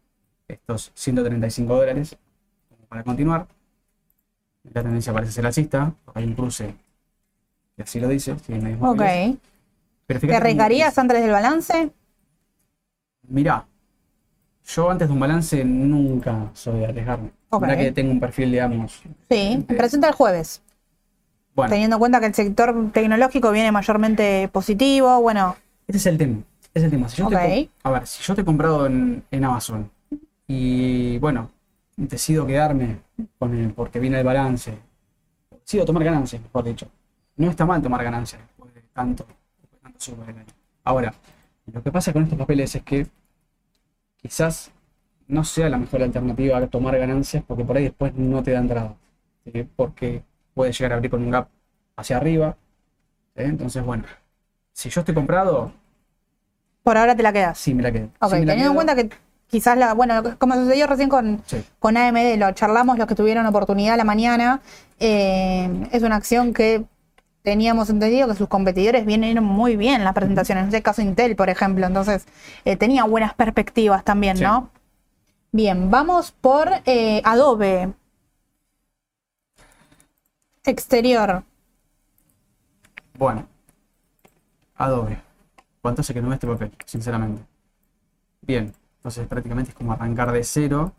estos 0.47 0.91
135 0.95 1.75
dólares 1.75 2.17
para 2.87 3.03
continuar. 3.03 3.47
La 4.73 4.81
tendencia 4.81 5.13
parece 5.13 5.33
ser 5.33 5.45
alcista, 5.45 5.93
hay 6.13 6.23
un 6.25 6.35
cruce 6.35 6.73
que 7.75 7.83
así 7.83 7.99
lo 7.99 8.07
dice. 8.07 8.35
medios 8.47 8.79
ok. 8.81 9.01
Pero 10.09 10.21
¿Te 10.21 10.35
arriesgarías 10.35 10.97
antes 10.97 11.21
del 11.21 11.29
balance? 11.29 11.91
Mirá, 13.27 13.67
yo 14.65 14.89
antes 14.89 15.07
de 15.07 15.13
un 15.13 15.19
balance 15.19 15.63
nunca 15.63 16.49
soy 16.55 16.79
de 16.79 16.85
arriesgarme. 16.87 17.29
Ok. 17.49 17.61
Mirá 17.61 17.77
que 17.77 17.91
tengo 17.91 18.11
un 18.13 18.19
perfil, 18.19 18.51
digamos. 18.51 19.03
Sí, 19.29 19.63
presenta 19.67 20.07
el 20.07 20.15
jueves. 20.15 20.63
Bueno, 21.53 21.69
Teniendo 21.69 21.97
en 21.97 21.99
cuenta 21.99 22.19
que 22.19 22.25
el 22.25 22.33
sector 22.33 22.91
tecnológico 22.91 23.51
viene 23.51 23.71
mayormente 23.71 24.49
positivo, 24.51 25.21
bueno, 25.21 25.55
ese 25.87 25.97
es 25.99 26.05
el 26.07 26.17
tema. 26.17 26.41
Es 26.73 26.83
el 26.83 26.89
tema. 26.89 27.07
Si 27.07 27.17
yo 27.17 27.27
te 27.27 27.69
a 27.83 27.91
ver, 27.91 28.07
si 28.07 28.23
yo 28.23 28.33
te 28.33 28.41
he 28.41 28.45
comprado 28.45 28.87
en, 28.87 29.23
en 29.29 29.45
Amazon 29.45 29.91
y 30.47 31.19
bueno, 31.19 31.51
decido 31.97 32.47
quedarme 32.47 32.97
con 33.37 33.55
él 33.55 33.73
porque 33.75 33.99
viene 33.99 34.17
el 34.17 34.25
balance, 34.25 34.75
decido 35.51 35.85
tomar 35.85 36.03
ganancias, 36.03 36.41
mejor 36.41 36.63
dicho. 36.63 36.87
No 37.35 37.51
está 37.51 37.67
mal 37.67 37.79
tomar 37.79 38.03
ganancias 38.03 38.41
después 38.41 38.73
de 38.73 38.81
tanto, 38.91 39.27
año. 40.07 40.45
Ahora, 40.83 41.13
lo 41.71 41.83
que 41.83 41.91
pasa 41.91 42.13
con 42.13 42.23
estos 42.23 42.37
papeles 42.39 42.73
es 42.75 42.83
que 42.83 43.07
quizás 44.17 44.71
no 45.27 45.43
sea 45.43 45.69
la 45.69 45.77
mejor 45.77 46.01
alternativa 46.01 46.57
a 46.57 46.67
tomar 46.67 46.97
ganancias 46.97 47.43
porque 47.45 47.63
por 47.63 47.77
ahí 47.77 47.83
después 47.83 48.13
no 48.15 48.41
te 48.41 48.51
da 48.51 48.59
entrada. 48.59 48.95
¿sí? 49.45 49.67
Porque 49.75 50.23
puede 50.53 50.71
llegar 50.71 50.93
a 50.93 50.95
abrir 50.95 51.11
con 51.11 51.21
un 51.23 51.29
gap 51.31 51.47
hacia 51.95 52.17
arriba. 52.17 52.57
¿sí? 53.35 53.43
Entonces, 53.43 53.83
bueno, 53.83 54.05
si 54.73 54.89
yo 54.89 55.01
estoy 55.01 55.13
comprado, 55.15 55.71
Por 56.83 56.97
ahora 56.97 57.15
te 57.15 57.21
la 57.23 57.31
quedas. 57.33 57.57
Sí, 57.57 57.73
me 57.73 57.83
la 57.83 57.91
quedo. 57.91 58.09
Ok, 58.19 58.31
Sí, 58.33 58.45
teniendo 58.45 58.69
en 58.69 58.73
cuenta 58.75 58.95
que 58.95 59.09
quizás 59.47 59.77
la, 59.77 59.93
bueno, 59.93 60.23
como 60.39 60.55
sucedió 60.55 60.87
recién 60.87 61.09
con, 61.09 61.43
Sí. 61.45 61.63
con 61.77 61.97
AMD, 61.97 62.37
lo 62.37 62.51
charlamos 62.53 62.97
los 62.97 63.05
que 63.07 63.15
tuvieron 63.15 63.45
oportunidad 63.45 63.93
a 63.95 63.97
la 63.97 64.03
mañana, 64.05 64.61
eh, 64.99 65.87
es 65.91 66.01
una 66.03 66.15
acción 66.15 66.53
que 66.53 66.85
teníamos 67.49 67.89
entendido 67.89 68.27
que 68.27 68.35
sus 68.35 68.47
competidores 68.47 69.05
vienen 69.05 69.43
muy 69.43 69.75
bien 69.75 69.95
en 69.95 70.03
las 70.03 70.13
presentaciones, 70.13 70.61
en 70.63 70.67
este 70.69 70.83
caso 70.83 71.01
Intel, 71.01 71.35
por 71.35 71.49
ejemplo, 71.49 71.87
entonces 71.87 72.25
eh, 72.65 72.75
tenía 72.75 73.03
buenas 73.05 73.33
perspectivas 73.33 74.03
también, 74.03 74.37
Sí. 74.37 74.43
¿no? 74.43 74.69
Bien, 75.51 75.89
vamos 75.89 76.31
por 76.31 76.69
eh, 76.85 77.21
Adobe. 77.25 77.93
Exterior. 80.65 81.43
Bueno, 83.17 83.47
Adobe. 84.75 85.19
¿Cuánto 85.81 86.01
hace 86.01 86.13
que 86.13 86.21
no 86.21 86.27
veo 86.27 86.35
este 86.35 86.47
papel? 86.47 86.71
Sinceramente. 86.85 87.41
Bien, 88.41 88.73
entonces 88.97 89.27
prácticamente 89.27 89.71
es 89.71 89.75
como 89.75 89.91
arrancar 89.93 90.31
de 90.31 90.43
cero, 90.43 90.93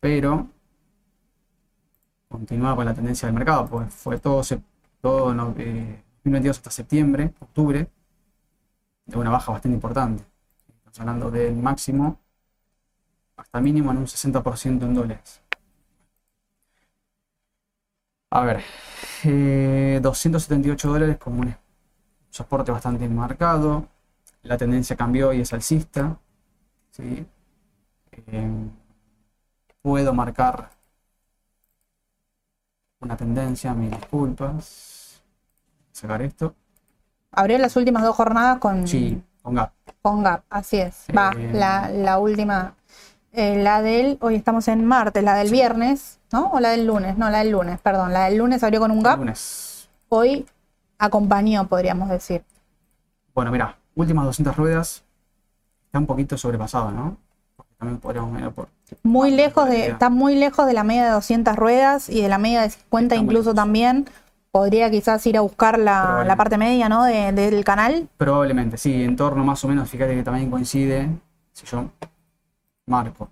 pero 0.00 0.48
continúa 2.28 2.74
con 2.76 2.84
la 2.86 2.94
tendencia 2.94 3.26
del 3.26 3.34
mercado, 3.34 3.66
pues 3.66 3.92
fue 3.92 4.18
todo, 4.18 4.42
se- 4.42 4.60
todo 5.06 5.32
no, 5.32 5.54
eh, 5.56 6.02
2022 6.24 6.56
hasta 6.56 6.70
septiembre, 6.72 7.32
octubre, 7.38 7.88
de 9.04 9.16
una 9.16 9.30
baja 9.30 9.52
bastante 9.52 9.76
importante. 9.76 10.24
Estamos 10.78 10.98
hablando 10.98 11.30
del 11.30 11.54
máximo 11.54 12.18
hasta 13.36 13.60
mínimo 13.60 13.92
en 13.92 13.98
un 13.98 14.06
60% 14.08 14.84
en 14.84 14.94
dólares. 14.94 15.40
A 18.30 18.40
ver, 18.42 18.64
eh, 19.24 20.00
278 20.02 20.88
dólares 20.88 21.18
como 21.18 21.42
un 21.42 21.54
soporte 22.28 22.72
bastante 22.72 23.08
marcado. 23.08 23.86
La 24.42 24.58
tendencia 24.58 24.96
cambió 24.96 25.32
y 25.32 25.42
es 25.42 25.52
alcista. 25.52 26.18
Eh, 26.98 27.24
puedo 29.82 30.12
marcar 30.12 30.70
una 33.00 33.16
tendencia, 33.16 33.72
mis 33.72 33.90
disculpas. 33.92 34.95
Sacar 35.96 36.20
esto. 36.20 36.54
Abrió 37.32 37.56
las 37.56 37.74
últimas 37.74 38.02
dos 38.02 38.14
jornadas 38.14 38.58
con, 38.58 38.86
Sí, 38.86 39.22
con 39.40 39.54
gap. 39.54 39.72
con 40.02 40.22
Gap, 40.22 40.42
así 40.50 40.76
es. 40.78 41.06
Va, 41.16 41.32
Eh, 41.34 41.50
la, 41.54 41.88
la 41.88 42.18
última, 42.18 42.74
eh, 43.32 43.56
la 43.62 43.80
del, 43.80 44.18
hoy 44.20 44.34
estamos 44.34 44.68
en 44.68 44.84
martes, 44.84 45.24
la 45.24 45.34
del 45.36 45.50
viernes, 45.50 46.18
¿no? 46.32 46.50
O 46.52 46.60
la 46.60 46.68
del 46.70 46.86
lunes, 46.86 47.16
no, 47.16 47.30
la 47.30 47.38
del 47.38 47.50
lunes, 47.52 47.80
perdón. 47.80 48.12
La 48.12 48.26
del 48.26 48.36
lunes 48.36 48.62
abrió 48.62 48.78
con 48.80 48.90
un 48.90 49.02
Gap, 49.02 49.20
Lunes. 49.20 49.88
hoy 50.10 50.44
acompañó, 50.98 51.66
podríamos 51.66 52.10
decir. 52.10 52.44
Bueno, 53.34 53.50
mira, 53.50 53.78
últimas 53.94 54.26
200 54.26 54.54
ruedas. 54.54 55.02
Está 55.86 55.98
un 55.98 56.06
poquito 56.06 56.36
sobrepasado, 56.36 56.90
¿no? 56.90 57.16
Porque 57.56 57.72
también 57.78 58.00
podríamos 58.00 58.32
mirar 58.32 58.52
por. 58.52 58.68
Muy 59.02 59.30
lejos 59.30 59.66
de, 59.70 59.88
está 59.88 60.10
muy 60.10 60.34
lejos 60.36 60.66
de 60.66 60.74
la 60.74 60.84
media 60.84 61.06
de 61.06 61.10
200 61.12 61.56
ruedas 61.56 62.10
y 62.10 62.20
de 62.20 62.28
la 62.28 62.36
media 62.36 62.60
de 62.60 62.68
50 62.68 63.14
Está 63.14 63.22
muy 63.22 63.24
incluso 63.30 63.54
lejos. 63.54 63.56
Podría 64.56 64.90
quizás 64.90 65.26
ir 65.26 65.36
a 65.36 65.42
buscar 65.42 65.78
la, 65.78 66.34
parte 66.34 66.56
media, 66.56 66.88
¿no? 66.88 67.04
De- 67.04 67.30
del 67.30 67.62
canal. 67.62 68.08
Probablemente, 68.16 68.78
sí, 68.78 69.02
en 69.02 69.14
torno 69.14 69.44
más 69.44 69.62
o 69.64 69.68
menos, 69.68 69.90
fíjate 69.90 70.14
que 70.14 70.22
también 70.22 70.50
coincide, 70.50 71.10
si 71.52 71.66
yo 71.66 71.90
marco 72.86 73.28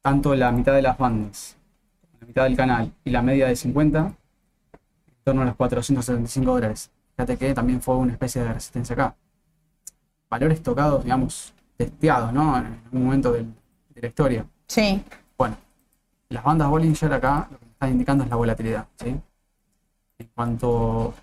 tanto 0.00 0.34
la 0.34 0.50
mitad 0.52 0.72
de 0.72 0.80
las 0.80 0.96
bandas, 0.96 1.54
la 2.18 2.26
mitad 2.26 2.44
del 2.44 2.56
canal 2.56 2.90
y 3.04 3.10
la 3.10 3.20
media 3.20 3.46
de 3.46 3.56
50, 3.56 3.98
en 4.06 4.14
torno 5.22 5.42
a 5.42 5.44
los 5.44 5.56
475 5.56 6.50
dólares. 6.54 6.90
Fíjate 7.14 7.36
que 7.36 7.52
también 7.52 7.82
fue 7.82 7.94
una 7.96 8.12
especie 8.12 8.40
de 8.42 8.50
resistencia 8.54 8.94
acá. 8.94 9.16
Valores 10.30 10.62
tocados, 10.62 11.04
digamos, 11.04 11.52
testeados, 11.76 12.32
¿no? 12.32 12.56
En 12.56 12.80
algún 12.86 13.04
momento 13.04 13.32
del- 13.32 13.52
de 13.94 14.00
la 14.00 14.08
historia. 14.08 14.46
Sí, 14.66 15.02
Bueno, 15.36 15.58
las 16.30 16.42
bandas 16.42 16.70
Bollinger 16.70 17.12
acá 17.12 17.48
lo 17.50 17.58
que 17.58 17.66
me 17.66 17.72
están 17.72 17.90
indicando 17.90 18.24
es 18.24 18.30
la 18.30 18.36
volatilidad, 18.36 18.86
¿sí? 18.96 19.20
En 20.18 20.28
cuanto 20.34 21.14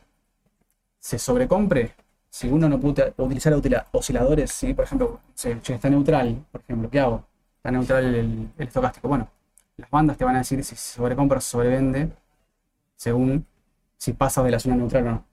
se 1.00 1.20
sobrecompre, 1.20 1.92
si 2.30 2.48
uno 2.50 2.68
no 2.70 2.80
puede 2.80 3.14
utilizar 3.18 3.54
osciladores, 3.92 4.52
si 4.52 4.74
por 4.74 4.86
ejemplo 4.86 5.20
se, 5.34 5.62
che, 5.62 5.76
está 5.76 5.90
neutral, 5.90 6.44
por 6.52 6.62
ejemplo, 6.62 6.90
¿qué 6.90 7.00
hago? 7.00 7.24
Está 7.58 7.72
neutral 7.72 8.06
el, 8.06 8.50
el 8.58 8.68
estocástico. 8.68 9.08
Bueno, 9.08 9.28
las 9.78 9.90
bandas 9.90 10.18
te 10.18 10.26
van 10.26 10.36
a 10.36 10.40
decir 10.40 10.64
si 10.64 10.76
se 10.76 10.96
sobrecompra 10.96 11.38
o 11.38 11.42
se 11.42 11.50
sobrevende 11.50 12.10
según 12.96 13.46
si 13.98 14.14
pasa 14.14 14.44
de 14.44 14.52
la 14.52 14.60
zona 14.60 14.76
neutral 14.76 15.08
o 15.08 15.12
no. 15.12 15.26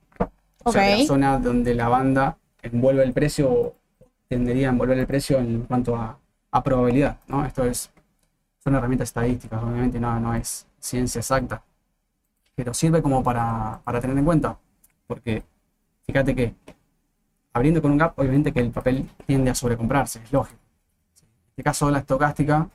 O 0.65 0.73
sea, 0.73 0.83
de 0.83 0.99
la 0.99 1.07
zona 1.07 1.39
donde 1.39 1.75
la 1.75 1.89
banda 1.89 2.37
envuelve 2.63 3.03
el 3.03 3.13
precio 3.13 3.75
tendería 4.29 4.69
a 4.69 4.73
envolver 4.73 4.99
el 4.99 5.07
precio 5.07 5.39
en 5.39 5.63
cuanto 5.63 5.97
a, 5.97 6.19
a 6.51 6.63
probabilidad, 6.63 7.19
¿no? 7.27 7.45
Esto 7.45 7.65
es 7.65 7.91
son 8.63 8.75
herramientas 8.77 9.09
estadísticas, 9.09 9.61
obviamente 9.63 9.99
no, 9.99 10.21
no 10.21 10.35
es 10.35 10.67
ciencia 10.79 11.19
exacta, 11.19 11.63
pero 12.55 12.75
sirve 12.75 13.03
como 13.03 13.23
para, 13.23 13.81
para 13.85 14.01
tener 14.01 14.17
en 14.19 14.25
cuenta, 14.25 14.59
porque 15.07 15.43
fíjate 16.07 16.35
que 16.35 16.55
abriendo 17.53 17.83
con 17.83 17.93
un 17.93 17.99
gap, 17.99 18.19
obviamente 18.19 18.53
que 18.53 18.61
el 18.61 18.71
papel 18.71 19.09
tiende 19.27 19.51
a 19.51 19.55
sobrecomprarse, 19.55 20.23
es 20.23 20.33
lógico. 20.33 20.59
En 21.21 21.51
este 21.51 21.63
caso 21.63 21.91
la 21.91 21.99
estocástica 21.99 22.69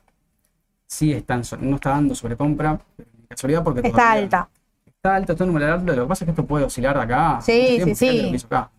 sí 0.86 1.12
está 1.12 1.34
en 1.34 1.42
no 1.60 1.76
está 1.76 1.90
dando 1.90 2.14
sobrecompra, 2.14 2.80
pero 2.96 3.08
de 3.12 3.26
casualidad 3.28 3.62
porque 3.62 3.86
está 3.86 4.12
alta. 4.12 4.48
Está 4.86 5.14
alto, 5.14 5.32
está 5.32 5.44
en 5.44 5.52
número 5.52 5.72
alto, 5.72 5.94
lo 5.94 6.02
que 6.02 6.08
pasa 6.08 6.24
es 6.24 6.26
que 6.26 6.30
esto 6.32 6.46
puede 6.46 6.64
oscilar 6.64 6.96
de 6.96 7.02
acá. 7.02 7.40
Sí, 7.40 7.80
sí, 7.84 7.94
sí. 7.94 8.36
acá. 8.46 8.70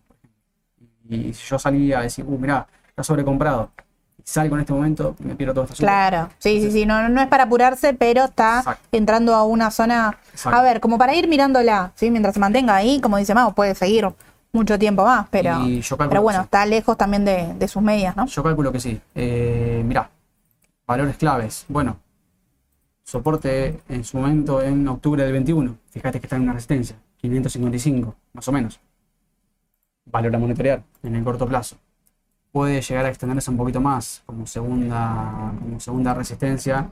Y 1.08 1.32
si 1.32 1.46
yo 1.46 1.58
salía 1.58 2.00
a 2.00 2.02
decir, 2.02 2.24
uh, 2.26 2.38
mirá, 2.38 2.66
está 2.88 3.02
sobrecomprado, 3.02 3.70
salgo 4.24 4.56
en 4.56 4.60
este 4.62 4.72
momento, 4.72 5.16
me 5.20 5.34
pierdo 5.34 5.54
toda 5.54 5.64
esta 5.64 5.76
suba. 5.76 5.86
Claro, 5.86 6.30
sí, 6.38 6.60
sí, 6.60 6.70
sí, 6.70 6.86
no, 6.86 7.08
no 7.08 7.20
es 7.20 7.28
para 7.28 7.44
apurarse, 7.44 7.94
pero 7.94 8.24
está 8.24 8.58
Exacto. 8.58 8.88
entrando 8.92 9.34
a 9.34 9.44
una 9.44 9.70
zona, 9.70 10.18
Exacto. 10.32 10.58
a 10.58 10.62
ver, 10.62 10.80
como 10.80 10.98
para 10.98 11.14
ir 11.14 11.28
mirándola, 11.28 11.92
¿sí? 11.94 12.10
Mientras 12.10 12.34
se 12.34 12.40
mantenga 12.40 12.74
ahí, 12.76 13.00
como 13.00 13.16
dice 13.16 13.34
Mau, 13.34 13.54
puede 13.54 13.74
seguir 13.74 14.08
mucho 14.52 14.78
tiempo 14.78 15.04
más, 15.04 15.26
pero, 15.30 15.50
calculo 15.50 16.08
pero 16.08 16.22
bueno, 16.22 16.40
sí. 16.40 16.44
está 16.44 16.66
lejos 16.66 16.96
también 16.96 17.24
de, 17.24 17.54
de 17.54 17.68
sus 17.68 17.82
medias, 17.82 18.16
¿no? 18.16 18.26
Yo 18.26 18.42
calculo 18.42 18.72
que 18.72 18.80
sí. 18.80 19.00
Eh, 19.14 19.82
mirá, 19.84 20.10
valores 20.86 21.16
claves. 21.16 21.64
Bueno, 21.68 21.98
soporte 23.04 23.80
en 23.88 24.04
su 24.04 24.18
momento 24.18 24.62
en 24.62 24.86
octubre 24.88 25.22
del 25.22 25.32
21. 25.32 25.76
Fíjate 25.90 26.20
que 26.20 26.26
está 26.26 26.36
en 26.36 26.42
una 26.42 26.52
resistencia, 26.52 26.96
555, 27.18 28.14
más 28.32 28.48
o 28.48 28.52
menos. 28.52 28.80
Valor 30.06 30.34
a 30.34 30.38
monitorear 30.38 30.82
en 31.02 31.14
el 31.14 31.22
corto 31.24 31.46
plazo. 31.46 31.76
Puede 32.52 32.80
llegar 32.82 33.04
a 33.06 33.08
extenderse 33.10 33.50
un 33.50 33.56
poquito 33.56 33.80
más 33.80 34.22
como 34.26 34.46
segunda, 34.46 35.52
como 35.60 35.78
segunda 35.78 36.14
resistencia 36.14 36.90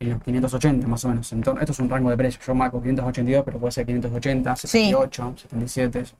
en 0.00 0.10
los 0.10 0.22
580, 0.22 0.86
más 0.86 1.04
o 1.04 1.08
menos. 1.08 1.32
En 1.32 1.42
torno- 1.42 1.60
esto 1.60 1.72
es 1.72 1.78
un 1.80 1.88
rango 1.88 2.10
de 2.10 2.16
precios. 2.16 2.44
Yo 2.46 2.54
marco 2.54 2.80
582, 2.82 3.44
pero 3.44 3.58
puede 3.58 3.72
ser 3.72 3.86
580, 3.86 4.54
78, 4.56 5.34
77. 5.36 6.00
eso. 6.00 6.16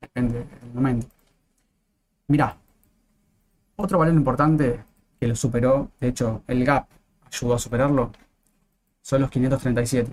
Depende 0.00 0.38
del 0.38 0.74
momento. 0.74 1.06
Mirá, 2.28 2.56
otro 3.76 3.98
valor 3.98 4.14
importante 4.14 4.82
que 5.20 5.28
lo 5.28 5.36
superó, 5.36 5.90
de 6.00 6.08
hecho, 6.08 6.42
el 6.46 6.64
gap 6.64 6.86
ayudó 7.30 7.54
a 7.54 7.58
superarlo, 7.58 8.10
son 9.02 9.20
los 9.20 9.30
537. 9.30 10.10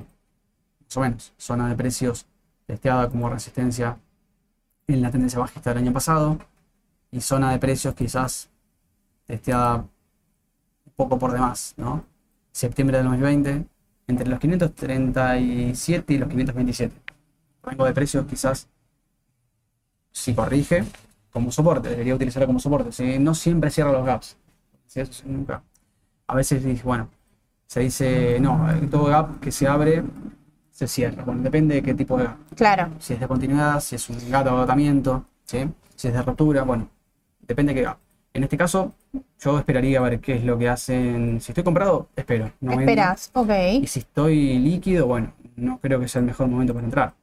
Más 0.85 0.97
o 0.97 1.01
menos. 1.01 1.33
Zona 1.37 1.69
de 1.69 1.75
precios 1.75 2.25
testeada 2.67 3.09
como 3.09 3.29
resistencia 3.29 3.97
en 4.87 5.01
la 5.01 5.09
tendencia 5.11 5.39
bajista 5.39 5.69
del 5.71 5.79
año 5.83 5.93
pasado. 5.93 6.37
Y 7.11 7.21
zona 7.21 7.51
de 7.51 7.59
precios 7.59 7.95
quizás 7.95 8.49
testeada 9.25 9.75
un 9.77 10.93
poco 10.95 11.17
por 11.17 11.31
demás, 11.31 11.73
¿no? 11.77 12.03
Septiembre 12.51 12.97
del 12.97 13.07
2020, 13.07 13.65
entre 14.07 14.27
los 14.27 14.39
537 14.39 16.13
y 16.13 16.17
los 16.17 16.29
527. 16.29 16.95
Rango 17.63 17.85
de 17.85 17.93
precios 17.93 18.25
quizás 18.25 18.67
si 20.11 20.33
corrige, 20.33 20.83
como 21.31 21.51
soporte, 21.51 21.89
debería 21.89 22.15
utilizarlo 22.15 22.47
como 22.47 22.59
soporte. 22.59 22.91
Si 22.91 23.19
no 23.19 23.35
siempre 23.35 23.69
cierra 23.69 23.91
los 23.91 24.05
gaps. 24.05 24.37
Si 24.87 24.99
eso 24.99 25.23
nunca. 25.25 25.61
A 26.27 26.35
veces 26.35 26.63
dice, 26.63 26.83
bueno, 26.83 27.09
se 27.67 27.81
dice, 27.81 28.39
no, 28.39 28.67
todo 28.89 29.05
gap 29.05 29.39
que 29.39 29.51
se 29.51 29.67
abre 29.67 30.03
se 30.71 30.87
cierra. 30.87 31.23
Bueno, 31.23 31.43
depende 31.43 31.75
de 31.75 31.83
qué 31.83 31.93
tipo 31.93 32.17
de 32.17 32.23
gap. 32.25 32.37
Claro, 32.55 32.89
Si 32.99 33.13
es 33.13 33.19
de 33.19 33.27
continuidad, 33.27 33.79
si 33.79 33.95
es 33.95 34.09
un 34.09 34.17
gap 34.31 34.43
de 34.43 34.49
agotamiento, 34.49 35.25
¿sí? 35.45 35.69
si 35.95 36.07
es 36.07 36.13
de 36.13 36.21
rotura, 36.21 36.63
bueno, 36.63 36.89
depende 37.49 37.73
de 37.73 37.79
qué 37.79 37.85
gap. 37.85 37.97
En 38.33 38.43
este 38.43 38.57
caso, 38.57 38.93
yo 39.39 39.57
esperaría 39.57 39.99
a 39.99 40.03
ver 40.03 40.19
qué 40.19 40.35
es 40.35 40.43
lo 40.43 40.57
que 40.57 40.69
hacen. 40.69 41.41
Si 41.41 41.51
estoy 41.51 41.63
comprado, 41.63 42.07
espero. 42.15 42.51
No 42.61 42.79
esperas, 42.79 43.31
ok. 43.33 43.49
Y 43.81 43.87
si 43.87 43.99
estoy 43.99 44.59
líquido, 44.59 45.07
bueno, 45.07 45.33
no 45.55 45.79
creo 45.79 45.99
que 45.99 46.07
sea 46.07 46.19
el 46.19 46.27
mejor 46.27 46.47
momento 46.47 46.73
para 46.73 46.85
entrar. 46.85 47.13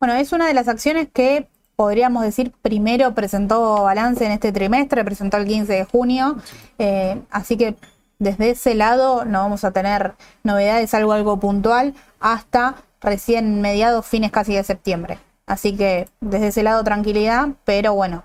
Bueno, 0.00 0.14
es 0.16 0.32
una 0.32 0.48
de 0.48 0.54
las 0.54 0.68
acciones 0.68 1.08
que 1.12 1.46
podríamos 1.76 2.24
decir 2.24 2.52
primero 2.62 3.14
presentó 3.14 3.84
balance 3.84 4.26
en 4.26 4.32
este 4.32 4.52
trimestre, 4.52 5.04
presentó 5.04 5.36
el 5.36 5.46
15 5.46 5.72
de 5.72 5.84
junio, 5.84 6.36
eh, 6.78 7.20
así 7.30 7.56
que 7.56 7.76
desde 8.18 8.50
ese 8.50 8.74
lado 8.74 9.24
no 9.24 9.38
vamos 9.40 9.64
a 9.64 9.70
tener 9.70 10.14
novedades, 10.42 10.94
algo 10.94 11.12
algo 11.12 11.38
puntual, 11.38 11.94
hasta 12.20 12.76
recién 13.00 13.60
mediados, 13.60 14.06
fines 14.06 14.30
casi 14.30 14.54
de 14.54 14.64
septiembre. 14.64 15.18
Así 15.46 15.76
que 15.76 16.08
desde 16.20 16.48
ese 16.48 16.62
lado 16.62 16.82
tranquilidad, 16.84 17.48
pero 17.64 17.94
bueno, 17.94 18.24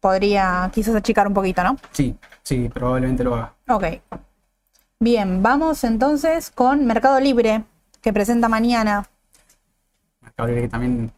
podría 0.00 0.70
quizás 0.72 0.94
achicar 0.94 1.28
un 1.28 1.34
poquito, 1.34 1.62
¿no? 1.62 1.76
Sí, 1.92 2.16
sí, 2.42 2.68
probablemente 2.68 3.22
lo 3.22 3.34
haga. 3.34 3.54
Ok. 3.68 3.84
Bien, 4.98 5.42
vamos 5.42 5.84
entonces 5.84 6.50
con 6.50 6.86
Mercado 6.86 7.20
Libre, 7.20 7.64
que 8.00 8.12
presenta 8.12 8.48
mañana. 8.48 9.08
Mercado 10.20 10.48
Libre 10.48 10.62
que 10.62 10.68
también 10.68 11.12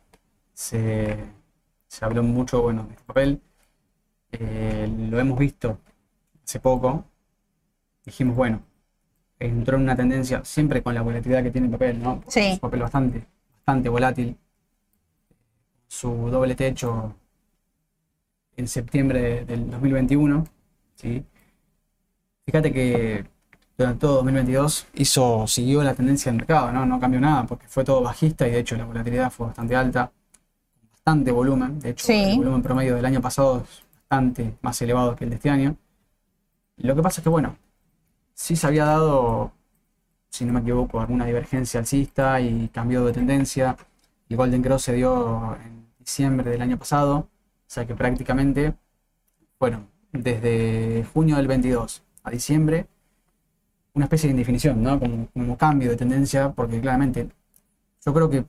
se, 0.52 1.16
se 1.88 2.04
habló 2.04 2.22
mucho, 2.22 2.62
bueno, 2.62 2.84
de 2.84 2.90
este 2.90 3.04
papel. 3.04 3.40
Eh, 4.32 4.88
lo 5.10 5.18
hemos 5.18 5.38
visto 5.38 5.78
hace 6.44 6.60
poco. 6.60 7.04
Dijimos, 8.04 8.36
bueno, 8.36 8.62
entró 9.38 9.76
en 9.76 9.82
una 9.82 9.96
tendencia, 9.96 10.44
siempre 10.44 10.82
con 10.82 10.94
la 10.94 11.02
volatilidad 11.02 11.42
que 11.42 11.50
tiene 11.50 11.66
el 11.66 11.72
papel, 11.72 12.02
¿no? 12.02 12.22
Sí. 12.28 12.40
Es 12.40 12.52
un 12.54 12.60
papel 12.60 12.80
bastante, 12.80 13.26
bastante 13.56 13.88
volátil. 13.88 14.36
Su 15.88 16.30
doble 16.30 16.54
techo 16.54 17.14
en 18.56 18.68
septiembre 18.68 19.44
del 19.44 19.70
2021, 19.70 20.44
¿sí? 20.96 21.24
Fíjate 22.46 22.72
que 22.72 23.24
durante 23.78 24.00
todo 24.00 24.16
2022 24.16 24.86
hizo, 24.94 25.46
siguió 25.46 25.82
la 25.82 25.94
tendencia 25.94 26.30
del 26.30 26.38
mercado, 26.38 26.72
¿no? 26.72 26.84
No 26.86 27.00
cambió 27.00 27.20
nada 27.20 27.46
porque 27.46 27.66
fue 27.68 27.84
todo 27.84 28.02
bajista 28.02 28.46
y 28.46 28.50
de 28.50 28.58
hecho 28.60 28.76
la 28.76 28.84
volatilidad 28.84 29.30
fue 29.30 29.46
bastante 29.46 29.76
alta, 29.76 30.12
bastante 30.92 31.30
volumen. 31.32 31.78
De 31.80 31.90
hecho, 31.90 32.06
Sí. 32.06 32.12
el 32.14 32.36
volumen 32.38 32.62
promedio 32.62 32.96
del 32.96 33.04
año 33.04 33.20
pasado 33.20 33.58
es 33.64 33.82
bastante 33.96 34.56
más 34.62 34.80
elevado 34.82 35.16
que 35.16 35.24
el 35.24 35.30
de 35.30 35.36
este 35.36 35.50
año. 35.50 35.76
Lo 36.76 36.94
que 36.94 37.02
pasa 37.02 37.20
es 37.20 37.22
que, 37.22 37.28
bueno, 37.30 37.56
sí 38.34 38.56
se 38.56 38.66
había 38.66 38.84
dado, 38.84 39.52
si 40.30 40.44
no 40.44 40.52
me 40.52 40.60
equivoco, 40.60 41.00
alguna 41.00 41.24
divergencia 41.26 41.80
alcista 41.80 42.40
y 42.40 42.68
cambio 42.68 43.04
de 43.04 43.12
tendencia. 43.12 43.76
El 44.28 44.36
Golden 44.36 44.62
Cross 44.62 44.82
se 44.82 44.94
dio 44.94 45.56
en 45.64 45.86
diciembre 45.98 46.50
del 46.50 46.62
año 46.62 46.78
pasado, 46.78 47.28
sea 47.72 47.86
que 47.86 47.94
prácticamente 47.94 48.74
fueron 49.58 49.86
desde 50.12 51.06
junio 51.14 51.36
del 51.36 51.46
22 51.46 52.02
a 52.24 52.30
diciembre 52.30 52.86
una 53.94 54.04
especie 54.06 54.28
de 54.28 54.32
indefinición, 54.32 54.82
¿no? 54.82 54.98
Como, 55.00 55.28
como 55.32 55.56
cambio 55.56 55.90
de 55.90 55.96
tendencia, 55.96 56.50
porque 56.52 56.80
claramente 56.80 57.28
yo 58.04 58.12
creo 58.14 58.28
que 58.28 58.44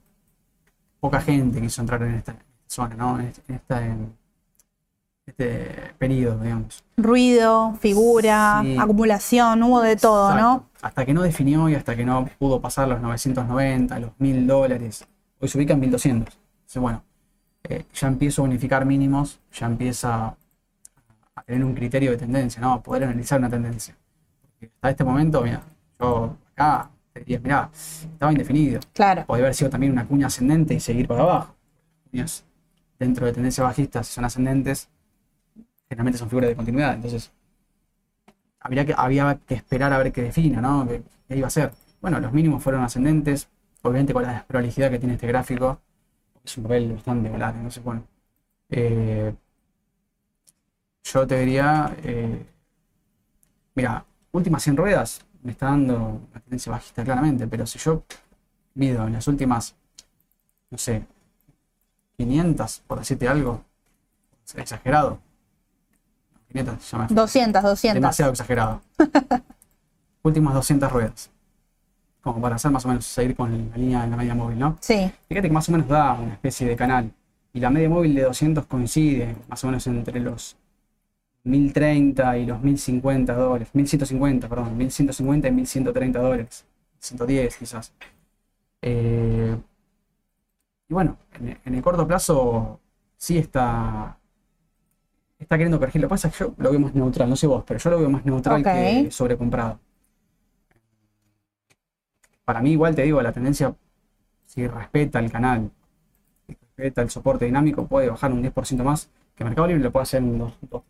poca 1.00 1.20
gente 1.20 1.60
quiso 1.60 1.80
entrar 1.80 2.02
en 2.02 2.14
esta 2.14 2.36
zona, 2.66 2.94
¿no? 2.96 3.20
En 3.20 3.26
este, 3.26 3.54
esta- 3.54 3.86
en 3.86 4.14
este 5.26 5.94
periodo, 5.98 6.42
digamos. 6.42 6.84
Ruido, 6.96 7.74
figura, 7.80 8.60
Sí. 8.62 8.76
acumulación, 8.78 9.62
hubo 9.62 9.80
de 9.80 9.96
todo, 9.96 10.34
¿no? 10.34 10.68
Hasta 10.82 11.06
que 11.06 11.14
no 11.14 11.22
definió 11.22 11.68
y 11.70 11.74
hasta 11.74 11.96
que 11.96 12.04
no 12.04 12.28
pudo 12.38 12.60
pasar 12.60 12.88
los 12.88 13.00
990, 13.00 13.98
los 14.00 14.10
1000 14.18 14.46
dólares. 14.46 15.06
Hoy 15.40 15.48
se 15.48 15.56
ubica 15.58 15.72
en 15.74 15.80
1200. 15.80 16.34
Entonces, 16.56 16.82
bueno, 16.82 17.02
eh, 17.68 17.86
ya 17.94 18.08
empiezo 18.08 18.42
a 18.42 18.44
unificar 18.44 18.84
mínimos, 18.84 19.40
ya 19.52 19.66
empieza 19.66 20.36
a 21.34 21.42
tener 21.42 21.64
un 21.64 21.74
criterio 21.74 22.10
de 22.10 22.16
tendencia, 22.18 22.60
¿no? 22.60 22.74
A 22.74 22.82
poder 22.82 23.04
analizar 23.04 23.38
una 23.38 23.48
tendencia. 23.48 23.96
Porque 24.42 24.66
hasta 24.74 24.90
este 24.90 25.04
momento, 25.04 25.42
mira, 25.42 25.62
yo 25.98 26.36
acá 26.52 26.90
te 27.12 27.20
diría, 27.20 27.40
mira, 27.40 27.70
estaba 27.72 28.32
indefinido. 28.32 28.80
Claro. 28.92 29.24
Podría 29.26 29.46
haber 29.46 29.54
sido 29.54 29.70
también 29.70 29.92
una 29.92 30.06
cuña 30.06 30.26
ascendente 30.26 30.74
y 30.74 30.80
seguir 30.80 31.08
para 31.08 31.22
abajo. 31.22 31.54
Cuñas 32.10 32.44
dentro 32.98 33.26
de 33.26 33.32
tendencias 33.32 33.66
bajistas, 33.66 34.06
si 34.06 34.14
son 34.14 34.24
ascendentes, 34.24 34.88
generalmente 35.88 36.18
son 36.18 36.28
figuras 36.28 36.50
de 36.50 36.56
continuidad. 36.56 36.94
Entonces, 36.94 37.32
habría 38.60 38.84
que, 38.84 38.94
había 38.96 39.38
que 39.46 39.54
esperar 39.54 39.92
a 39.92 39.98
ver 39.98 40.12
qué 40.12 40.22
define, 40.22 40.60
¿no? 40.60 40.86
¿Qué, 40.86 41.02
qué 41.28 41.36
iba 41.36 41.46
a 41.46 41.50
ser? 41.50 41.72
Bueno, 42.00 42.20
los 42.20 42.32
mínimos 42.32 42.62
fueron 42.62 42.82
ascendentes, 42.82 43.48
obviamente 43.82 44.12
con 44.12 44.22
la 44.22 44.34
desprolijidad 44.34 44.90
que 44.90 44.98
tiene 44.98 45.14
este 45.14 45.26
gráfico. 45.26 45.80
Es 46.44 46.56
un 46.58 46.64
papel 46.64 46.92
bastante 46.92 47.28
volátil, 47.30 47.56
entonces, 47.58 47.82
bueno. 47.82 48.04
eh, 48.70 49.34
yo 51.04 51.26
te 51.26 51.38
diría, 51.40 51.94
eh, 52.02 52.46
mira, 53.74 54.04
últimas 54.32 54.62
100 54.62 54.76
ruedas 54.76 55.20
me 55.42 55.52
está 55.52 55.66
dando 55.66 55.96
una 56.30 56.40
tendencia 56.40 56.72
bajista 56.72 57.04
claramente, 57.04 57.46
pero 57.46 57.66
si 57.66 57.78
yo 57.78 58.04
mido 58.74 59.06
en 59.06 59.12
las 59.12 59.28
últimas, 59.28 59.74
no 60.70 60.78
sé, 60.78 61.06
500, 62.16 62.82
por 62.86 62.98
decirte 62.98 63.28
algo, 63.28 63.64
exagerado. 64.56 65.20
500, 66.48 66.90
ya 66.90 66.98
me 66.98 67.06
fui. 67.08 67.16
200, 67.16 67.62
200. 67.62 67.94
demasiado 68.00 68.32
exagerado. 68.32 68.80
Últimas 70.22 70.54
200 70.54 70.90
ruedas. 70.90 71.30
Como 72.24 72.40
para 72.40 72.56
hacer 72.56 72.72
más 72.72 72.84
o 72.86 72.88
menos 72.88 73.04
seguir 73.04 73.36
con 73.36 73.70
la 73.70 73.76
línea 73.76 74.02
de 74.02 74.08
la 74.10 74.16
media 74.16 74.34
móvil, 74.34 74.58
¿no? 74.58 74.78
Sí, 74.80 75.10
Fíjate 75.28 75.48
que 75.48 75.54
más 75.54 75.68
o 75.68 75.72
menos 75.72 75.86
da 75.86 76.14
una 76.14 76.32
especie 76.32 76.66
de 76.66 76.74
canal. 76.74 77.12
Y 77.52 77.60
la 77.60 77.70
media 77.70 77.88
móvil 77.88 78.14
de 78.14 78.22
200 78.22 78.66
coincide 78.66 79.36
más 79.48 79.62
o 79.62 79.68
menos 79.68 79.86
entre 79.86 80.18
los 80.20 80.56
1030 81.44 82.38
y 82.38 82.46
los 82.46 82.60
1050 82.62 83.34
dólares. 83.34 83.68
1150, 83.74 84.48
perdón. 84.48 84.76
1150 84.76 85.48
y 85.48 85.52
1130 85.52 86.18
dólares. 86.18 86.64
110 86.98 87.56
quizás. 87.58 87.92
Eh, 88.82 89.56
y 90.88 90.94
bueno, 90.94 91.16
en, 91.40 91.58
en 91.64 91.74
el 91.74 91.82
corto 91.82 92.06
plazo 92.06 92.80
sí 93.16 93.38
está, 93.38 94.18
está 95.38 95.56
queriendo 95.56 95.78
corregir. 95.78 96.00
Lo 96.00 96.08
que 96.08 96.10
pasa 96.10 96.28
es 96.28 96.34
que 96.36 96.44
yo 96.44 96.54
lo 96.56 96.70
veo 96.70 96.80
más 96.80 96.94
neutral, 96.94 97.28
no 97.28 97.36
sé 97.36 97.46
vos, 97.46 97.64
pero 97.66 97.78
yo 97.78 97.90
lo 97.90 97.98
veo 97.98 98.10
más 98.10 98.24
neutral 98.24 98.62
que 98.62 99.10
sobrecomprado. 99.10 99.78
Para 102.44 102.60
mí, 102.60 102.72
igual 102.72 102.94
te 102.94 103.02
digo, 103.02 103.22
la 103.22 103.32
tendencia, 103.32 103.74
si 104.46 104.66
respeta 104.66 105.18
el 105.18 105.30
canal, 105.32 105.70
si 106.46 106.54
respeta 106.54 107.02
el 107.02 107.10
soporte 107.10 107.44
dinámico, 107.46 107.86
puede 107.86 108.08
bajar 108.10 108.32
un 108.32 108.42
10% 108.42 108.84
más, 108.84 109.08
que 109.36 109.44
Mercado 109.44 109.66
Libre 109.68 109.82
lo 109.84 109.92
puede 109.92 110.04
hacer 110.04 110.22
en 110.22 110.38
dos, 110.38 110.54
dos 110.70 110.82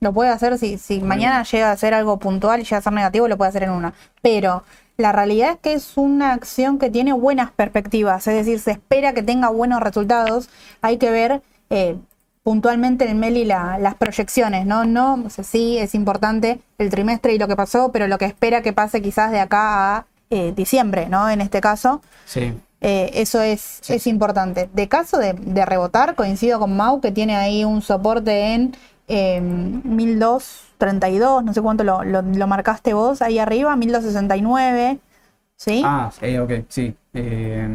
lo 0.00 0.12
puede 0.12 0.30
hacer 0.30 0.58
si, 0.58 0.78
si 0.78 1.00
mañana 1.00 1.42
llega 1.44 1.70
a 1.70 1.76
ser 1.76 1.94
algo 1.94 2.18
puntual 2.18 2.60
y 2.60 2.64
llega 2.64 2.78
a 2.78 2.82
ser 2.82 2.92
negativo, 2.92 3.28
lo 3.28 3.36
puede 3.36 3.48
hacer 3.50 3.62
en 3.64 3.70
una. 3.70 3.94
Pero 4.22 4.64
la 4.96 5.12
realidad 5.12 5.52
es 5.52 5.58
que 5.60 5.72
es 5.74 5.96
una 5.96 6.32
acción 6.32 6.78
que 6.78 6.90
tiene 6.90 7.12
buenas 7.12 7.50
perspectivas, 7.52 8.26
es 8.26 8.34
decir, 8.34 8.58
se 8.60 8.72
espera 8.72 9.12
que 9.12 9.22
tenga 9.22 9.48
buenos 9.50 9.80
resultados. 9.80 10.48
Hay 10.82 10.98
que 10.98 11.10
ver 11.10 11.42
eh, 11.70 11.96
puntualmente 12.42 13.04
en 13.04 13.10
el 13.10 13.16
Meli 13.16 13.44
la- 13.44 13.78
las 13.78 13.94
proyecciones, 13.94 14.66
¿no? 14.66 14.84
No, 14.84 15.14
o 15.26 15.30
sea, 15.30 15.44
sí 15.44 15.78
es 15.78 15.94
importante 15.94 16.60
el 16.78 16.90
trimestre 16.90 17.34
y 17.34 17.38
lo 17.38 17.48
que 17.48 17.56
pasó, 17.56 17.90
pero 17.92 18.06
lo 18.08 18.18
que 18.18 18.24
espera 18.26 18.62
que 18.62 18.72
pase 18.72 19.02
quizás 19.02 19.30
de 19.32 19.40
acá 19.40 19.96
a 19.98 20.06
eh, 20.30 20.52
diciembre, 20.56 21.08
¿no? 21.08 21.28
En 21.30 21.40
este 21.40 21.60
caso. 21.60 22.00
Sí, 22.26 22.52
Eh, 22.82 23.10
eso 23.14 23.40
es, 23.40 23.78
Sí. 23.80 23.94
es 23.94 24.06
importante. 24.06 24.68
De 24.74 24.86
caso 24.86 25.16
de, 25.18 25.32
de 25.32 25.64
rebotar, 25.64 26.14
coincido 26.14 26.58
con 26.60 26.76
Mau, 26.76 27.00
que 27.00 27.10
tiene 27.10 27.34
ahí 27.34 27.64
un 27.64 27.80
soporte 27.80 28.52
en 28.54 28.76
eh, 29.08 29.40
1232, 29.40 31.42
no 31.44 31.54
sé 31.54 31.62
cuánto 31.62 31.84
lo, 31.84 32.04
lo- 32.04 32.20
lo 32.22 32.46
marcaste 32.46 32.92
vos 32.92 33.22
ahí 33.22 33.38
arriba, 33.38 33.74
1269, 33.76 34.98
¿sí? 35.56 35.82
Ah, 35.84 36.10
sí, 36.20 36.36
ok, 36.38 36.52
sí. 36.68 36.94
Eh, 37.14 37.68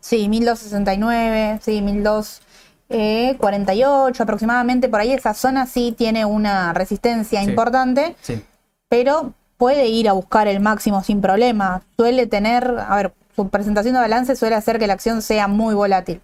Sí, 0.00 0.28
1269, 0.28 1.58
sí, 1.62 1.82
1248 1.82 4.22
aproximadamente, 4.22 4.88
por 4.88 5.00
ahí 5.00 5.12
esa 5.12 5.34
zona 5.34 5.66
sí 5.66 5.94
tiene 5.96 6.24
una 6.24 6.72
resistencia 6.72 7.42
Sí. 7.42 7.48
importante, 7.50 8.16
sí, 8.22 8.42
pero 8.88 9.32
puede 9.56 9.88
ir 9.88 10.08
a 10.08 10.12
buscar 10.12 10.48
el 10.48 10.60
máximo 10.60 11.02
sin 11.02 11.20
problema. 11.20 11.82
Suele 11.96 12.26
tener, 12.26 12.76
a 12.78 12.96
ver, 12.96 13.12
su 13.34 13.48
presentación 13.48 13.94
de 13.94 14.00
balance 14.00 14.36
suele 14.36 14.54
hacer 14.54 14.78
que 14.78 14.86
la 14.86 14.94
acción 14.94 15.22
sea 15.22 15.48
muy 15.48 15.74
volátil. 15.74 16.20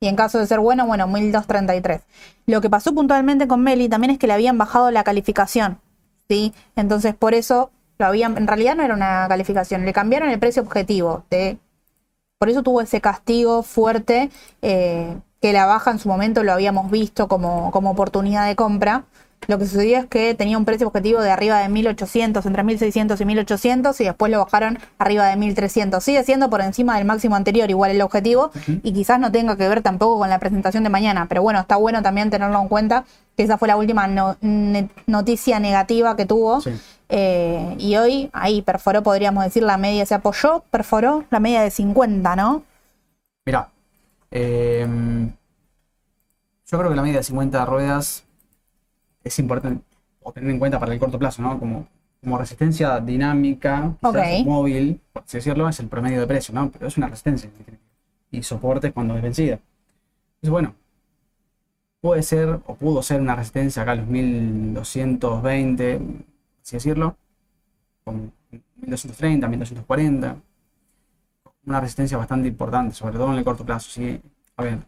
Y 0.00 0.08
en 0.08 0.16
caso 0.16 0.38
de 0.38 0.46
ser 0.46 0.60
bueno, 0.60 0.86
bueno, 0.86 1.06
1233. 1.06 2.02
Lo 2.46 2.60
que 2.60 2.70
pasó 2.70 2.94
puntualmente 2.94 3.46
con 3.46 3.62
Meli 3.62 3.88
también 3.88 4.12
es 4.12 4.18
que 4.18 4.26
le 4.26 4.32
habían 4.32 4.56
bajado 4.56 4.90
la 4.90 5.04
calificación. 5.04 5.78
¿sí? 6.28 6.54
Entonces, 6.76 7.14
por 7.14 7.34
eso 7.34 7.70
lo 7.98 8.06
habían, 8.06 8.36
en 8.38 8.46
realidad 8.46 8.76
no 8.76 8.82
era 8.82 8.94
una 8.94 9.26
calificación, 9.28 9.84
le 9.84 9.92
cambiaron 9.92 10.30
el 10.30 10.38
precio 10.38 10.62
objetivo. 10.62 11.24
Por 12.38 12.48
eso 12.48 12.62
tuvo 12.62 12.80
ese 12.80 13.00
castigo 13.02 13.62
fuerte, 13.62 14.30
eh, 14.62 15.18
que 15.42 15.52
la 15.52 15.66
baja 15.66 15.90
en 15.90 15.98
su 15.98 16.08
momento 16.08 16.42
lo 16.42 16.52
habíamos 16.52 16.90
visto 16.90 17.28
como, 17.28 17.70
como 17.70 17.90
oportunidad 17.90 18.46
de 18.46 18.56
compra. 18.56 19.04
Lo 19.46 19.58
que 19.58 19.64
sucedió 19.66 19.98
es 19.98 20.06
que 20.06 20.34
tenía 20.34 20.56
un 20.58 20.64
precio 20.64 20.86
objetivo 20.86 21.20
de 21.22 21.30
arriba 21.30 21.58
de 21.58 21.68
1800, 21.68 22.44
entre 22.46 22.62
1600 22.62 23.20
y 23.20 23.24
1800, 23.24 24.00
y 24.00 24.04
después 24.04 24.30
lo 24.30 24.38
bajaron 24.44 24.78
arriba 24.98 25.26
de 25.26 25.36
1300. 25.36 26.04
Sigue 26.04 26.22
siendo 26.24 26.48
por 26.50 26.60
encima 26.60 26.96
del 26.98 27.06
máximo 27.06 27.34
anterior, 27.36 27.68
igual 27.70 27.90
el 27.90 28.02
objetivo, 28.02 28.50
y 28.82 28.92
quizás 28.92 29.18
no 29.18 29.32
tenga 29.32 29.56
que 29.56 29.68
ver 29.68 29.82
tampoco 29.82 30.18
con 30.20 30.28
la 30.30 30.38
presentación 30.38 30.84
de 30.84 30.90
mañana. 30.90 31.26
Pero 31.28 31.42
bueno, 31.42 31.58
está 31.60 31.76
bueno 31.76 32.02
también 32.02 32.30
tenerlo 32.30 32.60
en 32.60 32.68
cuenta, 32.68 33.04
que 33.36 33.42
esa 33.42 33.58
fue 33.58 33.66
la 33.66 33.76
última 33.76 34.06
no- 34.06 34.36
ne- 34.40 34.88
noticia 35.06 35.58
negativa 35.58 36.16
que 36.16 36.26
tuvo. 36.26 36.60
sí. 36.60 36.70
Eh, 37.12 37.74
y 37.78 37.96
hoy 37.96 38.30
ahí 38.32 38.62
perforó, 38.62 39.02
podríamos 39.02 39.42
decir, 39.42 39.64
la 39.64 39.76
media 39.76 40.06
se 40.06 40.14
apoyó, 40.14 40.62
perforó 40.70 41.24
la 41.30 41.40
media 41.40 41.60
de 41.62 41.72
50, 41.72 42.36
¿no? 42.36 42.62
Mirá, 43.44 43.68
eh, 44.30 44.86
yo 46.70 46.78
creo 46.78 46.88
que 46.90 46.94
la 46.94 47.02
media 47.02 47.18
de 47.18 47.24
50 47.24 47.64
ruedas 47.64 48.22
es 49.24 49.38
importante 49.38 49.82
o 50.22 50.32
tener 50.32 50.50
en 50.50 50.58
cuenta 50.58 50.78
para 50.78 50.92
el 50.92 50.98
corto 51.00 51.18
plazo, 51.18 51.42
¿no? 51.42 51.58
Como, 51.58 51.86
como 52.22 52.38
resistencia 52.38 53.00
dinámica, 53.00 53.96
quizás 54.00 54.40
Ok. 54.40 54.46
móvil, 54.46 55.00
por 55.12 55.22
así 55.24 55.38
decirlo, 55.38 55.68
es 55.68 55.80
el 55.80 55.88
promedio 55.88 56.20
de 56.20 56.26
precio, 56.26 56.54
¿no? 56.54 56.70
Pero 56.70 56.86
es 56.88 56.96
una 56.96 57.08
resistencia. 57.08 57.50
Y 58.30 58.42
soportes 58.42 58.92
cuando 58.92 59.16
es 59.16 59.22
vencida. 59.22 59.54
Entonces, 60.42 60.50
bueno, 60.50 60.74
puede 62.00 62.22
ser 62.22 62.60
o 62.66 62.74
pudo 62.74 63.02
ser 63.02 63.20
una 63.20 63.36
resistencia 63.36 63.82
acá 63.82 63.92
a 63.92 63.96
los 63.96 64.06
1220, 64.06 66.00
así 66.62 66.76
decirlo, 66.76 67.16
con 68.04 68.32
1230, 68.76 69.48
1240, 69.48 70.36
una 71.66 71.80
resistencia 71.80 72.16
bastante 72.18 72.48
importante, 72.48 72.94
sobre 72.94 73.14
todo 73.16 73.32
en 73.32 73.38
el 73.38 73.44
corto 73.44 73.64
plazo. 73.64 73.90
¿sí? 73.90 74.20
A 74.56 74.62
ver, 74.64 74.78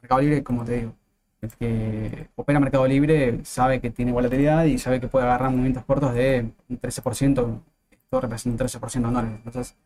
Mercado 0.00 0.20
Libre, 0.20 0.42
como 0.42 0.64
te 0.64 0.76
digo, 0.78 0.92
el 1.40 1.50
que 1.52 2.28
opera 2.36 2.58
Mercado 2.60 2.86
Libre 2.86 3.40
sabe 3.44 3.80
que 3.80 3.90
tiene 3.90 4.12
volatilidad 4.12 4.64
y 4.64 4.78
sabe 4.78 5.00
que 5.00 5.08
puede 5.08 5.24
agarrar 5.26 5.50
movimientos 5.50 5.84
cortos 5.84 6.14
de 6.14 6.50
un 6.68 6.80
13%, 6.80 7.60
esto 7.90 8.20
representa 8.20 8.64
un 8.64 8.68
13% 8.70 9.08
anual, 9.08 9.26
entonces, 9.44 9.76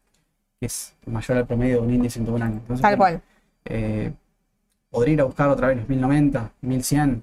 que 0.61 0.67
es 0.67 0.95
mayor 1.07 1.39
al 1.39 1.47
promedio 1.47 1.81
de 1.81 1.87
un 1.89 1.95
índice 1.95 2.19
en 2.21 2.25
todo 2.27 2.37
un 2.37 2.43
año. 2.43 2.55
Entonces, 2.57 2.83
Tal 2.83 2.97
cual. 2.97 3.23
eh, 3.67 4.13
podría 4.91 5.15
ir 5.15 5.21
a 5.21 5.25
buscar 5.25 5.49
otra 5.49 5.69
vez 5.69 5.77
los 5.79 5.89
1090, 5.89 6.53
1100, 6.63 7.23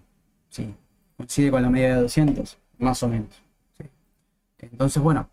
sí, 0.49 0.75
coincide 1.17 1.51
con 1.51 1.61
la 1.61 1.69
media 1.69 1.95
de 1.95 2.01
200, 2.03 2.57
más 2.77 3.01
o 3.03 3.07
menos. 3.07 3.41
sí. 3.77 3.85
Entonces, 4.59 5.01
bueno, 5.01 5.27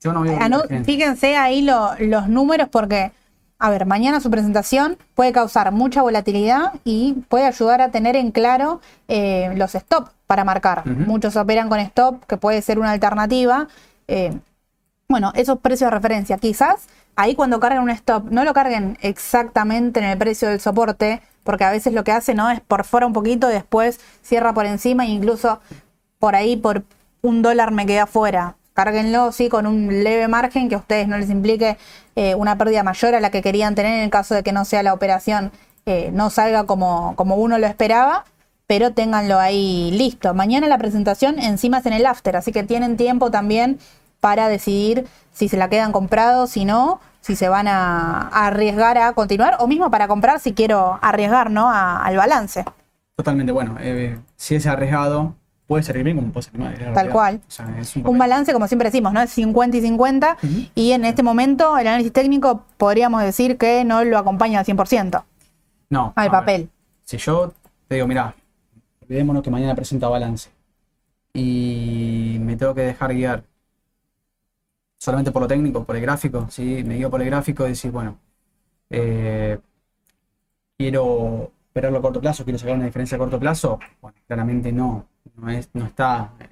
yo 0.00 0.12
no 0.12 0.22
veo. 0.22 0.32
No, 0.48 0.62
divergencia. 0.62 0.84
fíjense 0.84 1.36
ahí 1.36 1.62
lo- 1.62 1.94
los 1.98 2.28
números 2.28 2.68
porque, 2.70 3.12
a 3.58 3.70
ver, 3.70 3.86
mañana 3.86 4.20
su 4.20 4.30
presentación 4.30 4.98
puede 5.14 5.32
causar 5.32 5.72
mucha 5.72 6.02
volatilidad 6.02 6.74
y 6.84 7.14
puede 7.28 7.46
ayudar 7.46 7.80
a 7.80 7.90
tener 7.90 8.14
en 8.14 8.30
claro 8.30 8.80
eh, 9.08 9.52
los 9.56 9.74
stop 9.74 10.10
para 10.26 10.44
marcar. 10.44 10.86
Muchos 10.86 11.34
operan 11.36 11.68
con 11.68 11.80
stop, 11.80 12.24
que 12.26 12.36
puede 12.36 12.62
ser 12.62 12.78
una 12.78 12.92
alternativa. 12.92 13.66
Eh, 14.06 14.38
bueno, 15.08 15.32
esos 15.34 15.58
precios 15.58 15.90
de 15.90 15.96
referencia, 15.96 16.38
quizás 16.38 16.86
ahí 17.16 17.34
cuando 17.34 17.58
carguen 17.58 17.82
un 17.82 17.90
stop, 17.90 18.30
no 18.30 18.44
lo 18.44 18.54
carguen 18.54 18.96
exactamente 19.00 19.98
en 19.98 20.06
el 20.06 20.18
precio 20.18 20.48
del 20.48 20.60
soporte, 20.60 21.20
porque 21.42 21.64
a 21.64 21.70
veces 21.72 21.92
lo 21.92 22.04
que 22.04 22.12
hace 22.12 22.34
no 22.34 22.48
es 22.50 22.60
por 22.60 22.84
fuera 22.84 23.06
un 23.06 23.12
poquito, 23.12 23.48
después 23.48 23.98
cierra 24.22 24.52
por 24.52 24.66
encima 24.66 25.04
e 25.04 25.08
incluso 25.08 25.60
por 26.20 26.36
ahí 26.36 26.56
por 26.56 26.84
un 27.22 27.42
dólar 27.42 27.72
me 27.72 27.86
queda 27.86 28.04
afuera. 28.04 28.57
Cárguenlo, 28.78 29.32
sí, 29.32 29.48
con 29.48 29.66
un 29.66 30.04
leve 30.04 30.28
margen 30.28 30.68
que 30.68 30.76
a 30.76 30.78
ustedes 30.78 31.08
no 31.08 31.18
les 31.18 31.30
implique 31.30 31.76
eh, 32.14 32.36
una 32.36 32.56
pérdida 32.56 32.84
mayor 32.84 33.16
a 33.16 33.18
la 33.18 33.30
que 33.30 33.42
querían 33.42 33.74
tener 33.74 33.92
en 33.92 34.04
el 34.04 34.10
caso 34.10 34.36
de 34.36 34.44
que 34.44 34.52
no 34.52 34.64
sea 34.64 34.84
la 34.84 34.94
operación, 34.94 35.50
eh, 35.84 36.10
no 36.12 36.30
salga 36.30 36.62
como, 36.62 37.16
como 37.16 37.34
uno 37.34 37.58
lo 37.58 37.66
esperaba, 37.66 38.24
pero 38.68 38.92
ténganlo 38.92 39.40
ahí 39.40 39.90
listo. 39.90 40.32
Mañana 40.32 40.68
la 40.68 40.78
presentación 40.78 41.40
encima 41.40 41.78
es 41.78 41.86
en 41.86 41.92
el 41.92 42.06
after, 42.06 42.36
así 42.36 42.52
que 42.52 42.62
tienen 42.62 42.96
tiempo 42.96 43.32
también 43.32 43.80
para 44.20 44.48
decidir 44.48 45.08
si 45.32 45.48
se 45.48 45.56
la 45.56 45.68
quedan 45.68 45.90
comprados, 45.90 46.50
si 46.50 46.64
no, 46.64 47.00
si 47.20 47.34
se 47.34 47.48
van 47.48 47.66
a, 47.66 48.28
arriesgar 48.28 48.96
a 48.96 49.12
continuar, 49.12 49.56
o 49.58 49.66
mismo 49.66 49.90
para 49.90 50.06
comprar 50.06 50.38
si 50.38 50.52
quiero 50.52 51.00
arriesgar, 51.02 51.50
¿no? 51.50 51.68
Al 51.68 52.16
balance. 52.16 52.64
Totalmente, 53.16 53.50
bueno, 53.50 53.74
eh, 53.80 54.20
si 54.36 54.54
es 54.54 54.68
arriesgado, 54.68 55.34
puede 55.68 55.84
servir 55.84 56.02
bien 56.02 56.16
como 56.16 56.32
puede 56.32 56.44
servir 56.44 56.62
mal. 56.62 56.74
Tal 56.74 56.94
realidad. 56.94 57.12
cual. 57.12 57.40
O 57.46 57.50
sea, 57.50 57.78
es 57.78 57.94
un 57.94 58.18
balance, 58.18 58.52
como 58.52 58.66
siempre 58.66 58.88
decimos, 58.88 59.12
¿no? 59.12 59.20
Es 59.22 59.30
50 59.30 59.76
y 59.76 59.80
50. 59.82 60.36
Ujú. 60.42 60.52
Y 60.74 60.90
en 60.92 61.04
este 61.04 61.22
momento, 61.22 61.78
el 61.78 61.86
análisis 61.86 62.12
técnico 62.12 62.64
podríamos 62.76 63.22
decir 63.22 63.56
que 63.58 63.84
no 63.84 64.02
lo 64.02 64.18
acompaña 64.18 64.58
al 64.58 64.64
100% 64.64 65.24
No. 65.90 66.12
al 66.16 66.24
ver, 66.24 66.32
papel. 66.32 66.70
si 67.04 67.18
yo 67.18 67.52
te 67.86 67.94
digo, 67.96 68.06
mira, 68.08 68.34
olvidémonos 69.02 69.42
que 69.42 69.50
mañana 69.50 69.74
presenta 69.76 70.08
balance 70.08 70.50
y 71.34 72.38
me 72.40 72.56
tengo 72.56 72.74
que 72.74 72.80
dejar 72.82 73.12
guiar 73.14 73.44
solamente 74.98 75.30
por 75.30 75.42
lo 75.42 75.48
técnico, 75.48 75.84
por 75.84 75.96
el 75.96 76.02
gráfico, 76.02 76.46
¿sí? 76.50 76.82
Me 76.84 76.96
guío 76.96 77.10
por 77.10 77.20
el 77.22 77.26
gráfico 77.28 77.64
y 77.66 77.70
decir, 77.70 77.90
bueno, 77.92 78.18
eh, 78.90 79.58
quiero 80.76 81.52
operarlo 81.70 81.98
a 81.98 82.02
corto 82.02 82.20
plazo, 82.20 82.44
quiero 82.44 82.58
sacar 82.58 82.74
una 82.76 82.86
diferencia 82.86 83.16
a 83.16 83.18
corto 83.18 83.38
plazo. 83.38 83.78
Bueno, 84.00 84.16
claramente 84.26 84.72
no, 84.72 85.06
no, 85.36 85.48
es, 85.50 85.68
no 85.74 85.86
está 85.86 86.32
en 86.40 86.48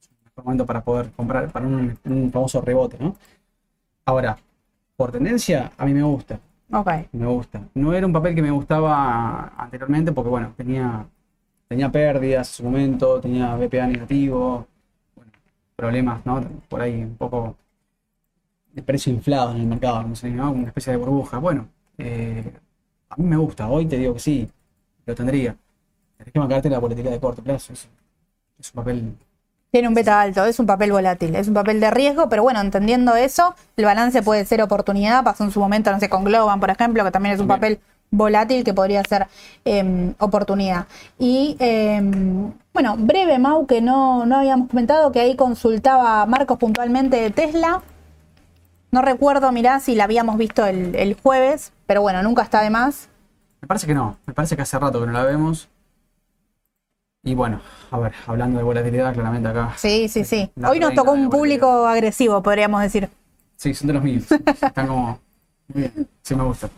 su 0.00 0.10
mejor 0.24 0.44
momento 0.44 0.66
para 0.66 0.84
poder 0.84 1.10
comprar, 1.12 1.50
para 1.52 1.66
un, 1.66 1.98
un 2.04 2.32
famoso 2.32 2.60
rebote, 2.60 2.98
¿no? 3.00 3.16
Ahora, 4.06 4.38
por 4.96 5.12
tendencia, 5.12 5.72
a 5.78 5.86
mí 5.86 5.94
me 5.94 6.02
gusta 6.02 6.40
Ok. 6.72 6.88
me 7.12 7.26
gusta. 7.26 7.62
No 7.74 7.94
era 7.94 8.06
un 8.06 8.12
papel 8.12 8.34
que 8.34 8.42
me 8.42 8.50
gustaba 8.50 9.52
anteriormente 9.58 10.12
porque, 10.12 10.30
bueno, 10.30 10.54
tenía, 10.56 11.06
tenía 11.68 11.90
pérdidas 11.92 12.48
en 12.50 12.54
su 12.56 12.64
momento, 12.64 13.20
tenía 13.20 13.56
BPA 13.56 13.86
negativo, 13.88 14.66
bueno, 15.16 15.32
problemas, 15.76 16.26
¿no? 16.26 16.42
Por 16.68 16.82
ahí 16.82 17.02
un 17.04 17.16
poco 17.16 17.56
de 18.72 18.82
precio 18.82 19.12
inflado 19.12 19.52
en 19.52 19.60
el 19.62 19.66
mercado, 19.66 20.02
como 20.02 20.14
se 20.16 20.26
dice, 20.28 20.36
¿no? 20.38 20.52
Una 20.52 20.68
especie 20.68 20.92
de 20.92 20.98
burbuja. 20.98 21.38
Bueno, 21.38 21.68
eh, 21.98 22.52
a 23.08 23.16
mí 23.16 23.24
me 23.24 23.36
gusta. 23.36 23.68
Hoy 23.68 23.86
te 23.86 23.96
digo 23.98 24.14
que 24.14 24.20
sí, 24.20 24.48
lo 25.06 25.14
tendría. 25.14 25.56
Tenés 26.18 26.32
que 26.32 26.38
marcarte 26.40 26.70
la 26.70 26.78
volatilidad 26.78 27.12
de 27.14 27.20
corto 27.20 27.42
plazo. 27.42 27.72
Es, 27.72 27.88
es 28.60 28.70
un 28.74 28.74
papel 28.74 29.16
Tiene 29.70 29.88
un 29.88 29.94
beta 29.94 30.20
alto, 30.20 30.44
es 30.44 30.58
un 30.58 30.66
papel 30.66 30.92
volátil, 30.92 31.34
es 31.36 31.48
un 31.48 31.54
papel 31.54 31.80
de 31.80 31.90
riesgo, 31.90 32.28
pero 32.28 32.42
bueno, 32.42 32.60
entendiendo 32.60 33.14
eso, 33.14 33.54
el 33.76 33.84
balance 33.84 34.22
puede 34.22 34.44
ser 34.44 34.62
oportunidad. 34.62 35.22
Pasó 35.24 35.44
en 35.44 35.50
su 35.52 35.60
momento, 35.60 35.92
no 35.92 36.00
sé, 36.00 36.08
con 36.08 36.24
Globan, 36.24 36.58
por 36.60 36.70
ejemplo, 36.70 37.04
que 37.04 37.10
también 37.10 37.34
es 37.34 37.40
un 37.40 37.46
También. 37.48 37.76
papel 37.76 37.80
volátil 38.10 38.64
que 38.64 38.74
podría 38.74 39.04
ser 39.04 39.28
eh, 39.64 40.12
oportunidad. 40.18 40.86
Y 41.18 41.56
eh, 41.60 42.00
bueno, 42.74 42.96
breve, 42.98 43.38
Mau, 43.38 43.66
que 43.66 43.80
no, 43.80 44.26
no 44.26 44.38
habíamos 44.38 44.68
comentado, 44.68 45.12
que 45.12 45.20
ahí 45.20 45.36
consultaba 45.36 46.26
Marcos 46.26 46.58
puntualmente 46.58 47.16
de 47.20 47.30
Tesla. 47.30 47.82
No 48.90 49.02
recuerdo, 49.02 49.52
mirá, 49.52 49.78
si 49.78 49.94
la 49.94 50.04
habíamos 50.04 50.36
visto 50.36 50.66
el, 50.66 50.96
el 50.96 51.14
jueves, 51.14 51.72
pero 51.86 52.02
bueno, 52.02 52.22
nunca 52.24 52.42
está 52.42 52.60
de 52.62 52.70
más. 52.70 53.08
Me 53.60 53.68
parece 53.68 53.86
que 53.86 53.94
no, 53.94 54.16
me 54.26 54.34
parece 54.34 54.56
que 54.56 54.62
hace 54.62 54.78
rato 54.78 55.00
que 55.00 55.06
no 55.06 55.12
la 55.12 55.22
vemos. 55.22 55.68
Y 57.22 57.34
bueno, 57.34 57.60
a 57.90 57.98
ver, 57.98 58.12
hablando 58.26 58.58
de 58.58 58.64
volatilidad, 58.64 59.12
claramente 59.12 59.48
acá. 59.48 59.74
Sí, 59.76 60.08
sí, 60.08 60.24
sí. 60.24 60.50
Hoy 60.66 60.80
nos 60.80 60.94
tocó 60.94 61.12
un 61.12 61.28
público 61.28 61.86
agresivo, 61.86 62.42
podríamos 62.42 62.80
decir. 62.80 63.08
Sí, 63.56 63.74
son 63.74 63.88
de 63.88 63.92
los 63.94 64.02
míos. 64.02 64.24
Están 64.32 64.86
como. 64.86 65.20
Muy 65.68 65.82
bien, 65.82 66.08
sí 66.22 66.34
me 66.34 66.42
gusta. 66.44 66.70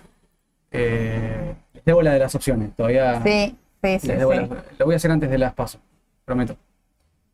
Eh, 0.71 1.55
les 1.73 1.85
debo 1.85 2.03
la 2.03 2.13
de 2.15 2.19
las 2.19 2.35
opciones, 2.35 2.75
todavía. 2.75 3.23
Sí, 3.23 3.57
sí, 3.83 3.99
sí. 4.01 4.07
les 4.09 4.19
debo 4.19 4.33
sí. 4.33 4.39
la- 4.39 4.65
lo 4.79 4.85
voy 4.87 4.95
a 4.95 4.97
hacer 4.97 5.11
antes 5.13 5.31
de 5.31 5.39
las 5.39 5.55
paso, 5.55 5.79
prometo. 6.25 6.57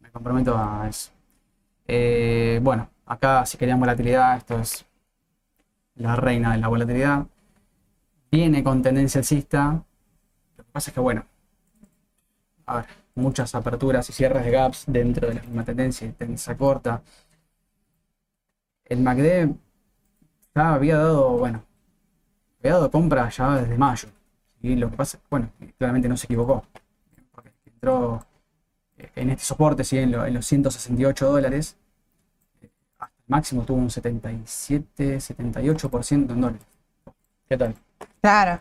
Me 0.01 0.11
comprometo 0.11 0.57
a 0.57 0.87
eso. 0.89 1.11
Eh, 1.87 2.61
bueno, 2.63 2.91
acá 3.07 3.47
si 3.47 3.57
querían 3.57 3.81
volatilidad, 3.81 4.37
esto 4.37 4.59
es 4.61 4.85
la 5.95 6.15
reina 6.15 6.53
de 6.53 6.59
la 6.59 6.69
volatilidad. 6.69 7.27
Viene 8.31 8.63
con 8.63 8.83
tendencia 8.83 9.21
alcista. 9.21 9.83
Lo 10.57 10.65
que 10.65 10.71
pasa 10.71 10.91
es 10.91 10.95
que, 10.95 11.01
bueno, 11.01 11.25
a 12.69 12.87
muchas 13.15 13.55
aperturas 13.55 14.09
y 14.11 14.13
cierres 14.13 14.45
de 14.45 14.51
gaps 14.53 14.85
dentro 14.87 15.29
de 15.29 15.35
la 15.37 15.43
misma 15.43 15.65
tendencia 15.65 16.07
y 16.07 16.13
tendencia 16.13 16.57
corta. 16.57 17.03
El 18.87 18.99
MACD 19.01 19.55
ya 20.55 20.75
había 20.75 20.99
dado, 20.99 21.31
bueno, 21.39 21.65
había 22.61 22.75
dado 22.75 22.91
compra 22.91 23.29
ya 23.31 23.57
desde 23.61 23.79
mayo. 23.79 24.09
Y 24.63 24.77
lo 24.77 24.91
que 24.91 24.97
pasa, 24.97 25.21
bueno, 25.31 25.51
claramente 25.79 26.09
no 26.09 26.17
se 26.17 26.27
equivocó. 26.27 26.65
Porque 27.33 27.53
entró 27.67 28.27
eh, 28.99 29.11
en 29.17 29.31
este 29.31 29.45
soporte, 29.45 29.85
sí, 29.85 29.99
en, 29.99 30.13
lo- 30.13 30.27
en 30.27 30.35
los 30.35 30.47
168 30.47 31.31
dólares. 31.33 31.77
Hasta 32.99 33.17
el 33.17 33.25
máximo 33.29 33.65
tuvo 33.65 33.79
un 33.79 33.91
77, 33.91 35.19
78% 35.21 36.33
en 36.35 36.41
dólares. 36.41 36.67
¿Qué 37.49 37.59
tal? 37.59 37.77
Claro. 38.21 38.61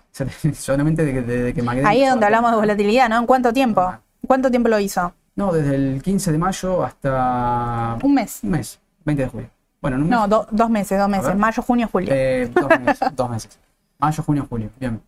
Solamente 0.54 1.04
desde 1.06 1.14
que, 1.20 1.22
desde 1.26 1.54
que 1.54 1.86
Ahí 1.86 2.04
es 2.04 2.10
donde 2.10 2.26
hablamos 2.26 2.52
de 2.52 2.58
volatilidad, 2.58 3.10
¿no? 3.10 3.18
¿En 3.20 3.26
cuánto 3.26 3.52
tiempo? 3.54 3.94
¿Cuánto 4.26 4.50
tiempo 4.52 4.70
lo 4.70 4.80
hizo? 4.80 5.14
No, 5.36 5.52
desde 5.52 5.76
el 5.76 6.02
15 6.02 6.32
de 6.32 6.38
mayo 6.38 6.84
hasta 6.84 7.98
Un 8.04 8.14
mes. 8.14 8.40
un 8.44 8.50
mes, 8.52 8.80
20 9.06 9.24
de 9.24 9.30
julio. 9.30 9.50
Bueno, 9.82 9.98
en 9.98 10.04
un 10.04 10.10
mes. 10.10 10.20
No, 10.20 10.28
do- 10.28 10.48
dos 10.52 10.70
meses, 10.70 10.98
dos 11.00 11.08
meses. 11.10 11.36
Mayo, 11.36 11.62
junio, 11.62 11.88
julio. 11.92 12.10
Eh, 12.12 12.52
dos 12.54 12.80
meses, 12.82 13.16
dos 13.16 13.30
meses. 13.30 13.60
Mayo, 14.00 14.24
junio, 14.24 14.48
julio. 14.50 14.70
Bien. 14.80 15.02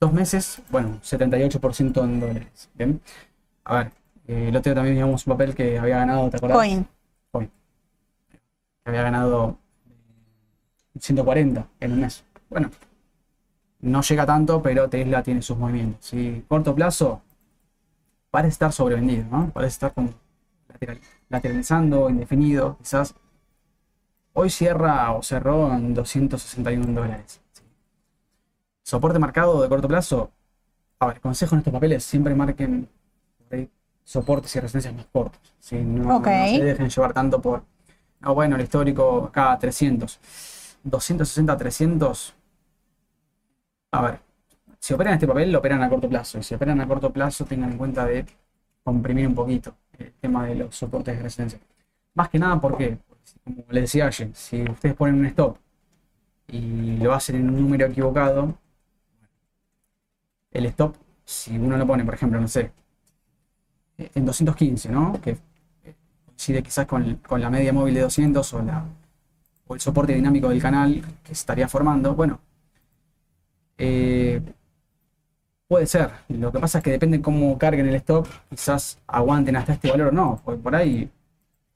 Dos 0.00 0.12
meses, 0.12 0.60
bueno, 0.70 0.98
78% 1.02 2.04
en 2.04 2.20
dólares. 2.20 2.68
Bien. 2.74 3.00
A 3.64 3.76
ver, 3.76 3.92
eh, 4.26 4.48
el 4.48 4.56
otro 4.56 4.70
día 4.70 4.74
también 4.74 4.94
teníamos 4.96 5.26
un 5.26 5.32
papel 5.32 5.54
que 5.54 5.78
había 5.78 5.98
ganado, 5.98 6.28
¿te 6.30 6.36
acordás? 6.36 6.56
Coin. 6.56 6.86
Coin. 7.30 7.50
Que 8.84 8.90
había 8.90 9.02
ganado 9.02 9.58
eh, 10.94 10.98
140 11.00 11.66
en 11.80 11.92
un 11.92 12.00
mes. 12.00 12.24
Bueno, 12.50 12.70
no 13.80 14.02
llega 14.02 14.26
tanto, 14.26 14.62
pero 14.62 14.88
Tesla 14.88 15.22
tiene 15.22 15.42
sus 15.42 15.56
movimientos. 15.58 16.04
¿sí? 16.06 16.44
Corto 16.48 16.74
plazo, 16.74 17.22
parece 18.30 18.52
estar 18.52 18.72
sobrevendido, 18.72 19.26
¿no? 19.30 19.50
Parece 19.50 19.72
estar 19.74 19.94
como 19.94 20.10
lateral- 20.68 21.00
lateralizando, 21.28 22.08
indefinido, 22.10 22.76
quizás. 22.78 23.14
Hoy 24.34 24.50
cierra 24.50 25.12
o 25.12 25.22
cerró 25.22 25.72
en 25.72 25.94
261 25.94 27.00
dólares. 27.00 27.40
¿sí? 27.52 27.62
Soporte 28.82 29.18
marcado 29.18 29.62
de 29.62 29.68
corto 29.68 29.88
plazo. 29.88 30.30
A 30.98 31.06
ver, 31.06 31.20
consejo 31.20 31.54
en 31.54 31.60
estos 31.60 31.72
papeles, 31.72 32.04
siempre 32.04 32.34
marquen 32.34 32.88
ahí 33.50 33.70
soportes 34.04 34.54
y 34.56 34.60
resistencias 34.60 34.94
más 34.94 35.06
cortos. 35.12 35.54
¿sí? 35.58 35.76
No, 35.76 36.16
Ok. 36.18 36.26
no 36.26 36.46
se 36.48 36.64
dejen 36.64 36.88
llevar 36.90 37.12
tanto 37.14 37.40
por. 37.40 37.64
No, 38.20 38.34
bueno, 38.34 38.56
el 38.56 38.62
histórico 38.62 39.24
acá 39.28 39.56
300. 39.58 40.20
260 40.84 41.56
300. 41.56 42.34
A 43.96 44.02
ver, 44.02 44.20
si 44.78 44.94
operan 44.94 45.14
este 45.14 45.26
papel, 45.26 45.50
lo 45.50 45.58
operan 45.58 45.82
a 45.82 45.88
corto 45.88 46.08
plazo. 46.08 46.38
Y 46.38 46.42
si 46.42 46.54
operan 46.54 46.80
a 46.80 46.86
corto 46.86 47.12
plazo, 47.12 47.44
tengan 47.44 47.72
en 47.72 47.78
cuenta 47.78 48.04
de 48.04 48.26
comprimir 48.84 49.26
un 49.26 49.34
poquito 49.34 49.74
el 49.98 50.12
tema 50.20 50.46
de 50.46 50.54
los 50.56 50.76
soportes 50.76 51.16
de 51.16 51.22
resistencia. 51.22 51.58
Más 52.14 52.28
que 52.28 52.38
nada 52.38 52.60
porque, 52.60 52.98
como 53.44 53.64
les 53.70 53.84
decía 53.84 54.06
ayer, 54.06 54.30
si 54.34 54.62
ustedes 54.62 54.94
ponen 54.94 55.16
un 55.20 55.26
stop 55.26 55.58
y 56.48 56.98
lo 56.98 57.14
hacen 57.14 57.36
en 57.36 57.48
un 57.48 57.60
número 57.60 57.86
equivocado, 57.86 58.58
el 60.50 60.66
stop, 60.66 60.96
si 61.24 61.56
uno 61.58 61.76
lo 61.76 61.86
pone, 61.86 62.04
por 62.04 62.14
ejemplo, 62.14 62.40
no 62.40 62.48
sé, 62.48 62.72
en 63.98 64.24
215, 64.24 64.90
¿no? 64.90 65.20
Que 65.20 65.38
coincide 66.26 66.62
quizás 66.62 66.86
con, 66.86 67.16
con 67.16 67.40
la 67.40 67.50
media 67.50 67.72
móvil 67.72 67.94
de 67.94 68.02
200 68.02 68.54
o, 68.54 68.62
la, 68.62 68.84
o 69.66 69.74
el 69.74 69.80
soporte 69.80 70.14
dinámico 70.14 70.48
del 70.48 70.60
canal 70.60 71.02
que 71.24 71.32
estaría 71.32 71.68
formando, 71.68 72.14
bueno, 72.14 72.40
eh, 73.78 74.40
puede 75.68 75.86
ser. 75.86 76.10
Lo 76.28 76.52
que 76.52 76.58
pasa 76.58 76.78
es 76.78 76.84
que 76.84 76.90
depende 76.92 77.20
cómo 77.20 77.58
carguen 77.58 77.86
el 77.88 77.94
stop, 77.96 78.26
quizás 78.50 78.98
aguanten 79.06 79.56
hasta 79.56 79.72
este 79.74 79.90
valor 79.90 80.08
o 80.08 80.12
no. 80.12 80.40
Porque 80.44 80.62
por 80.62 80.74
ahí, 80.74 81.10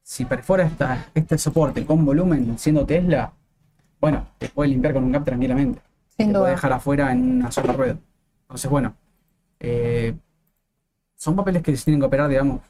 si 0.03 0.25
perfora 0.27 0.65
esta, 0.65 1.09
este 1.15 1.39
soporte 1.39 1.85
con 1.87 2.05
volumen, 2.05 2.59
siendo 2.59 2.87
Tesla, 2.87 3.33
bueno, 4.01 4.29
te 4.39 4.49
puede 4.49 4.71
limpiar 4.71 4.95
con 4.95 5.05
un 5.05 5.13
gap 5.13 5.25
tranquilamente. 5.25 5.81
Sin 6.17 6.29
te 6.29 6.33
duda. 6.35 6.41
puede 6.43 6.53
dejar 6.53 6.73
afuera 6.75 7.13
en 7.13 7.37
una 7.39 7.53
sola 7.53 7.73
rueda. 7.75 7.99
Entonces, 8.43 8.71
bueno, 8.71 8.95
eh, 9.61 10.15
son 11.17 11.37
papeles 11.37 11.63
que 11.63 11.77
se 11.77 11.85
tienen 11.85 12.01
que 12.01 12.07
operar, 12.07 12.29
digamos, 12.29 12.61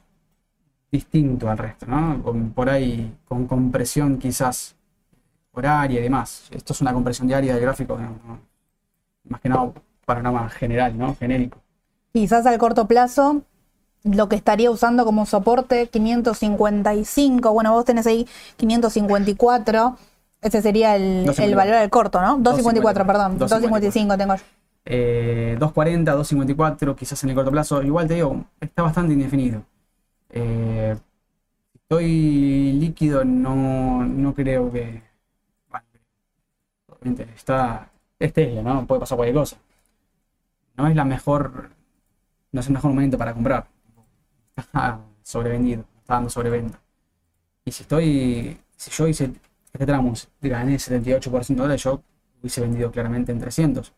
distinto 0.91 1.49
al 1.51 1.59
resto, 1.59 1.87
¿no? 1.87 2.23
Con- 2.23 2.51
por 2.53 2.69
ahí, 2.69 3.17
con 3.27 3.47
compresión 3.47 4.19
quizás 4.19 4.77
horaria 5.53 6.01
y 6.01 6.05
demás. 6.05 6.49
Esto 6.53 6.73
es 6.75 6.81
una 6.83 6.93
compresión 6.93 7.29
diaria 7.29 7.55
de 7.55 7.61
gráfico, 7.61 7.99
¿no? 7.99 8.11
No- 8.27 8.41
más 9.29 9.41
que 9.41 9.49
nada 9.49 9.73
panorama 10.05 10.49
general, 10.49 10.97
¿no? 10.99 11.15
Genérico. 11.15 11.59
Quizás 12.13 12.45
al 12.47 12.59
corto 12.59 12.87
plazo, 12.87 13.43
lo 14.03 14.29
que 14.29 14.37
estaría 14.37 14.71
usando 14.71 15.05
como 15.05 15.27
soporte 15.27 15.87
555, 15.89 17.53
bueno, 17.53 17.73
vos 17.73 17.85
tenés 17.85 18.07
ahí 18.07 18.27
554, 18.57 19.97
ese 20.43 20.63
sería 20.63 20.97
el, 20.97 21.03
el 21.03 21.27
254. 21.27 21.57
valor 21.57 21.81
del 21.81 21.91
corto, 21.91 22.21
¿no? 22.21 22.39
254, 22.39 23.07
perdón, 23.07 23.39
255 23.39 24.19
tengo 24.19 24.35
yo. 24.35 24.43
Eh, 24.87 25.57
240, 25.59 26.13
254, 26.13 26.97
quizás 26.97 27.23
en 27.23 27.31
el 27.31 27.37
corto 27.37 27.51
plazo. 27.51 27.83
Igual 27.83 28.09
te 28.09 28.15
digo, 28.15 28.45
está 28.61 28.83
bastante 28.83 29.13
indefinido. 29.13 29.63
Eh, 30.31 30.97
estoy 31.75 32.73
líquido, 32.73 33.25
no, 33.25 34.05
no 34.05 34.35
creo 34.35 34.73
que. 34.73 35.03
Bueno, 35.69 37.25
está. 37.37 37.90
Es 38.21 38.33
Tesla, 38.33 38.63
¿no? 38.63 38.87
Puede 38.87 39.01
pasar 39.01 39.17
cualquier 39.17 39.37
cosa. 39.37 39.57
No 40.77 40.87
es 40.87 40.95
la 40.95 41.05
mejor. 41.05 41.71
No 42.53 42.61
es 42.61 42.67
el 42.67 42.75
mejor 42.75 42.91
momento 42.91 43.19
para 43.19 43.33
comprar. 43.33 43.67
Está 44.55 45.01
sobrevendido, 45.23 45.85
está 46.01 46.15
dando 46.15 46.31
sobreventa. 46.31 46.79
Y 47.65 47.73
si 47.73 47.83
estoy. 47.83 48.61
Si 48.77 48.91
yo 48.91 49.09
hice 49.09 49.33
este 49.73 49.87
tramo, 49.87 50.13
gané 50.41 50.77
78% 50.77 51.47
de 51.49 51.55
dólares, 51.55 51.83
yo 51.83 52.03
hubiese 52.41 52.61
vendido 52.61 52.91
claramente 52.91 53.33
en 53.33 53.39
300. 53.41 53.93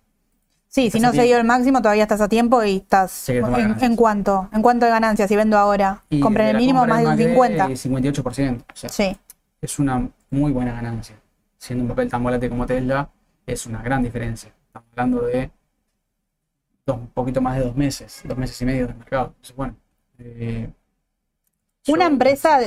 Sí, 0.69 0.91
si 0.91 1.01
no 1.01 1.13
se 1.13 1.23
dio 1.25 1.37
el 1.37 1.45
máximo, 1.45 1.83
todavía 1.83 2.05
estás 2.05 2.21
a 2.23 2.29
tiempo 2.29 2.63
y 2.65 2.77
estás. 2.77 3.29
En, 3.29 3.95
cuánto? 3.95 4.49
¿En 4.53 4.63
cuánto 4.63 4.87
de 4.87 4.93
ganancias? 4.93 5.29
Si 5.29 5.37
vendo 5.37 5.59
ahora, 5.59 6.03
Y 6.09 6.21
compré 6.21 6.45
de 6.45 6.51
el 6.53 6.57
mínimo 6.57 6.87
más 6.87 7.01
de 7.01 7.27
del 7.27 7.37
Macri, 7.37 7.77
50. 7.77 8.23
58%. 8.23 8.61
O 8.61 8.65
sea, 8.73 8.89
Sí, 8.89 9.17
es 9.61 9.79
una 9.79 10.09
muy 10.31 10.51
buena 10.51 10.73
ganancia. 10.73 11.17
Siendo 11.59 11.85
un 11.85 11.89
papel 11.89 12.09
tan 12.09 12.23
volátil 12.23 12.49
como 12.49 12.65
Tesla, 12.65 13.09
es 13.47 13.67
una 13.67 13.83
gran 13.83 14.03
diferencia. 14.03 14.53
Estamos 14.67 14.89
hablando 14.93 15.23
de 15.23 15.51
dos, 16.87 16.97
un 16.99 17.09
poquito 17.09 17.41
más 17.41 17.57
de 17.59 17.65
dos 17.65 17.77
meses, 17.77 18.23
dos 18.25 18.39
meses 18.39 18.61
y 18.63 18.65
medio 18.65 18.87
del 18.87 18.97
mercado. 18.97 19.27
Entonces, 19.29 19.57
bueno. 19.57 19.77
eh, 20.19 20.71
Una 21.89 22.05
yo- 22.07 22.11
empresa 22.13 22.61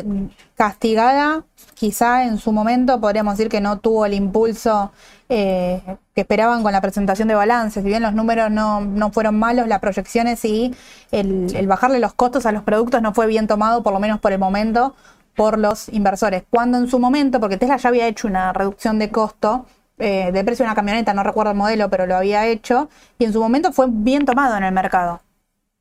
castigada, 0.55 1.45
quizá 1.73 2.25
en 2.25 2.37
su 2.37 2.51
momento 2.51 2.99
podríamos 2.99 3.37
decir 3.37 3.49
que 3.49 3.61
no 3.61 3.79
tuvo 3.79 4.05
el 4.05 4.13
impulso 4.13 4.91
eh, 5.29 5.81
que 6.13 6.21
esperaban 6.21 6.63
con 6.63 6.71
la 6.73 6.81
presentación 6.81 7.27
de 7.29 7.35
balances. 7.35 7.81
Si 7.83 7.89
bien 7.89 8.03
los 8.03 8.13
números 8.13 8.51
no, 8.51 8.81
no 8.81 9.11
fueron 9.11 9.39
malos, 9.39 9.67
las 9.67 9.79
proyecciones 9.79 10.43
y 10.45 10.73
el, 11.11 11.55
el 11.55 11.67
bajarle 11.67 11.99
los 11.99 12.13
costos 12.13 12.45
a 12.45 12.51
los 12.51 12.63
productos 12.63 13.01
no 13.01 13.13
fue 13.13 13.25
bien 13.27 13.47
tomado, 13.47 13.83
por 13.83 13.93
lo 13.93 13.99
menos 13.99 14.19
por 14.19 14.33
el 14.33 14.39
momento, 14.39 14.95
por 15.35 15.57
los 15.59 15.89
inversores. 15.89 16.43
Cuando 16.49 16.77
en 16.77 16.87
su 16.89 16.99
momento, 16.99 17.39
porque 17.39 17.57
Tesla 17.57 17.77
ya 17.77 17.89
había 17.89 18.07
hecho 18.07 18.27
una 18.27 18.51
reducción 18.53 18.99
de 18.99 19.11
costo, 19.11 19.65
eh, 19.97 20.31
de 20.31 20.43
precio 20.43 20.63
de 20.63 20.69
una 20.69 20.75
camioneta, 20.75 21.13
no 21.13 21.23
recuerdo 21.23 21.51
el 21.51 21.57
modelo, 21.57 21.89
pero 21.89 22.05
lo 22.05 22.15
había 22.15 22.47
hecho, 22.47 22.89
y 23.17 23.25
en 23.25 23.33
su 23.33 23.39
momento 23.39 23.71
fue 23.71 23.87
bien 23.89 24.25
tomado 24.25 24.57
en 24.57 24.63
el 24.63 24.73
mercado 24.73 25.21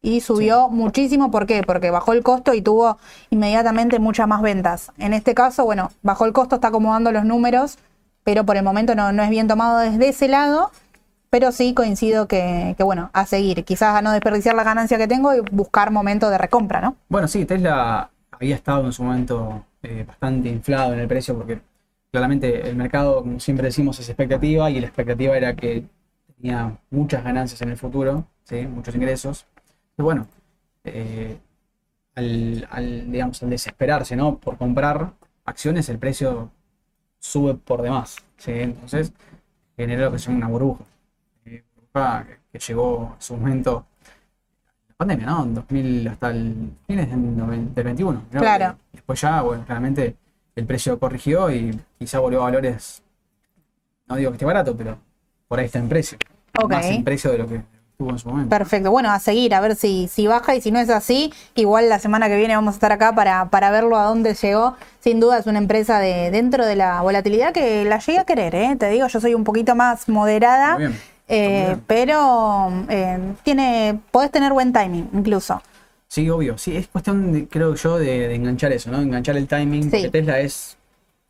y 0.04 0.20
subió 0.20 0.68
muchísimo. 0.68 1.30
¿Por 1.30 1.46
qué? 1.46 1.62
Porque 1.66 1.90
bajó 1.90 2.12
el 2.12 2.22
costo 2.22 2.52
y 2.54 2.60
tuvo 2.60 2.98
inmediatamente 3.30 3.98
muchas 3.98 4.28
más 4.28 4.42
ventas. 4.42 4.92
En 4.98 5.14
este 5.14 5.34
caso, 5.34 5.64
bueno, 5.64 5.90
bajó 6.02 6.26
el 6.26 6.32
costo, 6.32 6.56
está 6.56 6.68
acomodando 6.68 7.10
los 7.10 7.24
números, 7.24 7.78
pero 8.22 8.44
por 8.44 8.56
el 8.56 8.62
momento 8.62 8.94
no, 8.94 9.12
no 9.12 9.22
es 9.22 9.30
bien 9.30 9.48
tomado 9.48 9.78
desde 9.78 10.10
ese 10.10 10.28
lado. 10.28 10.70
Pero 11.30 11.50
sí 11.50 11.74
coincido 11.74 12.28
que, 12.28 12.76
que, 12.76 12.84
bueno, 12.84 13.10
a 13.12 13.26
seguir. 13.26 13.64
Quizás 13.64 13.96
a 13.96 14.02
no 14.02 14.12
desperdiciar 14.12 14.54
la 14.54 14.62
ganancia 14.62 14.98
que 14.98 15.08
tengo 15.08 15.34
y 15.34 15.40
buscar 15.50 15.90
momento 15.90 16.30
de 16.30 16.38
recompra, 16.38 16.80
¿no? 16.80 16.94
Bueno, 17.08 17.26
sí, 17.26 17.44
Tesla 17.44 18.08
había 18.30 18.54
estado 18.54 18.86
en 18.86 18.92
su 18.92 19.02
momento 19.02 19.64
eh, 19.82 20.04
bastante 20.06 20.48
inflado 20.48 20.92
en 20.92 21.00
el 21.00 21.08
precio 21.08 21.34
porque 21.34 21.60
claramente 22.14 22.68
el 22.68 22.76
mercado, 22.76 23.22
como 23.22 23.40
siempre 23.40 23.66
decimos, 23.66 23.98
es 23.98 24.08
expectativa 24.08 24.70
y 24.70 24.78
la 24.80 24.86
expectativa 24.86 25.36
era 25.36 25.56
que 25.56 25.84
tenía 26.36 26.78
muchas 26.90 27.24
ganancias 27.24 27.60
en 27.62 27.70
el 27.70 27.76
futuro, 27.76 28.24
¿sí? 28.44 28.68
muchos 28.68 28.94
ingresos. 28.94 29.46
Pero 29.96 30.04
bueno, 30.04 30.28
eh, 30.84 31.36
al, 32.14 32.68
al, 32.70 33.10
digamos, 33.10 33.42
al 33.42 33.50
desesperarse 33.50 34.14
¿no? 34.14 34.38
por 34.38 34.56
comprar 34.58 35.12
acciones, 35.44 35.88
el 35.88 35.98
precio 35.98 36.52
sube 37.18 37.54
por 37.54 37.82
demás. 37.82 38.18
¿sí? 38.36 38.52
Entonces 38.52 39.12
generó 39.76 40.04
lo 40.04 40.12
que 40.12 40.20
se 40.20 40.26
llama 40.26 40.38
una 40.38 40.48
burbuja. 40.48 40.84
Eh, 41.46 41.64
burbuja 41.74 42.26
que, 42.28 42.38
que 42.52 42.58
llegó 42.60 43.14
en 43.16 43.22
su 43.22 43.36
momento 43.36 43.86
la 44.88 44.94
pandemia, 44.94 45.26
¿no? 45.26 45.42
En 45.44 45.54
2000 45.54 46.08
hasta 46.08 46.30
el 46.30 46.70
fines 46.86 47.10
del, 47.10 47.36
noven- 47.36 47.74
del 47.74 47.84
21. 47.84 48.22
¿no? 48.30 48.40
Claro. 48.40 48.76
Después 48.92 49.20
ya, 49.20 49.42
bueno, 49.42 49.64
claramente 49.64 50.16
el 50.56 50.66
precio 50.66 50.98
corrigió 50.98 51.50
y 51.50 51.78
quizá 51.98 52.18
volvió 52.20 52.40
a 52.40 52.44
valores, 52.44 53.02
no 54.06 54.16
digo 54.16 54.30
que 54.30 54.36
esté 54.36 54.44
barato, 54.44 54.76
pero 54.76 54.98
por 55.48 55.58
ahí 55.58 55.66
está 55.66 55.78
en 55.78 55.88
precio. 55.88 56.18
Más 56.68 56.86
en 56.86 57.02
precio 57.04 57.32
de 57.32 57.38
lo 57.38 57.48
que 57.48 57.56
estuvo 57.90 58.10
en 58.10 58.18
su 58.18 58.28
momento. 58.28 58.50
Perfecto. 58.50 58.90
Bueno, 58.90 59.10
a 59.10 59.18
seguir, 59.18 59.54
a 59.54 59.60
ver 59.60 59.74
si, 59.74 60.06
si 60.08 60.26
baja 60.28 60.54
y 60.54 60.60
si 60.60 60.70
no 60.70 60.78
es 60.78 60.88
así, 60.90 61.32
igual 61.56 61.88
la 61.88 61.98
semana 61.98 62.28
que 62.28 62.36
viene 62.36 62.54
vamos 62.54 62.74
a 62.74 62.76
estar 62.76 62.92
acá 62.92 63.12
para, 63.14 63.46
para 63.50 63.70
verlo 63.70 63.98
a 63.98 64.04
dónde 64.04 64.34
llegó. 64.34 64.76
Sin 65.00 65.18
duda 65.20 65.38
es 65.38 65.46
una 65.46 65.58
empresa 65.58 65.98
de 65.98 66.30
dentro 66.30 66.64
de 66.64 66.76
la 66.76 67.02
volatilidad 67.02 67.52
que 67.52 67.84
la 67.84 67.98
llegué 67.98 68.18
a 68.20 68.24
querer, 68.24 68.54
¿eh? 68.54 68.76
te 68.78 68.88
digo, 68.90 69.08
yo 69.08 69.20
soy 69.20 69.34
un 69.34 69.42
poquito 69.44 69.74
más 69.74 70.08
moderada, 70.08 70.74
Muy 70.74 70.86
bien. 70.86 71.00
eh, 71.28 71.76
pero 71.88 72.70
eh, 72.88 73.18
tiene, 73.42 73.98
podés 74.12 74.30
tener 74.30 74.52
buen 74.52 74.72
timing 74.72 75.08
incluso. 75.12 75.60
Sí, 76.08 76.28
obvio. 76.30 76.56
Sí, 76.58 76.76
es 76.76 76.86
cuestión, 76.88 77.32
de, 77.32 77.48
creo 77.48 77.74
yo, 77.74 77.98
de, 77.98 78.28
de 78.28 78.34
enganchar 78.34 78.72
eso, 78.72 78.90
¿no? 78.90 79.00
Enganchar 79.00 79.36
el 79.36 79.46
timing, 79.48 79.84
Sí. 79.84 79.90
porque 79.90 80.10
Tesla 80.10 80.38
es, 80.40 80.76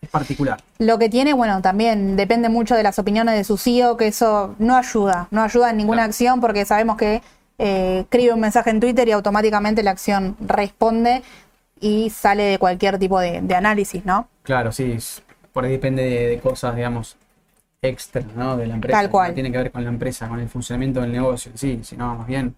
es 0.02 0.08
particular. 0.10 0.60
Lo 0.78 0.98
que 0.98 1.08
tiene, 1.08 1.32
bueno, 1.32 1.62
también 1.62 2.16
depende 2.16 2.48
mucho 2.48 2.74
de 2.74 2.82
las 2.82 2.98
opiniones 2.98 3.34
de 3.34 3.44
su 3.44 3.56
CEO, 3.56 3.96
que 3.96 4.08
eso 4.08 4.54
no 4.58 4.76
ayuda, 4.76 5.28
no 5.30 5.42
ayuda 5.42 5.70
en 5.70 5.78
ninguna 5.78 5.98
Claro. 5.98 6.08
acción 6.10 6.40
porque 6.40 6.64
sabemos 6.66 6.96
que 6.96 7.22
eh, 7.58 8.00
escribe 8.00 8.34
un 8.34 8.40
mensaje 8.40 8.70
en 8.70 8.80
Twitter 8.80 9.08
y 9.08 9.12
automáticamente 9.12 9.82
la 9.82 9.92
acción 9.92 10.36
responde 10.40 11.22
y 11.80 12.10
sale 12.10 12.42
de 12.44 12.58
cualquier 12.58 12.98
tipo 12.98 13.20
de, 13.20 13.40
de 13.40 13.54
análisis, 13.54 14.04
¿no? 14.04 14.28
Claro, 14.42 14.72
sí. 14.72 14.96
Por 15.52 15.64
ahí 15.64 15.72
depende 15.72 16.02
de, 16.02 16.26
de 16.30 16.38
cosas, 16.40 16.74
digamos, 16.74 17.16
extra, 17.80 18.22
¿no? 18.36 18.56
De 18.56 18.66
la 18.66 18.74
empresa. 18.74 18.98
Tal 18.98 19.10
cual. 19.10 19.28
No 19.28 19.34
tiene 19.34 19.52
que 19.52 19.58
ver 19.58 19.70
con 19.70 19.84
la 19.84 19.90
empresa, 19.90 20.28
con 20.28 20.40
el 20.40 20.48
funcionamiento 20.48 21.00
del 21.00 21.12
negocio 21.12 21.52
sí, 21.54 21.80
sino 21.84 22.14
más 22.16 22.26
bien 22.26 22.56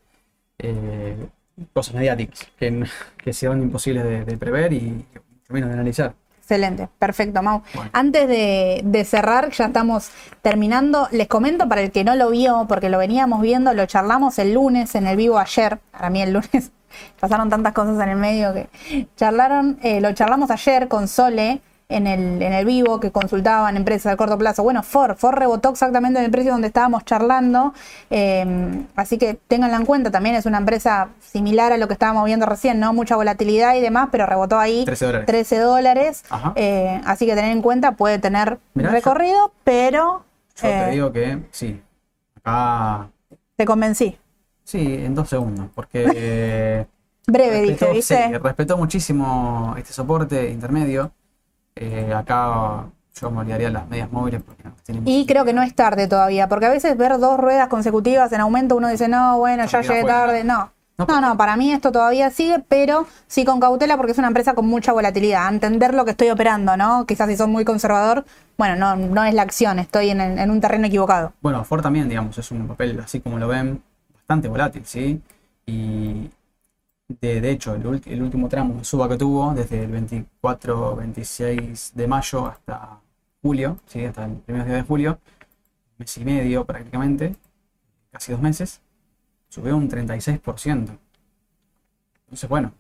eh, 0.59 1.29
cosas 1.73 1.95
mediáticas 1.95 2.47
que, 2.59 2.85
que 3.17 3.33
serán 3.33 3.63
imposibles 3.63 4.05
de, 4.05 4.25
de 4.25 4.37
prever 4.37 4.73
y 4.73 5.05
menos 5.49 5.69
de 5.69 5.75
analizar. 5.75 6.15
Excelente, 6.39 6.89
perfecto, 7.01 7.43
Mau. 7.43 7.63
Bueno. 7.75 7.91
Antes 7.93 8.29
de, 8.29 8.81
de 8.85 9.05
cerrar, 9.05 9.51
ya 9.51 9.65
estamos 9.65 10.11
terminando. 10.43 11.09
Les 11.11 11.27
comento 11.27 11.69
para 11.69 11.81
el 11.81 11.91
que 11.91 12.05
no 12.05 12.15
lo 12.15 12.31
vio, 12.31 12.67
porque 12.69 12.89
lo 12.89 12.99
veníamos 12.99 13.41
viendo, 13.41 13.75
lo 13.75 13.85
charlamos 13.87 14.39
el 14.39 14.55
lunes 14.55 14.95
en 14.95 15.09
el 15.09 15.17
vivo 15.17 15.41
ayer. 15.41 15.81
Para 15.91 16.09
mí 16.09 16.23
el 16.23 16.33
lunes 16.33 16.71
pasaron 17.21 17.51
tantas 17.51 17.73
cosas 17.73 18.01
en 18.01 18.11
el 18.11 18.17
medio 18.17 18.55
que 18.55 19.09
charlaron, 19.17 19.79
eh, 19.83 20.01
lo 20.01 20.13
charlamos 20.13 20.51
ayer 20.53 20.87
con 20.87 21.09
Sole 21.09 21.61
en 21.89 22.07
el, 22.07 22.43
en 22.43 22.53
el 22.53 22.65
vivo 22.65 22.99
que 22.99 23.13
consultaban 23.13 23.77
empresas 23.77 24.13
de 24.13 24.17
corto 24.17 24.37
plazo. 24.37 24.63
Bueno, 24.63 24.83
Ford, 24.83 25.17
Ford 25.17 25.37
rebotó 25.37 25.71
exactamente 25.71 26.19
en 26.19 26.25
el 26.25 26.31
precio 26.31 26.53
donde 26.53 26.69
estábamos 26.69 27.05
charlando, 27.05 27.75
eh, 28.11 28.85
así 28.97 29.19
que 29.19 29.35
ténganla 29.35 29.77
en 29.77 29.87
cuenta, 29.87 30.11
también 30.11 30.35
es 30.35 30.47
una 30.47 30.59
empresa 30.59 31.09
similar 31.21 31.73
a 31.73 31.77
lo 31.77 31.87
que 31.87 31.93
estábamos 31.93 32.25
viendo 32.25 32.47
recién, 32.47 32.81
¿no? 32.81 32.93
Mucha 32.93 33.17
volatilidad 33.17 33.77
y 33.77 33.81
demás, 33.81 34.09
pero 34.11 34.27
rebotó 34.27 34.59
ahí 34.59 34.85
13 34.85 35.07
dólares. 35.07 35.27
13 35.27 35.59
dólares. 35.59 36.25
Eh, 36.57 37.01
así 37.05 37.27
que 37.27 37.35
tener 37.35 37.53
en 37.53 37.63
cuenta, 37.63 37.93
puede 37.93 38.19
tener 38.19 38.59
Mirá, 38.75 38.91
recorrido, 38.91 39.53
pero 39.63 40.25
Yo 40.61 40.69
eh, 40.69 40.83
te 40.87 40.91
digo 40.91 41.13
que 41.13 41.39
sí, 41.51 41.81
acá 42.37 43.09
Te 43.55 43.65
convencí. 43.65 44.19
Sí, 44.65 44.81
en 45.05 45.15
dos 45.15 45.29
segundos, 45.29 45.69
porque 45.73 46.87
Breve, 47.29 47.61
respetó, 47.61 47.93
dije, 47.93 48.03
sí, 48.03 48.39
respetó 48.39 48.77
muchísimo 48.77 49.75
este 49.79 49.93
soporte 49.93 50.51
intermedio. 50.51 51.13
Eh, 51.77 52.13
acá 52.15 52.87
yo 53.21 53.31
me 53.31 53.41
olvidaría 53.41 53.71
las 53.71 53.89
medias 53.89 54.11
móviles 54.11 54.43
porque 54.43 54.65
no 54.65 55.03
Y 55.05 55.27
creo 55.27 55.45
que 55.45 55.53
no 55.53 55.63
es 55.63 55.75
tarde 55.75 56.09
todavía, 56.09 56.49
porque 56.49 56.67
a 56.67 56.71
veces 56.71 56.97
ver 56.97 57.19
dos 57.19 57.39
ruedas 57.39 57.69
consecutivas 57.69 58.33
en 58.33 58.41
aumento 58.41 58.77
uno 58.77 58.89
dice, 58.89 59.09
no, 59.09 59.39
bueno, 59.39 59.67
ya 59.67 59.83
llegué 59.83 60.05
tarde. 60.05 60.45
No. 60.45 60.71
No, 60.99 61.05
No, 61.07 61.21
no, 61.21 61.37
para 61.37 61.57
mí 61.57 61.73
esto 61.73 61.93
todavía 61.93 62.31
sigue, 62.31 62.65
pero 62.67 63.07
sí 63.27 63.45
con 63.45 63.61
cautela 63.61 63.99
porque 63.99 64.13
es 64.13 64.19
una 64.19 64.29
empresa 64.29 64.55
con 64.55 64.67
mucha 64.67 64.93
volatilidad. 64.93 65.53
Entender 65.53 65.93
lo 65.93 66.07
que 66.07 66.13
estoy 66.13 66.31
operando, 66.31 66.75
¿no? 66.79 67.05
Quizás 67.05 67.29
si 67.29 67.37
son 67.37 67.51
muy 67.51 67.67
conservador, 67.67 68.25
bueno, 68.57 68.77
no, 68.77 68.97
no 68.97 69.23
es 69.25 69.35
la 69.35 69.43
acción, 69.43 69.79
estoy 69.79 70.09
en, 70.09 70.21
en 70.23 70.51
un 70.51 70.59
terreno 70.63 70.87
equivocado. 70.87 71.35
Bueno, 71.43 71.63
Ford 71.65 71.83
también, 71.83 72.09
digamos, 72.09 72.39
es 72.39 72.51
un 72.51 72.67
papel, 72.67 72.99
así 72.99 73.21
como 73.21 73.39
lo 73.39 73.47
ven, 73.49 73.83
bastante 74.15 74.49
volátil, 74.49 74.87
¿sí? 74.87 75.21
Y 75.67 76.31
de, 77.09 77.41
de 77.41 77.51
hecho, 77.51 77.75
el, 77.75 78.03
el 78.05 78.23
último 78.23 78.49
tramo 78.49 78.75
de 78.75 78.85
suba 78.85 79.09
que 79.09 79.17
tuvo, 79.17 79.55
desde 79.55 79.85
el 79.85 79.91
24, 79.91 80.97
26 80.97 81.93
de 81.95 82.07
mayo 82.07 82.47
hasta 82.47 83.01
julio, 83.43 83.79
¿sí? 83.87 84.05
Hasta 84.05 84.25
el 84.25 84.33
primer 84.39 84.67
día 84.67 84.77
de 84.77 84.83
julio, 84.83 85.19
mes 85.99 86.17
y 86.19 86.25
medio 86.25 86.65
prácticamente, 86.65 87.37
casi 88.11 88.33
dos 88.33 88.41
meses, 88.41 88.81
subió 89.49 89.77
un 89.77 89.89
36%. 89.89 90.99
Entonces, 92.25 92.49
bueno, 92.49 92.73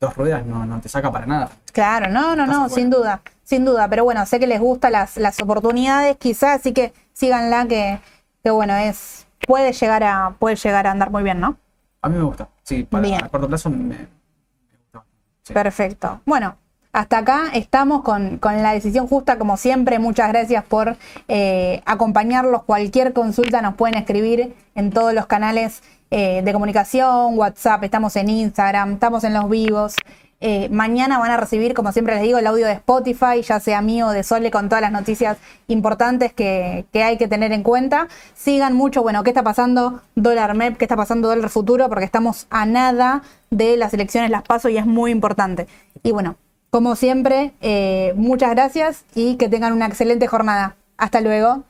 dos 0.00 0.16
ruedas 0.16 0.46
no, 0.46 0.64
no 0.64 0.80
te 0.80 0.88
saca 0.88 1.12
para 1.12 1.26
nada. 1.26 1.50
Claro, 1.72 2.10
no, 2.10 2.34
no, 2.34 2.46
no, 2.46 2.68
sin 2.70 2.88
duda, 2.88 3.20
sin 3.42 3.64
duda. 3.66 3.88
Pero 3.88 4.04
bueno, 4.04 4.24
sé 4.24 4.40
que 4.40 4.46
les 4.46 4.58
gustan 4.58 4.92
las, 4.92 5.18
las 5.18 5.40
oportunidades, 5.40 6.16
quizás, 6.16 6.60
así 6.60 6.72
que 6.72 6.94
síganla, 7.12 7.66
que, 7.68 8.00
que 8.42 8.50
bueno, 8.50 8.74
es 8.74 9.26
puede 9.46 9.72
llegar 9.72 10.02
a 10.04 10.34
puede 10.38 10.56
llegar 10.56 10.86
a 10.86 10.92
andar 10.92 11.10
muy 11.10 11.22
bien, 11.22 11.40
¿no? 11.40 11.58
A 12.02 12.08
mí 12.08 12.16
me 12.16 12.24
gusta, 12.24 12.48
sí, 12.70 12.84
para 12.84 13.02
Bien. 13.02 13.24
a 13.24 13.28
corto 13.28 13.48
plazo 13.48 13.68
me. 13.70 14.06
Sí. 15.42 15.52
Perfecto. 15.52 16.20
Bueno, 16.24 16.56
hasta 16.92 17.18
acá 17.18 17.44
estamos 17.54 18.02
con, 18.02 18.38
con 18.38 18.62
la 18.62 18.72
decisión 18.72 19.08
justa, 19.08 19.38
como 19.38 19.56
siempre. 19.56 19.98
Muchas 19.98 20.28
gracias 20.28 20.64
por 20.64 20.96
eh, 21.28 21.82
acompañarlos. 21.84 22.62
Cualquier 22.62 23.12
consulta 23.12 23.60
nos 23.60 23.74
pueden 23.74 23.96
escribir 23.96 24.54
en 24.74 24.90
todos 24.90 25.12
los 25.12 25.26
canales 25.26 25.82
eh, 26.12 26.42
de 26.44 26.52
comunicación, 26.52 27.38
WhatsApp, 27.38 27.84
estamos 27.84 28.14
en 28.16 28.28
Instagram, 28.28 28.94
estamos 28.94 29.24
en 29.24 29.34
los 29.34 29.48
vivos. 29.48 29.96
Eh, 30.40 30.68
mañana 30.70 31.18
van 31.18 31.30
a 31.30 31.36
recibir, 31.36 31.74
como 31.74 31.92
siempre 31.92 32.14
les 32.14 32.22
digo, 32.22 32.38
el 32.38 32.46
audio 32.46 32.66
de 32.66 32.72
Spotify, 32.72 33.42
ya 33.42 33.60
sea 33.60 33.82
mío 33.82 34.06
o 34.06 34.10
de 34.10 34.22
Sole, 34.22 34.50
con 34.50 34.68
todas 34.68 34.80
las 34.80 34.90
noticias 34.92 35.36
importantes 35.68 36.32
que, 36.32 36.86
que 36.92 37.02
hay 37.02 37.18
que 37.18 37.28
tener 37.28 37.52
en 37.52 37.62
cuenta. 37.62 38.08
Sigan 38.34 38.74
mucho, 38.74 39.02
bueno, 39.02 39.22
qué 39.22 39.30
está 39.30 39.42
pasando 39.42 40.00
dólar 40.14 40.54
MEP, 40.54 40.78
qué 40.78 40.84
está 40.86 40.96
pasando 40.96 41.28
dólar 41.28 41.50
futuro, 41.50 41.88
porque 41.88 42.04
estamos 42.04 42.46
a 42.50 42.64
nada 42.64 43.22
de 43.50 43.76
las 43.76 43.92
elecciones, 43.92 44.30
las 44.30 44.42
paso 44.42 44.68
y 44.68 44.78
es 44.78 44.86
muy 44.86 45.10
importante. 45.10 45.66
Y 46.02 46.12
bueno, 46.12 46.36
como 46.70 46.96
siempre, 46.96 47.52
eh, 47.60 48.14
muchas 48.16 48.50
gracias 48.50 49.04
y 49.14 49.36
que 49.36 49.48
tengan 49.48 49.72
una 49.72 49.86
excelente 49.86 50.26
jornada. 50.26 50.76
Hasta 50.96 51.20
luego. 51.20 51.64